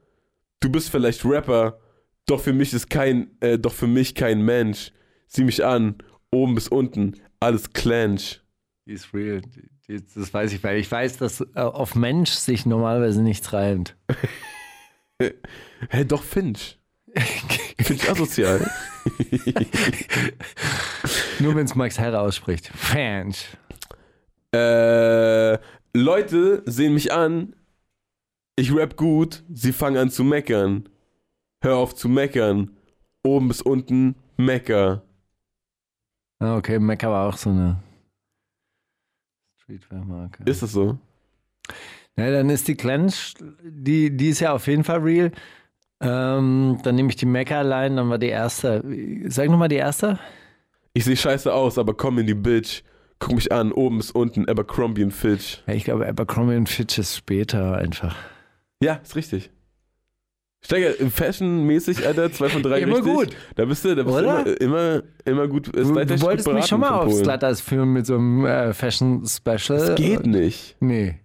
[0.61, 1.79] Du bist vielleicht Rapper,
[2.27, 3.31] doch für mich ist kein...
[3.41, 4.93] Äh, doch für mich kein Mensch.
[5.27, 5.97] Sieh mich an,
[6.31, 8.41] oben bis unten, alles clench.
[8.87, 9.41] Ist real.
[9.87, 13.97] Das weiß ich, weil ich weiß, dass äh, auf Mensch sich normalerweise nichts reimt.
[15.21, 16.79] Hä, doch Finch.
[17.79, 18.61] Finch asozial.
[21.39, 22.69] Nur wenn es Max Herre ausspricht.
[22.75, 23.45] Fans.
[24.55, 25.59] Äh,
[25.93, 27.55] Leute sehen mich an.
[28.57, 29.45] Ich rap gut.
[29.53, 30.89] Sie fangen an zu meckern.
[31.65, 32.73] Hör auf zu meckern.
[33.23, 35.03] Oben bis unten Mecker.
[36.39, 37.83] Ah, Okay, Mecker war auch so eine
[39.63, 40.43] Streetwear-Marke.
[40.45, 40.99] Ist das so?
[42.19, 45.33] Ja, dann ist die Clench, die, die ist ja auf jeden Fall real.
[46.03, 48.85] Ähm, dann nehme ich die Mecker-Line, dann war die erste.
[49.29, 50.19] Sag nochmal die erste.
[50.93, 52.83] Ich sehe scheiße aus, aber komm in die Bitch.
[53.21, 55.63] Guck mich an, oben bis unten, Abercrombie und Fitch.
[55.67, 58.15] Ja, ich glaube, Abercrombie und Fitch ist später einfach.
[58.83, 59.51] Ja, ist richtig.
[60.65, 63.13] Steiger, fashionmäßig, Alter, zwei von drei Immer richtig.
[63.13, 63.29] gut.
[63.57, 64.61] Da bist du, da bist du Oder?
[64.61, 65.67] immer, immer, immer gut.
[65.69, 67.13] Du, du gut wolltest mich schon mal auf.
[67.13, 69.79] Slatters führen mit so einem äh, Fashion-Special.
[69.79, 70.77] Das geht nicht.
[70.81, 71.17] Nee.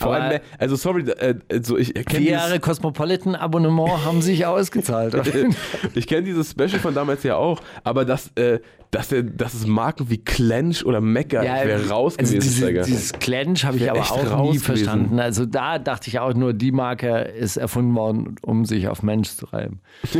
[0.00, 5.12] Vor Aber- allem, also sorry, äh, also ich kenne Vier Jahre Cosmopolitan-Abonnement haben sich ausgezahlt.
[5.94, 8.60] ich kenne dieses Special von damals ja auch, aber dass, äh,
[8.92, 12.62] dass, der, dass es Marken wie Clench oder Mecca Ja, wäre raus also gewesen, diese,
[12.64, 12.82] Steiger.
[12.84, 14.60] dieses Clench habe ich aber auch nie gewesen.
[14.64, 15.18] verstanden.
[15.18, 19.30] Also da dachte ich auch nur, die Marke ist erfunden worden, um sich auf Mensch
[19.30, 19.80] zu reiben.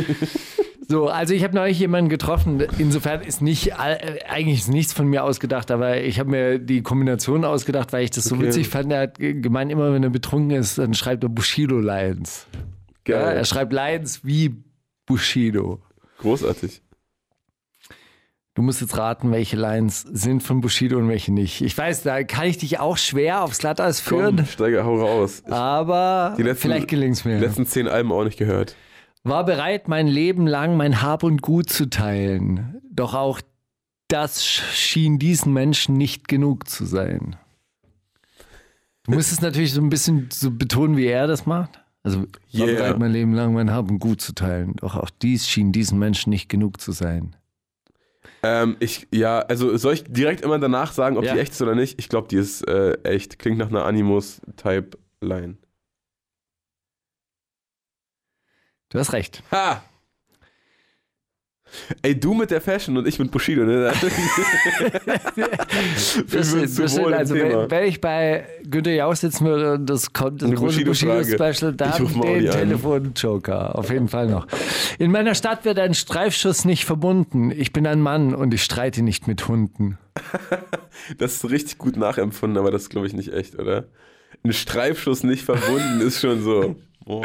[0.91, 2.61] so, also ich habe neulich jemanden getroffen.
[2.79, 6.81] Insofern ist nicht, äh, eigentlich ist nichts von mir ausgedacht, aber ich habe mir die
[6.81, 8.47] Kombination ausgedacht, weil ich das so Okay.
[8.47, 8.91] witzig fand.
[8.91, 11.79] Er hat ge- gemeint, immer wenn er betrunken ist, dann schreibt er Bushido.
[11.79, 12.13] Ja,
[13.05, 13.37] Geil.
[13.37, 14.55] er schreibt Lines wie
[15.05, 15.79] Bushido.
[16.19, 16.81] Großartig.
[18.55, 21.61] Du musst jetzt raten, welche Lines sind von Bushido und welche nicht.
[21.61, 25.43] Ich weiß, da kann ich dich auch schwer aufs Glatteis führen, Komm, Steiger, hau raus.
[25.45, 27.39] Ich aber Die letzten- vielleicht gelingt's die mir.
[27.39, 28.75] letzten zehn Alben auch nicht gehört.
[29.23, 32.81] War bereit, mein Leben lang mein Hab und Gut zu teilen.
[32.91, 33.41] Doch auch
[34.07, 37.35] das schien diesen Menschen nicht genug zu sein.
[39.03, 41.79] Du musst es natürlich so ein bisschen so betonen, wie er das macht.
[42.03, 42.27] Also, war
[42.67, 42.77] Yeah.
[42.77, 44.75] bereit, mein Leben lang mein Hab und Gut zu teilen.
[44.77, 47.35] Doch auch dies schien diesen Menschen nicht genug zu sein.
[48.41, 51.33] Ähm, ich, ja, also soll ich direkt immer danach sagen, ob Ja.
[51.33, 51.99] die echt ist oder nicht?
[51.99, 53.37] Ich glaube, die ist äh, echt.
[53.37, 55.57] Klingt nach einer Animus-Type-Line.
[58.89, 59.43] Du hast recht.
[59.51, 59.83] Ha!
[62.01, 63.93] Ey, du mit der Fashion und ich mit Bushido, ne?
[66.31, 70.11] Das, sind das, im also wenn, wenn ich bei Günther Jauch sitzen würde und das
[70.11, 70.83] kommt, das Eine große.
[70.83, 72.49] Bushido-Special, Ich dann den.
[72.49, 73.77] Telefon-Joker.
[73.77, 74.47] Auf jeden Fall noch.
[74.97, 77.51] In meiner Stadt wird ein Streifschuss nicht verbunden.
[77.51, 79.97] Ich bin ein Mann und ich streite nicht mit Hunden.
[81.17, 83.85] Das ist richtig gut nachempfunden, aber das glaube ich, nicht echt, oder?
[84.43, 86.75] Ein Streifschuss nicht verbunden ist schon so.
[87.05, 87.23] Oh,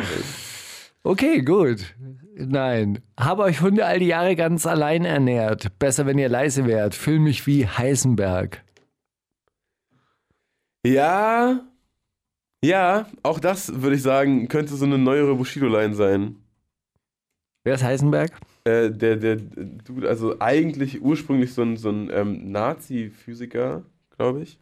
[1.05, 1.95] Okay, gut.
[2.35, 3.03] Nein.
[3.21, 5.79] Habe euch Hunde all die Jahre ganz allein ernährt.
[5.79, 6.95] Besser, wenn ihr leise wärt.
[6.95, 8.65] Fühl mich wie Heisenberg.
[10.87, 11.61] ja,
[12.65, 16.37] ja, auch das würde ich sagen, könnte so eine neuere Bushido-Line sein.
[17.63, 18.33] Wer ist Heisenberg?
[18.65, 23.83] Äh, der, der Dude, also eigentlich ursprünglich so ein, so ein ähm, Nazi-Physiker,
[24.17, 24.59] glaube ich.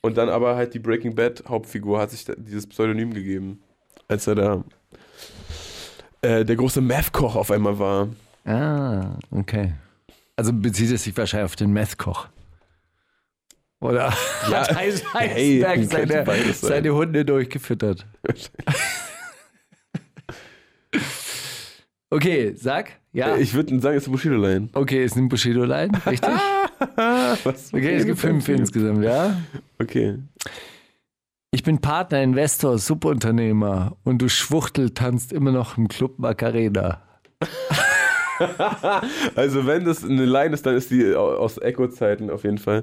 [0.00, 3.62] Und dann aber halt die Breaking Bad-Hauptfigur hat sich dieses Pseudonym gegeben,
[4.08, 4.64] als er da
[6.22, 8.08] äh, der große Meth-Koch auf einmal war.
[8.44, 9.74] Ah, okay.
[10.36, 12.28] Also bezieht es sich wahrscheinlich auf den Meth-Koch.
[13.80, 14.12] Oder
[14.50, 18.06] Ja, hat Heis- hey, Heisenberg könnte seine, seine Hunde durchgefüttert?
[22.10, 22.90] Okay, sag.
[23.14, 23.36] Ja.
[23.38, 24.68] Ich würde sagen, es ist eine Bushido-Line.
[24.74, 26.28] Okay, ist ein Bushido-Line, richtig?
[27.44, 27.72] Was?
[27.72, 29.40] Okay, es gibt fünf insgesamt, ja?
[29.80, 30.18] Okay.
[31.54, 37.02] Ich bin Partner, Investor, Subunternehmer und du Schwuchtel tanzt immer noch im Club Macarena.
[39.36, 42.82] Also wenn das eine Line ist, dann ist die au- aus Echo-Zeiten auf jeden Fall.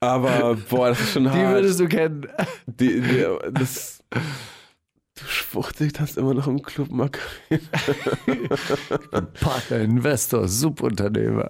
[0.00, 1.54] Aber boah, das ist schon Die hart.
[1.54, 2.26] würdest du kennen.
[2.66, 3.24] Die, die,
[3.54, 7.22] das, Du schwuchtelst hast immer noch im Club Macarena.
[9.40, 11.48] Partner, Investor, Subunternehmer.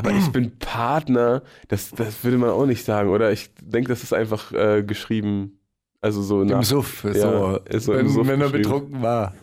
[0.00, 3.32] Aber ich bin Partner, das, das würde man auch nicht sagen, oder?
[3.32, 5.58] Ich denke, das ist einfach äh, geschrieben.
[6.00, 9.34] Also so nach, Im Suff, ja, so, so wenn, Suff wenn er betrunken war.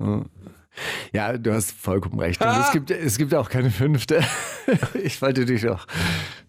[0.00, 0.24] Ja.
[1.12, 2.40] Ja, du hast vollkommen recht.
[2.40, 4.20] Und es, gibt, es gibt auch keine fünfte.
[5.02, 5.84] Ich wollte dich auch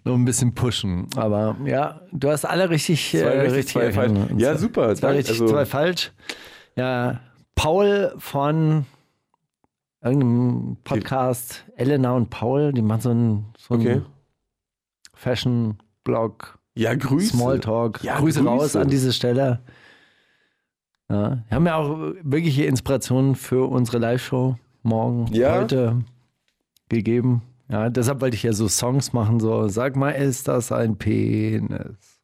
[0.03, 1.07] noch ein bisschen pushen.
[1.15, 4.11] Aber ja, du hast alle richtig, Zwei äh, richtig, zwei falsch.
[4.37, 4.93] Ja, super.
[4.95, 6.11] Zwei richtig, also- zwei falsch.
[6.75, 7.21] Ja,
[7.55, 8.85] Paul von
[10.03, 14.01] irgendeinem Podcast, Elena und Paul, die machen so einen, so einen Okay.
[15.13, 16.57] Fashion-Blog.
[16.75, 17.35] Ja, Grüße.
[17.37, 18.03] Smalltalk.
[18.03, 18.49] Ja, Grüße, Grüße.
[18.49, 19.59] raus an diese Stelle.
[21.09, 25.59] Ja, haben ja auch wirkliche Inspirationen für unsere Live-Show morgen, Ja.
[25.59, 26.03] heute
[26.89, 27.41] gegeben.
[27.69, 32.19] Ja, deshalb wollte ich ja so Songs machen, so sag mal, ist das ein Penis?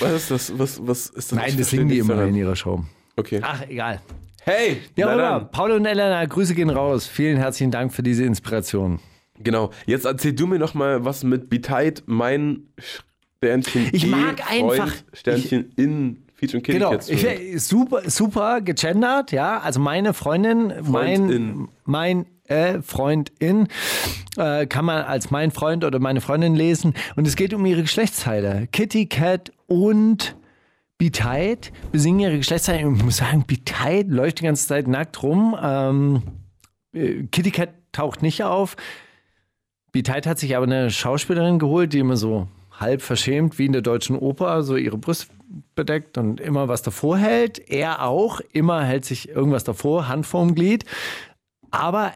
[0.00, 0.58] Was ist das?
[0.58, 1.38] Was, was ist das?
[1.38, 2.84] Nein, das singen die immer in ihrer Show.
[3.16, 3.40] Okay.
[3.42, 4.00] Ach, egal.
[4.44, 4.78] Hey!
[4.96, 5.40] Ja, oder?
[5.40, 7.06] Paul und Elena, Grüße gehen raus.
[7.06, 8.98] Vielen herzlichen Dank für diese Inspiration.
[9.38, 9.70] Genau.
[9.86, 12.64] Jetzt erzähl du mir noch mal, was mit Betide mein
[13.38, 18.60] Sternchen Ich E, mag Freund, einfach- Sternchen in Feature Kitty Genau, Cats ich, super, super
[18.62, 19.58] gegendert, ja.
[19.60, 21.68] Also meine Freundin, mein, Freundin.
[21.84, 23.68] mein äh, Freundin
[24.38, 26.94] äh, kann man als mein Freund oder meine Freundin lesen.
[27.16, 28.68] Und es geht um ihre Geschlechtsteile.
[28.72, 30.34] Kitty Cat und
[31.00, 32.80] Betide besingen ihre Geschlechtsteile.
[32.80, 35.56] Ich muss sagen, Betide läuft die ganze Zeit nackt rum.
[35.58, 36.22] Ähm,
[36.92, 38.76] äh, Kitty Cat taucht nicht auf.
[39.92, 42.48] Betide hat sich aber eine Schauspielerin geholt, die immer so
[42.78, 45.30] halb verschämt, wie in der deutschen Oper, so ihre Brust
[45.74, 47.58] bedeckt und immer was davor hält.
[47.70, 50.84] Er auch, immer hält sich irgendwas davor, Hand vorm Glied.
[51.70, 52.12] Aber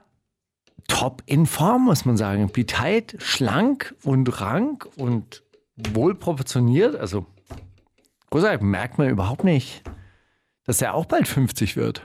[0.88, 2.50] top in Form, muss man sagen.
[2.52, 5.42] Betide schlank und rank und
[5.74, 6.96] wohl proportioniert.
[6.96, 7.24] Also,
[8.34, 9.84] großartig, merkt man überhaupt nicht,
[10.66, 12.02] dass er auch bald 50 wird.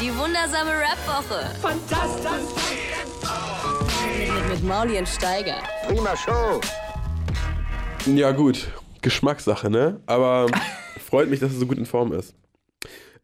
[0.00, 1.50] Die wundersame Rap-Woche.
[1.60, 2.30] Fantastisch.
[4.16, 5.56] Mit, mit, mit Mauli und Steiger.
[8.06, 8.68] Ja, gut.
[9.02, 10.00] Geschmackssache, ne?
[10.06, 10.46] Aber
[11.04, 12.36] freut mich, dass er so gut in Form ist.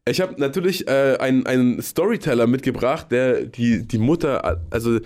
[0.03, 4.99] Ich habe natürlich äh, einen, einen Storyteller mitgebracht, der die, die Mutter, also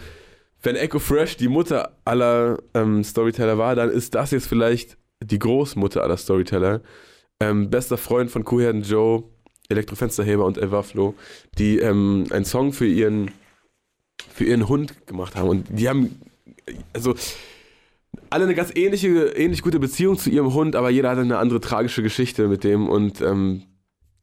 [0.63, 5.39] wenn Echo Fresh die Mutter aller ähm, Storyteller war, dann ist das jetzt vielleicht die
[5.39, 6.81] Großmutter aller Storyteller.
[7.39, 9.23] Ähm, bester Freund von Kuhherden Joe,
[9.69, 11.15] Elektrofensterheber und Elva Flo,
[11.57, 13.31] die ähm, einen Song für ihren,
[14.33, 15.49] für ihren Hund gemacht haben.
[15.49, 16.21] Und die haben,
[16.93, 17.15] also
[18.29, 21.61] alle eine ganz ähnliche, ähnlich gute Beziehung zu ihrem Hund, aber jeder hat eine andere
[21.61, 22.89] tragische Geschichte mit dem.
[22.89, 23.63] Und ähm,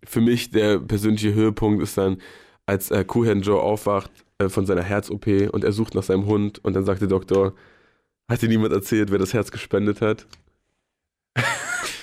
[0.04, 2.20] für mich der persönliche Höhepunkt ist dann,
[2.66, 6.62] als äh, Kuhherrn Joe aufwacht äh, von seiner Herz-OP und er sucht nach seinem Hund
[6.64, 7.54] und dann sagt der Doktor,
[8.28, 10.26] hat dir niemand erzählt, wer das Herz gespendet hat?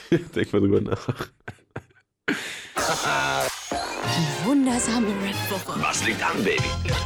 [0.35, 1.07] Denk mal drüber nach.
[4.15, 5.81] Die wundersame Rap-Woche.
[5.81, 6.63] Was liegt an, Baby?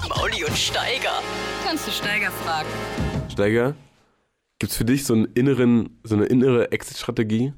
[0.09, 1.21] Mauli und Steiger.
[1.65, 2.69] Kannst du Steiger fragen?
[3.31, 3.75] Steiger,
[4.59, 7.53] gibt's für dich so einen inneren, so eine innere Exit-Strategie?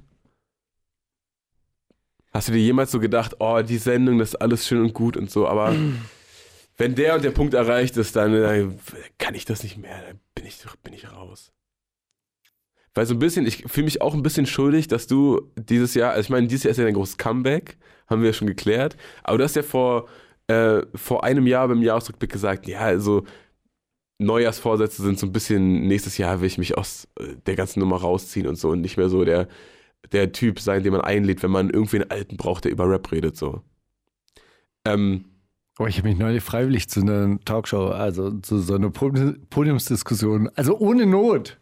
[2.34, 5.18] Hast du dir jemals so gedacht, oh, die Sendung, das ist alles schön und gut
[5.18, 5.76] und so, aber
[6.78, 8.68] wenn der und der Punkt erreicht ist, dann äh,
[9.18, 11.52] kann ich das nicht mehr, dann bin ich, bin ich raus.
[12.94, 16.12] Weil so ein bisschen, ich fühle mich auch ein bisschen schuldig, dass du dieses Jahr,
[16.12, 17.78] also ich meine, dieses Jahr ist ja ein großes Comeback,
[18.08, 20.10] haben wir ja schon geklärt, aber du hast ja vor,
[20.48, 23.24] äh, vor einem Jahr beim Jahresrückblick gesagt, ja, also
[24.20, 27.98] Neujahrsvorsätze sind so ein bisschen, nächstes Jahr will ich mich aus äh, der ganzen Nummer
[27.98, 29.48] rausziehen und so und nicht mehr so der,
[30.12, 33.12] der Typ sein, den man einlädt, wenn man irgendwie einen Alten braucht, der über Rap
[33.12, 33.62] redet, so.
[34.86, 35.26] Ähm,
[35.80, 40.50] Oh, ich habe mich neulich freiwillig zu einer Talkshow, also zu so einer Podi- Podiumsdiskussion,
[40.56, 41.60] also ohne Not,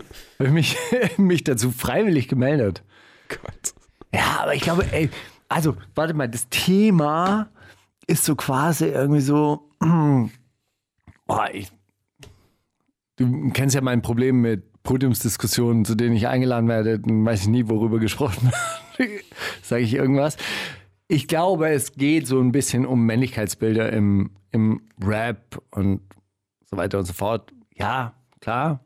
[0.38, 0.76] habe ich mich,
[1.18, 2.82] mich dazu freiwillig gemeldet.
[3.28, 3.74] Gott.
[4.12, 5.10] Ja, aber ich glaube, ey,
[5.48, 7.50] also warte mal, das Thema
[8.06, 9.70] ist so quasi irgendwie so,
[11.26, 11.70] boah, ich,
[13.16, 17.48] du kennst ja mein Problem mit Podiumsdiskussionen, zu denen ich eingeladen werde, dann weiß ich
[17.48, 18.50] nie, worüber gesprochen
[18.96, 19.24] wird.
[19.62, 20.36] Sage ich irgendwas.
[21.08, 26.00] Ich glaube, es geht so ein bisschen um Männlichkeitsbilder im, im Rap und
[26.64, 27.52] so weiter und so fort.
[27.74, 28.80] Ja, klar.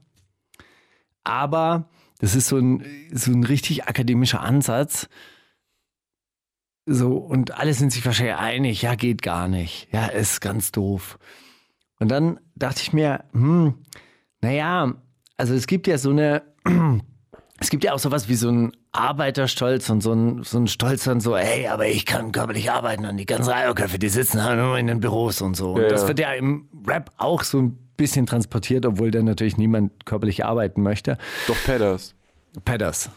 [1.24, 1.89] Aber
[2.19, 5.09] das ist so ein, so ein richtig akademischer Ansatz.
[6.86, 9.89] So, und alle sind sich wahrscheinlich einig, ja, geht gar nicht.
[9.93, 11.19] Ja, ist ganz doof.
[12.01, 13.74] Und dann dachte ich mir, hm,
[14.40, 14.94] naja,
[15.36, 16.43] also es gibt ja so eine,
[17.61, 21.05] es gibt ja auch sowas wie so ein Arbeiterstolz und so ein, so ein Stolz
[21.05, 24.59] dann so, hey, aber ich kann körperlich arbeiten und die ganzen Eierköpfe, die sitzen halt
[24.59, 25.73] nur in den Büros und so.
[25.73, 29.56] Und Ja, das wird ja im Rap auch so ein bisschen transportiert, obwohl dann natürlich
[29.56, 31.18] niemand körperlich arbeiten möchte.
[31.46, 32.14] Doch Pedders.
[32.64, 33.10] Pedders.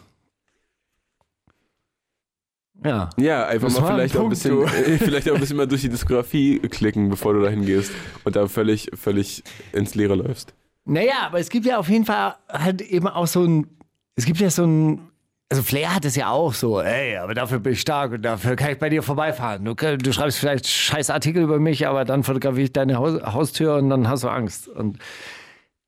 [2.84, 3.10] Ja.
[3.16, 5.66] Ja, einfach Das mal ein vielleicht auch, ein Punkt, bisschen, vielleicht auch ein bisschen mal
[5.66, 7.92] durch die Diskografie klicken, bevor du dahin gehst
[8.24, 9.42] und da völlig, völlig
[9.72, 10.54] ins Leere läufst.
[10.84, 13.66] Naja, aber es gibt ja auf jeden Fall halt eben auch so ein,
[14.14, 15.00] es gibt ja so ein,
[15.48, 18.56] also Flair hat es ja auch so, ey, aber dafür bin ich stark und dafür
[18.56, 19.64] kann ich bei dir vorbeifahren.
[19.64, 23.76] Du, du schreibst vielleicht scheiß Artikel über mich, aber dann fotografiere ich deine Haus, Haustür
[23.76, 24.66] und dann hast du Angst.
[24.66, 24.98] Und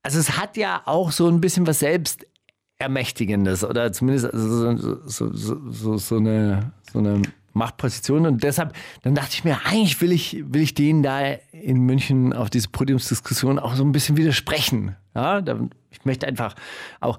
[0.03, 4.77] also es hat ja auch so ein bisschen was Selbstermächtigendes oder zumindest also
[5.09, 7.23] so, so, so, so, eine, so eine
[7.53, 8.27] Machtposition.
[8.27, 11.21] Und deshalb, dann dachte ich mir, eigentlich will ich, will ich denen da
[11.51, 14.95] in München auf diese Podiumsdiskussion auch so ein bisschen widersprechen.
[15.17, 15.43] Ja,
[15.91, 16.55] ich möchte einfach
[17.01, 17.19] auch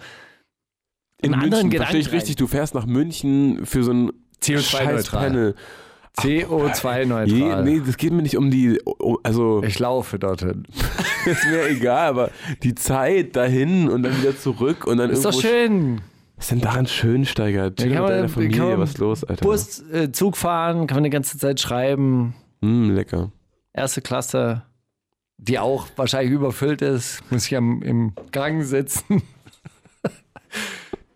[1.21, 4.61] In anderen München, Gedanken verstehe ich richtig, du fährst nach München für so ein CO2-neutral.
[4.63, 5.55] scheiß Panel.
[6.17, 7.27] CO2-neutral.
[7.27, 10.63] Je, nee, das geht mir nicht um die, um, also Ich laufe dorthin.
[11.25, 12.31] ist mir egal, aber
[12.63, 16.01] die Zeit dahin und dann wieder zurück und dann Ist doch irgendwo schön.
[16.37, 17.75] Was ist denn daran schön, Steiger?
[17.75, 19.45] Chill kann mit man- deiner Familie, kann man was ist los, Alter?
[19.45, 22.33] Bus, äh, Zug fahren, kann man die ganze Zeit schreiben.
[22.61, 23.31] Mm, lecker.
[23.73, 24.63] Erste Klasse,
[25.37, 29.21] die auch wahrscheinlich überfüllt ist, muss ich am, im Gang sitzen.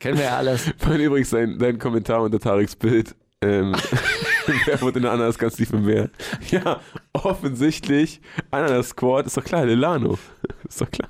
[0.03, 0.69] Kennen wir ja alles.
[0.77, 3.15] Vorhin übrigens dein, dein Kommentar unter Tariks Bild.
[3.41, 3.73] Ähm,
[4.65, 6.09] wer wurde in der Ananas ganz tief im Meer?
[6.51, 6.81] Ja,
[7.13, 8.19] offensichtlich.
[8.51, 10.19] Ananas Squad, ist doch klar, Delano.
[10.67, 11.09] Ist doch klar.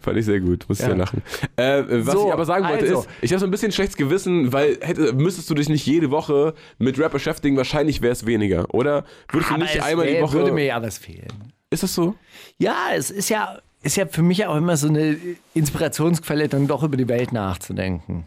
[0.00, 0.92] Fand ich sehr gut, muss ich Ja.
[0.92, 1.22] ja lachen.
[1.56, 3.00] Äh, was So, ich aber sagen wollte also.
[3.00, 6.10] ist, ich habe so ein bisschen schlechtes Gewissen, weil hätte, müsstest du dich nicht jede
[6.10, 9.04] Woche mit Rap beschäftigen, wahrscheinlich wäre es weniger, oder?
[9.30, 10.32] Würdest du Aber nicht es einmal die wär- Woche...
[10.34, 11.28] würde mir ja was fehlen.
[11.70, 12.14] ist das so?
[12.58, 15.16] Ja, es ist ja, ist ja für mich auch immer so eine
[15.52, 18.26] Inspirationsquelle, dann doch über die Welt nachzudenken.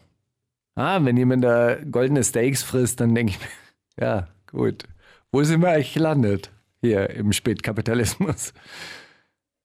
[0.75, 3.47] Ah, wenn jemand da goldene Steaks frisst, dann denke ich mir,
[4.05, 4.83] ja, gut.
[5.31, 6.51] Wo sind wir eigentlich gelandet?
[6.81, 8.53] Hier im Spätkapitalismus.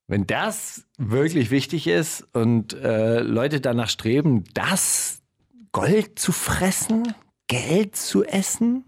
[0.08, 5.22] Wenn das wirklich wichtig ist und äh, Leute danach streben, das
[5.72, 7.14] Gold zu fressen,
[7.46, 8.84] Geld zu essen.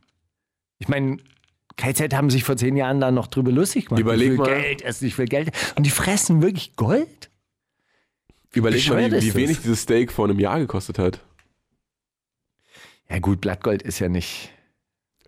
[0.79, 1.19] Ich meine,
[1.77, 4.01] KZ haben sich vor zehn Jahren da noch drüber lustig gemacht.
[4.01, 4.61] Überleg ich will mal.
[4.61, 5.51] Geld essen, ich will Geld.
[5.77, 7.31] Und die fressen wirklich Gold?
[8.53, 11.21] Überleg mal, wie, wie wenig dieses Steak vor einem Jahr gekostet hat.
[13.11, 14.51] Ja gut, Blattgold ist ja nicht,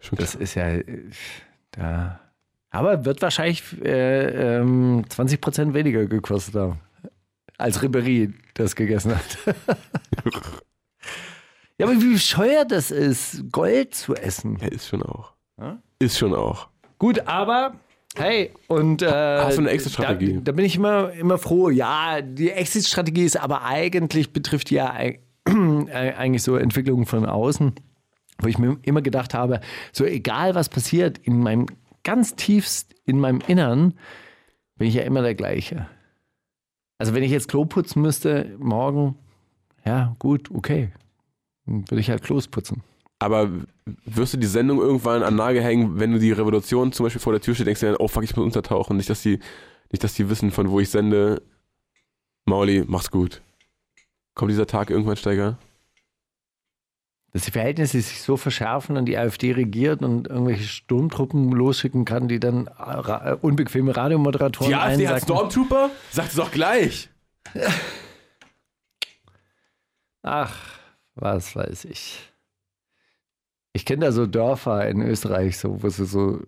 [0.00, 1.10] Schon das ist ja äh,
[1.72, 2.20] da.
[2.70, 6.80] Aber wird wahrscheinlich äh, ähm, 20 Prozent weniger gekostet haben,
[7.58, 9.38] als Ribéry das gegessen hat.
[11.78, 14.58] ja, aber wie bescheuert das ist, Gold zu essen.
[14.60, 15.35] Ja, ist schon auch.
[15.98, 16.68] Ist schon auch.
[16.98, 17.74] Gut, aber
[18.16, 20.34] hey, und äh, Hast du eine Exit-Strategie?
[20.34, 21.70] Da, da bin ich immer, immer froh.
[21.70, 27.72] Ja, die Exit-Strategie ist aber eigentlich betrifft ja ei- eigentlich so Entwicklungen von außen,
[28.40, 29.60] wo ich mir immer gedacht habe,
[29.92, 31.66] so egal was passiert, in meinem
[32.04, 33.94] ganz tiefst in meinem Innern
[34.76, 35.86] bin ich ja immer der gleiche.
[36.98, 39.16] Also wenn ich jetzt Klo putzen müsste morgen,
[39.84, 40.90] ja gut, okay,
[41.66, 42.82] dann würde ich halt Klos putzen.
[43.18, 43.50] Aber
[44.04, 47.32] wirst du die Sendung irgendwann an Nagel hängen, wenn du die Revolution zum Beispiel vor
[47.32, 48.96] der Tür steht, denkst du dann, oh fuck, ich muss untertauchen.
[48.96, 49.38] Nicht, dass die,
[49.90, 51.42] nicht, dass die wissen, von wo ich sende.
[52.44, 53.40] Mauli, mach's gut.
[54.34, 55.58] Kommt dieser Tag irgendwann, Steiger?
[57.36, 62.28] dass die Verhältnisse sich so verschärfen und die AfD regiert und irgendwelche Sturmtruppen losschicken kann,
[62.28, 65.22] die dann ra unbequeme Radiomoderatoren Die AfD hat.
[65.22, 65.90] Stormtrooper?
[66.10, 67.10] Sag's doch gleich.
[70.22, 70.56] Ach,
[71.14, 72.32] was weiß ich.
[73.76, 76.40] Ich kenne da so Dörfer in Österreich, so, wo sie so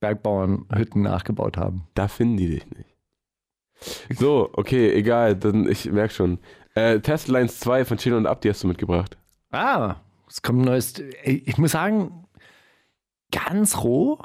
[0.00, 1.86] Bergbauernhütten nachgebaut haben.
[1.92, 4.18] Da finden die dich nicht.
[4.18, 5.36] So, okay, egal.
[5.36, 6.38] Dann, ich merk schon.
[6.74, 9.18] Äh, Test Lines 2 von Chill und Abdi hast du mitgebracht.
[9.50, 9.96] Ah,
[10.26, 10.94] es kommt ein neues.
[11.24, 12.26] Ich muss sagen,
[13.30, 14.18] ganz roh.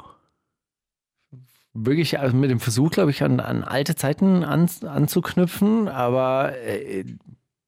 [1.74, 7.04] Wirklich also mit dem Versuch, glaube ich, an, an alte Zeiten an, anzuknüpfen, aber äh,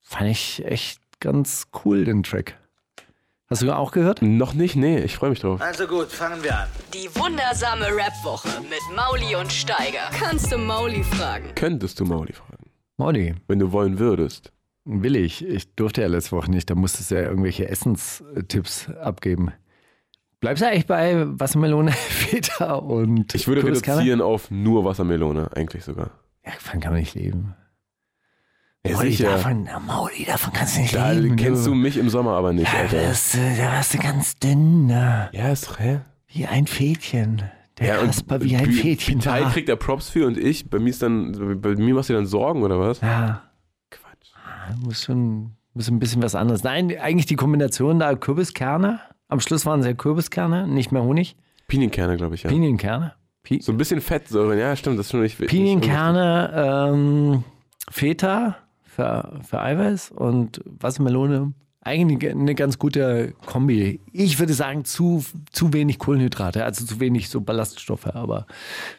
[0.01, 2.59] fand ich echt ganz cool, den Track.
[3.49, 4.23] Hast du auch gehört?
[4.23, 4.75] Noch nicht?
[4.75, 5.61] Nee, ich freue mich drauf.
[5.61, 6.69] Also gut, fangen wir an.
[6.95, 10.09] Die wundersame Rap-Woche mit Mauli und Steiger.
[10.19, 11.45] Kannst du Mauli fragen?
[11.55, 12.71] Könntest du Mauli fragen?
[12.97, 14.51] Molly, Wenn du wollen würdest.
[14.85, 15.45] will ich.
[15.47, 19.53] Ich durfte ja letzte Woche nicht, da musstest du ja irgendwelche Essenstipps abgeben.
[20.41, 23.99] Bleibst du eigentlich bei Wassermelone, Feta und Ich würde Kürbiskerne?
[23.99, 26.11] reduzieren auf nur Wassermelone, eigentlich sogar.
[26.47, 27.55] Ja, davon kann man nicht leben.
[28.87, 29.31] Ja, Mauli, sicher.
[29.31, 31.37] davon, Mauli, davon kannst du nicht Da leben.
[31.37, 33.01] kennst du mich im Sommer aber nicht, Ja, Alter.
[33.03, 35.31] das, äh, da warst du ganz dünn, ne?
[35.33, 36.01] Ja, ist doch, hä?
[36.29, 37.43] wie ein Fädchen.
[37.79, 39.51] Der Ja, Kasper wie ein Fädchen Pitai war.
[39.53, 42.27] kriegt da Props für und ich, bei mir ist dann, bei mir machst du dann
[42.27, 43.01] Sorgen oder was?
[43.01, 43.43] Ja,
[43.91, 44.31] Quatsch.
[44.85, 46.63] muss schon muss ein bisschen was anderes.
[46.63, 49.01] Nein, eigentlich die Kombination da Kürbiskerne.
[49.29, 51.37] Am Schluss waren es ja Kürbiskerne, nicht mehr Honig.
[51.67, 52.51] Pinienkerne, glaube ich, ja.
[52.51, 53.15] Pinienkerne.
[53.43, 57.45] Pi so ein bisschen Fettsäure, ja, stimmt, das ist schon nicht nicht Pinienkerne, ähm,
[57.91, 58.57] Feta
[58.95, 61.53] für, für Eiweiß und Wassermelone
[61.87, 64.01] Eigentlich eine, ganz gute Kombi.
[64.11, 65.23] Ich würde sagen, zu,
[65.53, 68.47] zu wenig Kohlenhydrate, also zu wenig so Ballaststoffe, aber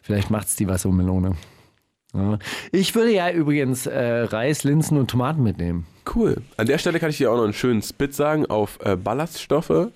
[0.02, 1.32] vielleicht macht es die Wassermelone.
[2.14, 2.38] Ja.
[2.70, 5.84] Ich würde ja übrigens äh, Reis, Linsen und Tomaten mitnehmen.
[6.14, 6.36] Cool.
[6.56, 9.90] An der Stelle kann ich dir auch noch einen schönen Spit sagen auf äh, Ballaststoffe.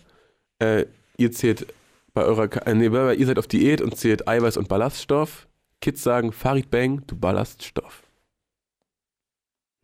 [0.59, 0.86] Äh,
[1.16, 1.72] ihr zählt
[2.12, 5.47] bei eurer, äh, nee, ihr seid auf Diät und zählt Eiweiß und Ballaststoff.
[5.81, 8.02] Kids sagen, Farid Bang, du Ballaststoff.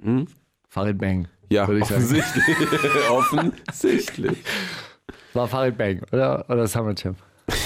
[0.02, 0.27] Hm?
[0.68, 1.28] Farid Bang.
[1.51, 2.44] Ja, offensichtlich.
[3.10, 4.39] offensichtlich.
[5.32, 6.48] War Farid Bang, oder?
[6.51, 7.18] Oder Summer Champ.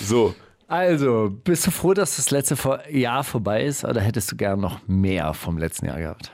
[0.00, 0.34] So,
[0.68, 2.56] Also, bist du froh, dass das letzte
[2.90, 6.32] Jahr vorbei ist oder hättest du gern noch mehr vom letzten Jahr gehabt?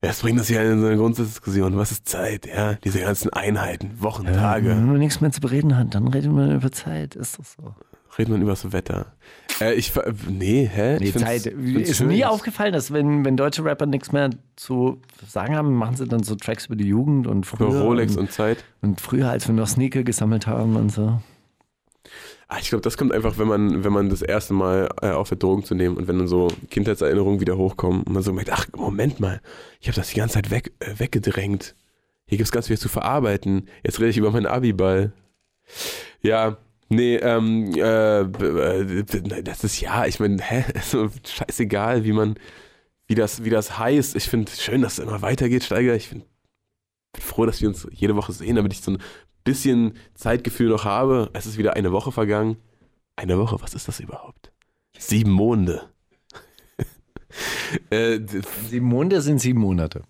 [0.00, 1.76] das bringt uns ja in so eine Grundsatzdiskussion.
[1.76, 2.46] Was ist Zeit?
[2.46, 4.68] Ja, diese ganzen Einheiten, Wochen, Tage.
[4.68, 7.14] Wenn man nichts mehr zu bereden hat, dann redet man über Zeit.
[7.16, 7.74] Ist doch so.
[8.16, 9.14] Redet man über das Wetter.
[9.60, 9.92] Äh, ich,
[10.28, 10.98] nee, hä?
[11.00, 11.46] Nee, Zeit.
[11.46, 12.08] Ist schön.
[12.08, 16.22] nie aufgefallen, dass wenn, wenn deutsche Rapper nichts mehr zu sagen haben, machen sie dann
[16.22, 17.80] so Tracks über die Jugend und Über früher.
[17.80, 18.64] Rolex und, und Zeit.
[18.82, 21.20] und früher, als wir noch Sneaker gesammelt haben und so.
[22.46, 25.42] Ah, ich glaube, das kommt einfach, wenn man, wenn man das erste Mal äh, aufhört,
[25.42, 28.66] Drogen zu nehmen und wenn dann so Kindheitserinnerungen wieder hochkommen und man so merkt, ach,
[28.76, 29.40] Moment mal,
[29.80, 31.74] ich habe das die ganze Zeit weg, äh, weggedrängt.
[32.26, 33.68] Hier gibt es ganz viel zu verarbeiten.
[33.82, 35.12] Jetzt rede ich über meinen Abiball.
[36.20, 36.58] Ja,
[36.94, 42.34] nee, ähm, äh, äh, das ist ja, ich meine, hä, so scheißegal, wie man,
[43.06, 44.16] wie das, wie das heißt.
[44.16, 45.94] Ich finde schön, dass es immer weitergeht, Steiger.
[45.94, 46.24] Ich find,
[47.12, 48.98] bin froh, dass wir uns jede Woche sehen, damit ich so ein
[49.44, 51.30] bisschen Zeitgefühl noch habe.
[51.32, 52.56] Es ist wieder eine Woche vergangen.
[53.16, 54.52] Eine Woche, was ist das überhaupt?
[54.98, 55.88] Sieben Monde.
[57.90, 58.20] äh,
[58.68, 60.02] Sieben Monate sind sieben Monate.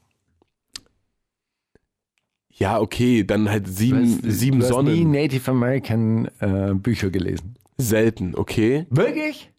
[2.57, 5.11] Ja, okay, dann halt sieben, Du hast- sieben du hast nie Sonnen.
[5.11, 7.57] Native American äh, Bücher gelesen.
[7.79, 9.51] Selten, okay, Wirklich?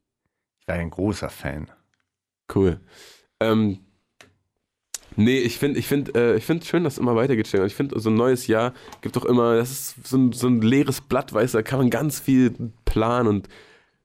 [0.62, 1.68] Ich war ein großer Fan.
[2.56, 2.80] cool.
[3.40, 3.80] Ähm,
[5.16, 7.54] nee, ich finde ich find, äh, ich find schön, dass es immer weitergeht.
[7.54, 10.62] Ich finde, so ein neues Jahr gibt doch immer, das ist so ein, so ein
[10.62, 12.54] leeres Blatt, weißt du, da kann man ganz viel
[12.86, 13.48] planen und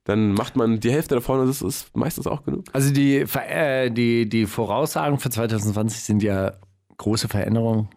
[0.04, 2.64] dann macht man die Hälfte davon und das ist meistens auch genug.
[2.72, 6.52] Also die, äh, die, die Voraussagen für 2020 sind ja
[6.96, 7.88] große Veränderungen.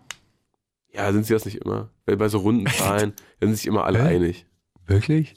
[0.96, 1.90] Ja, sind sie das nicht immer?
[2.06, 4.16] Weil bei so runden Zahlen da sind sich immer alle Hä?
[4.16, 4.46] einig.
[4.86, 5.36] Wirklich?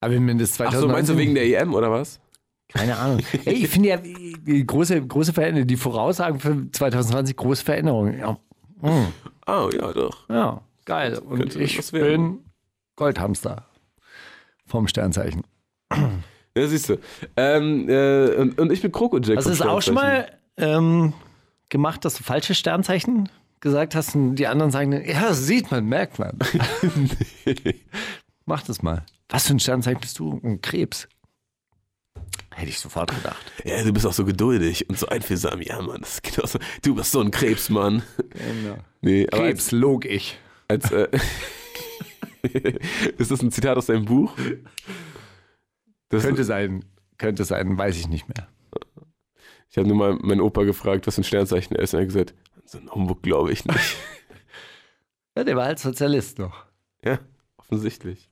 [0.00, 0.80] Aber wenn das Ach 2019...
[0.80, 2.20] so, meinst du wegen der EM oder was?
[2.68, 3.20] Keine Ahnung.
[3.44, 8.18] Ey, ich finde ja die große, große Veränderung, die Voraussagen für 2020 große Veränderungen.
[8.18, 8.38] Ja,
[8.80, 9.06] Hm.
[9.46, 10.28] Oh, ja, doch.
[10.28, 11.18] ja geil.
[11.18, 12.40] Und Könnte ich bin
[12.96, 13.66] Goldhamster
[14.66, 15.42] vom Sternzeichen.
[16.56, 16.98] Ja, siehst du.
[17.36, 19.36] Ähm, äh, und, und ich bin Kroko-Jack.
[19.36, 21.12] Hast du vom es auch schon mal ähm,
[21.68, 23.28] gemacht, dass du falsche Sternzeichen
[23.60, 26.38] gesagt hast und die anderen sagen, ja, sieht man, merkt man.
[28.46, 29.04] Mach das mal.
[29.28, 30.40] Was für ein Sternzeichen bist du?
[30.42, 31.08] Ein Krebs.
[32.54, 33.52] Hätte ich sofort gedacht.
[33.64, 35.60] Ja, du bist auch so geduldig und so einfühlsam.
[35.62, 36.58] Ja, Mann, das geht auch so.
[36.82, 38.02] Du bist so ein Krebsmann.
[38.30, 38.78] Genau.
[39.02, 40.38] Nee, aber Krebs, log ich.
[40.68, 41.18] als, als äh,
[43.18, 44.34] Ist das ein Zitat aus deinem Buch?
[46.08, 46.84] Das Könnte sein,
[47.18, 48.48] könnte sein, weiß ich nicht mehr.
[49.68, 51.92] Ich habe nur mal meinen Opa gefragt, was für ein Sternzeichen er ist.
[51.92, 52.34] Und er hat gesagt,
[52.66, 53.96] so ein Humbug glaube ich nicht.
[55.36, 56.64] Ja, der war halt Sozialist noch.
[57.04, 57.18] ja,
[57.58, 58.30] offensichtlich.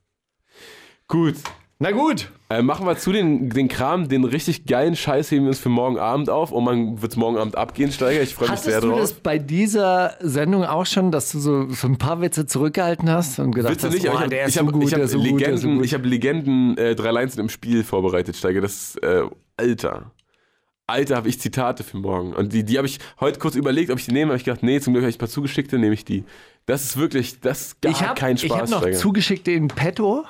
[1.08, 1.36] Gut.
[1.80, 2.30] Na gut.
[2.48, 5.68] Äh, machen wir zu den, den Kram, den richtig geilen Scheiß heben wir uns für
[5.68, 8.22] morgen Abend auf und man wird morgen Abend abgehen, Steiger.
[8.22, 9.00] Ich freue mich Hattest sehr du drauf.
[9.00, 13.38] das bei dieser Sendung auch schon, dass du so, so ein paar Witze zurückgehalten hast
[13.40, 14.84] und gedacht Witze hast, nicht, aber boah, ich der habe ist ich so hab, gut,
[14.84, 15.84] ich so gut, der ist so Legenden, gut.
[15.84, 18.60] ich hab Legenden äh, drei Lines im Spiel vorbereitet, Steiger.
[18.60, 19.24] Das ist, äh,
[19.56, 20.12] Alter.
[20.86, 22.34] Alter, habe ich Zitate für morgen.
[22.34, 24.30] Und die, die habe ich heute kurz überlegt, ob ich die nehme.
[24.32, 26.24] habe ich gedacht, nee, zum Glück habe ich ein paar zugeschickte, nehme ich die.
[26.66, 28.98] Das ist wirklich, das ist gar ich habe kein ich hab Spaß, noch Steiger.
[28.98, 30.24] zugeschickt in petto,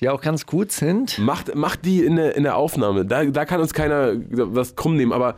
[0.00, 1.18] die auch ganz gut sind.
[1.18, 3.06] Macht, macht die in der, in der Aufnahme.
[3.06, 5.12] Da, da kann uns keiner was krumm nehmen.
[5.12, 5.36] Aber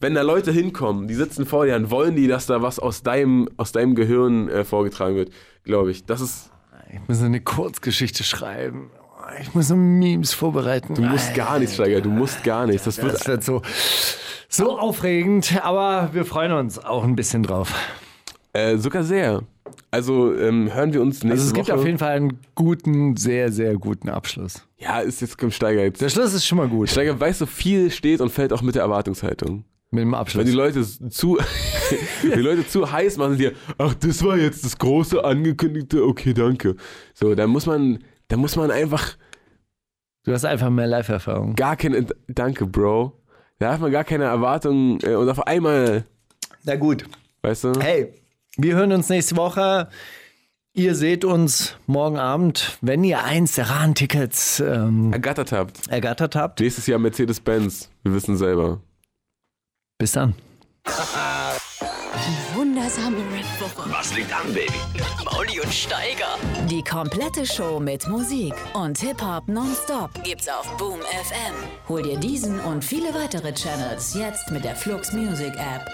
[0.00, 3.02] wenn da Leute hinkommen, die sitzen vor dir, dann wollen die, dass da was aus
[3.02, 5.30] deinem, aus deinem Gehirn äh, vorgetragen wird,
[5.64, 6.04] glaube ich.
[6.04, 6.50] Das ist,
[6.92, 8.90] Ich muss eine Kurzgeschichte schreiben.
[9.40, 10.94] Ich muss so Memes vorbereiten.
[10.94, 12.00] du musst gar nichts, Steiger.
[12.00, 12.84] Du musst gar nichts.
[12.84, 13.62] Das wird, Das wird so,
[14.48, 17.74] so aufregend, aber wir freuen uns auch ein bisschen drauf.
[18.52, 19.42] äh, sogar sehr.
[19.90, 21.78] Also ähm, hören wir uns nächste Also es gibt Woche.
[21.78, 24.66] auf jeden Fall einen guten, sehr, sehr guten Abschluss.
[24.78, 26.00] Ja, ist jetzt kommt Steiger jetzt.
[26.00, 26.90] Der Schluss ist schon mal gut.
[26.90, 29.64] Steiger weiß so viel steht und fällt auch mit der Erwartungshaltung.
[29.90, 30.44] Mit dem Wenn Abschluss.
[30.44, 31.38] die Leute zu,
[32.22, 36.76] die Leute zu heiß machen, die, ach, das war jetzt das große angekündigte, okay, danke.
[37.14, 39.16] So, da muss man, da muss man einfach
[40.24, 41.54] Du hast einfach mehr Live-Erfahrung.
[41.54, 43.12] gar keine, danke, Bro.
[43.60, 46.04] Da hat man gar keine Erwartungen äh, und auf einmal,
[46.64, 47.04] Na gut.
[47.42, 47.72] weißt du?
[47.80, 48.12] Hey,
[48.56, 49.88] wir hören uns nächste Woche.
[50.74, 55.86] Ihr seht uns morgen Abend, wenn ihr eins der Rahn-Tickets ähm, Ergattert habt.
[55.88, 56.60] ergattert habt.
[56.60, 57.88] Nächstes Jahr Mercedes-Benz.
[58.02, 58.80] Wir wissen selber.
[59.96, 60.34] Bis dann.
[62.56, 63.90] Wundersame Rap-Woche.
[63.92, 64.72] Was liegt an, Baby?
[65.26, 66.38] Mauli und Steiger.
[66.70, 71.54] Die komplette Show mit Musik und Hip-Hop nonstop gibt's auf Boom FM.
[71.86, 75.86] Hol dir diesen und viele weitere Channels jetzt mit der Flux Music App.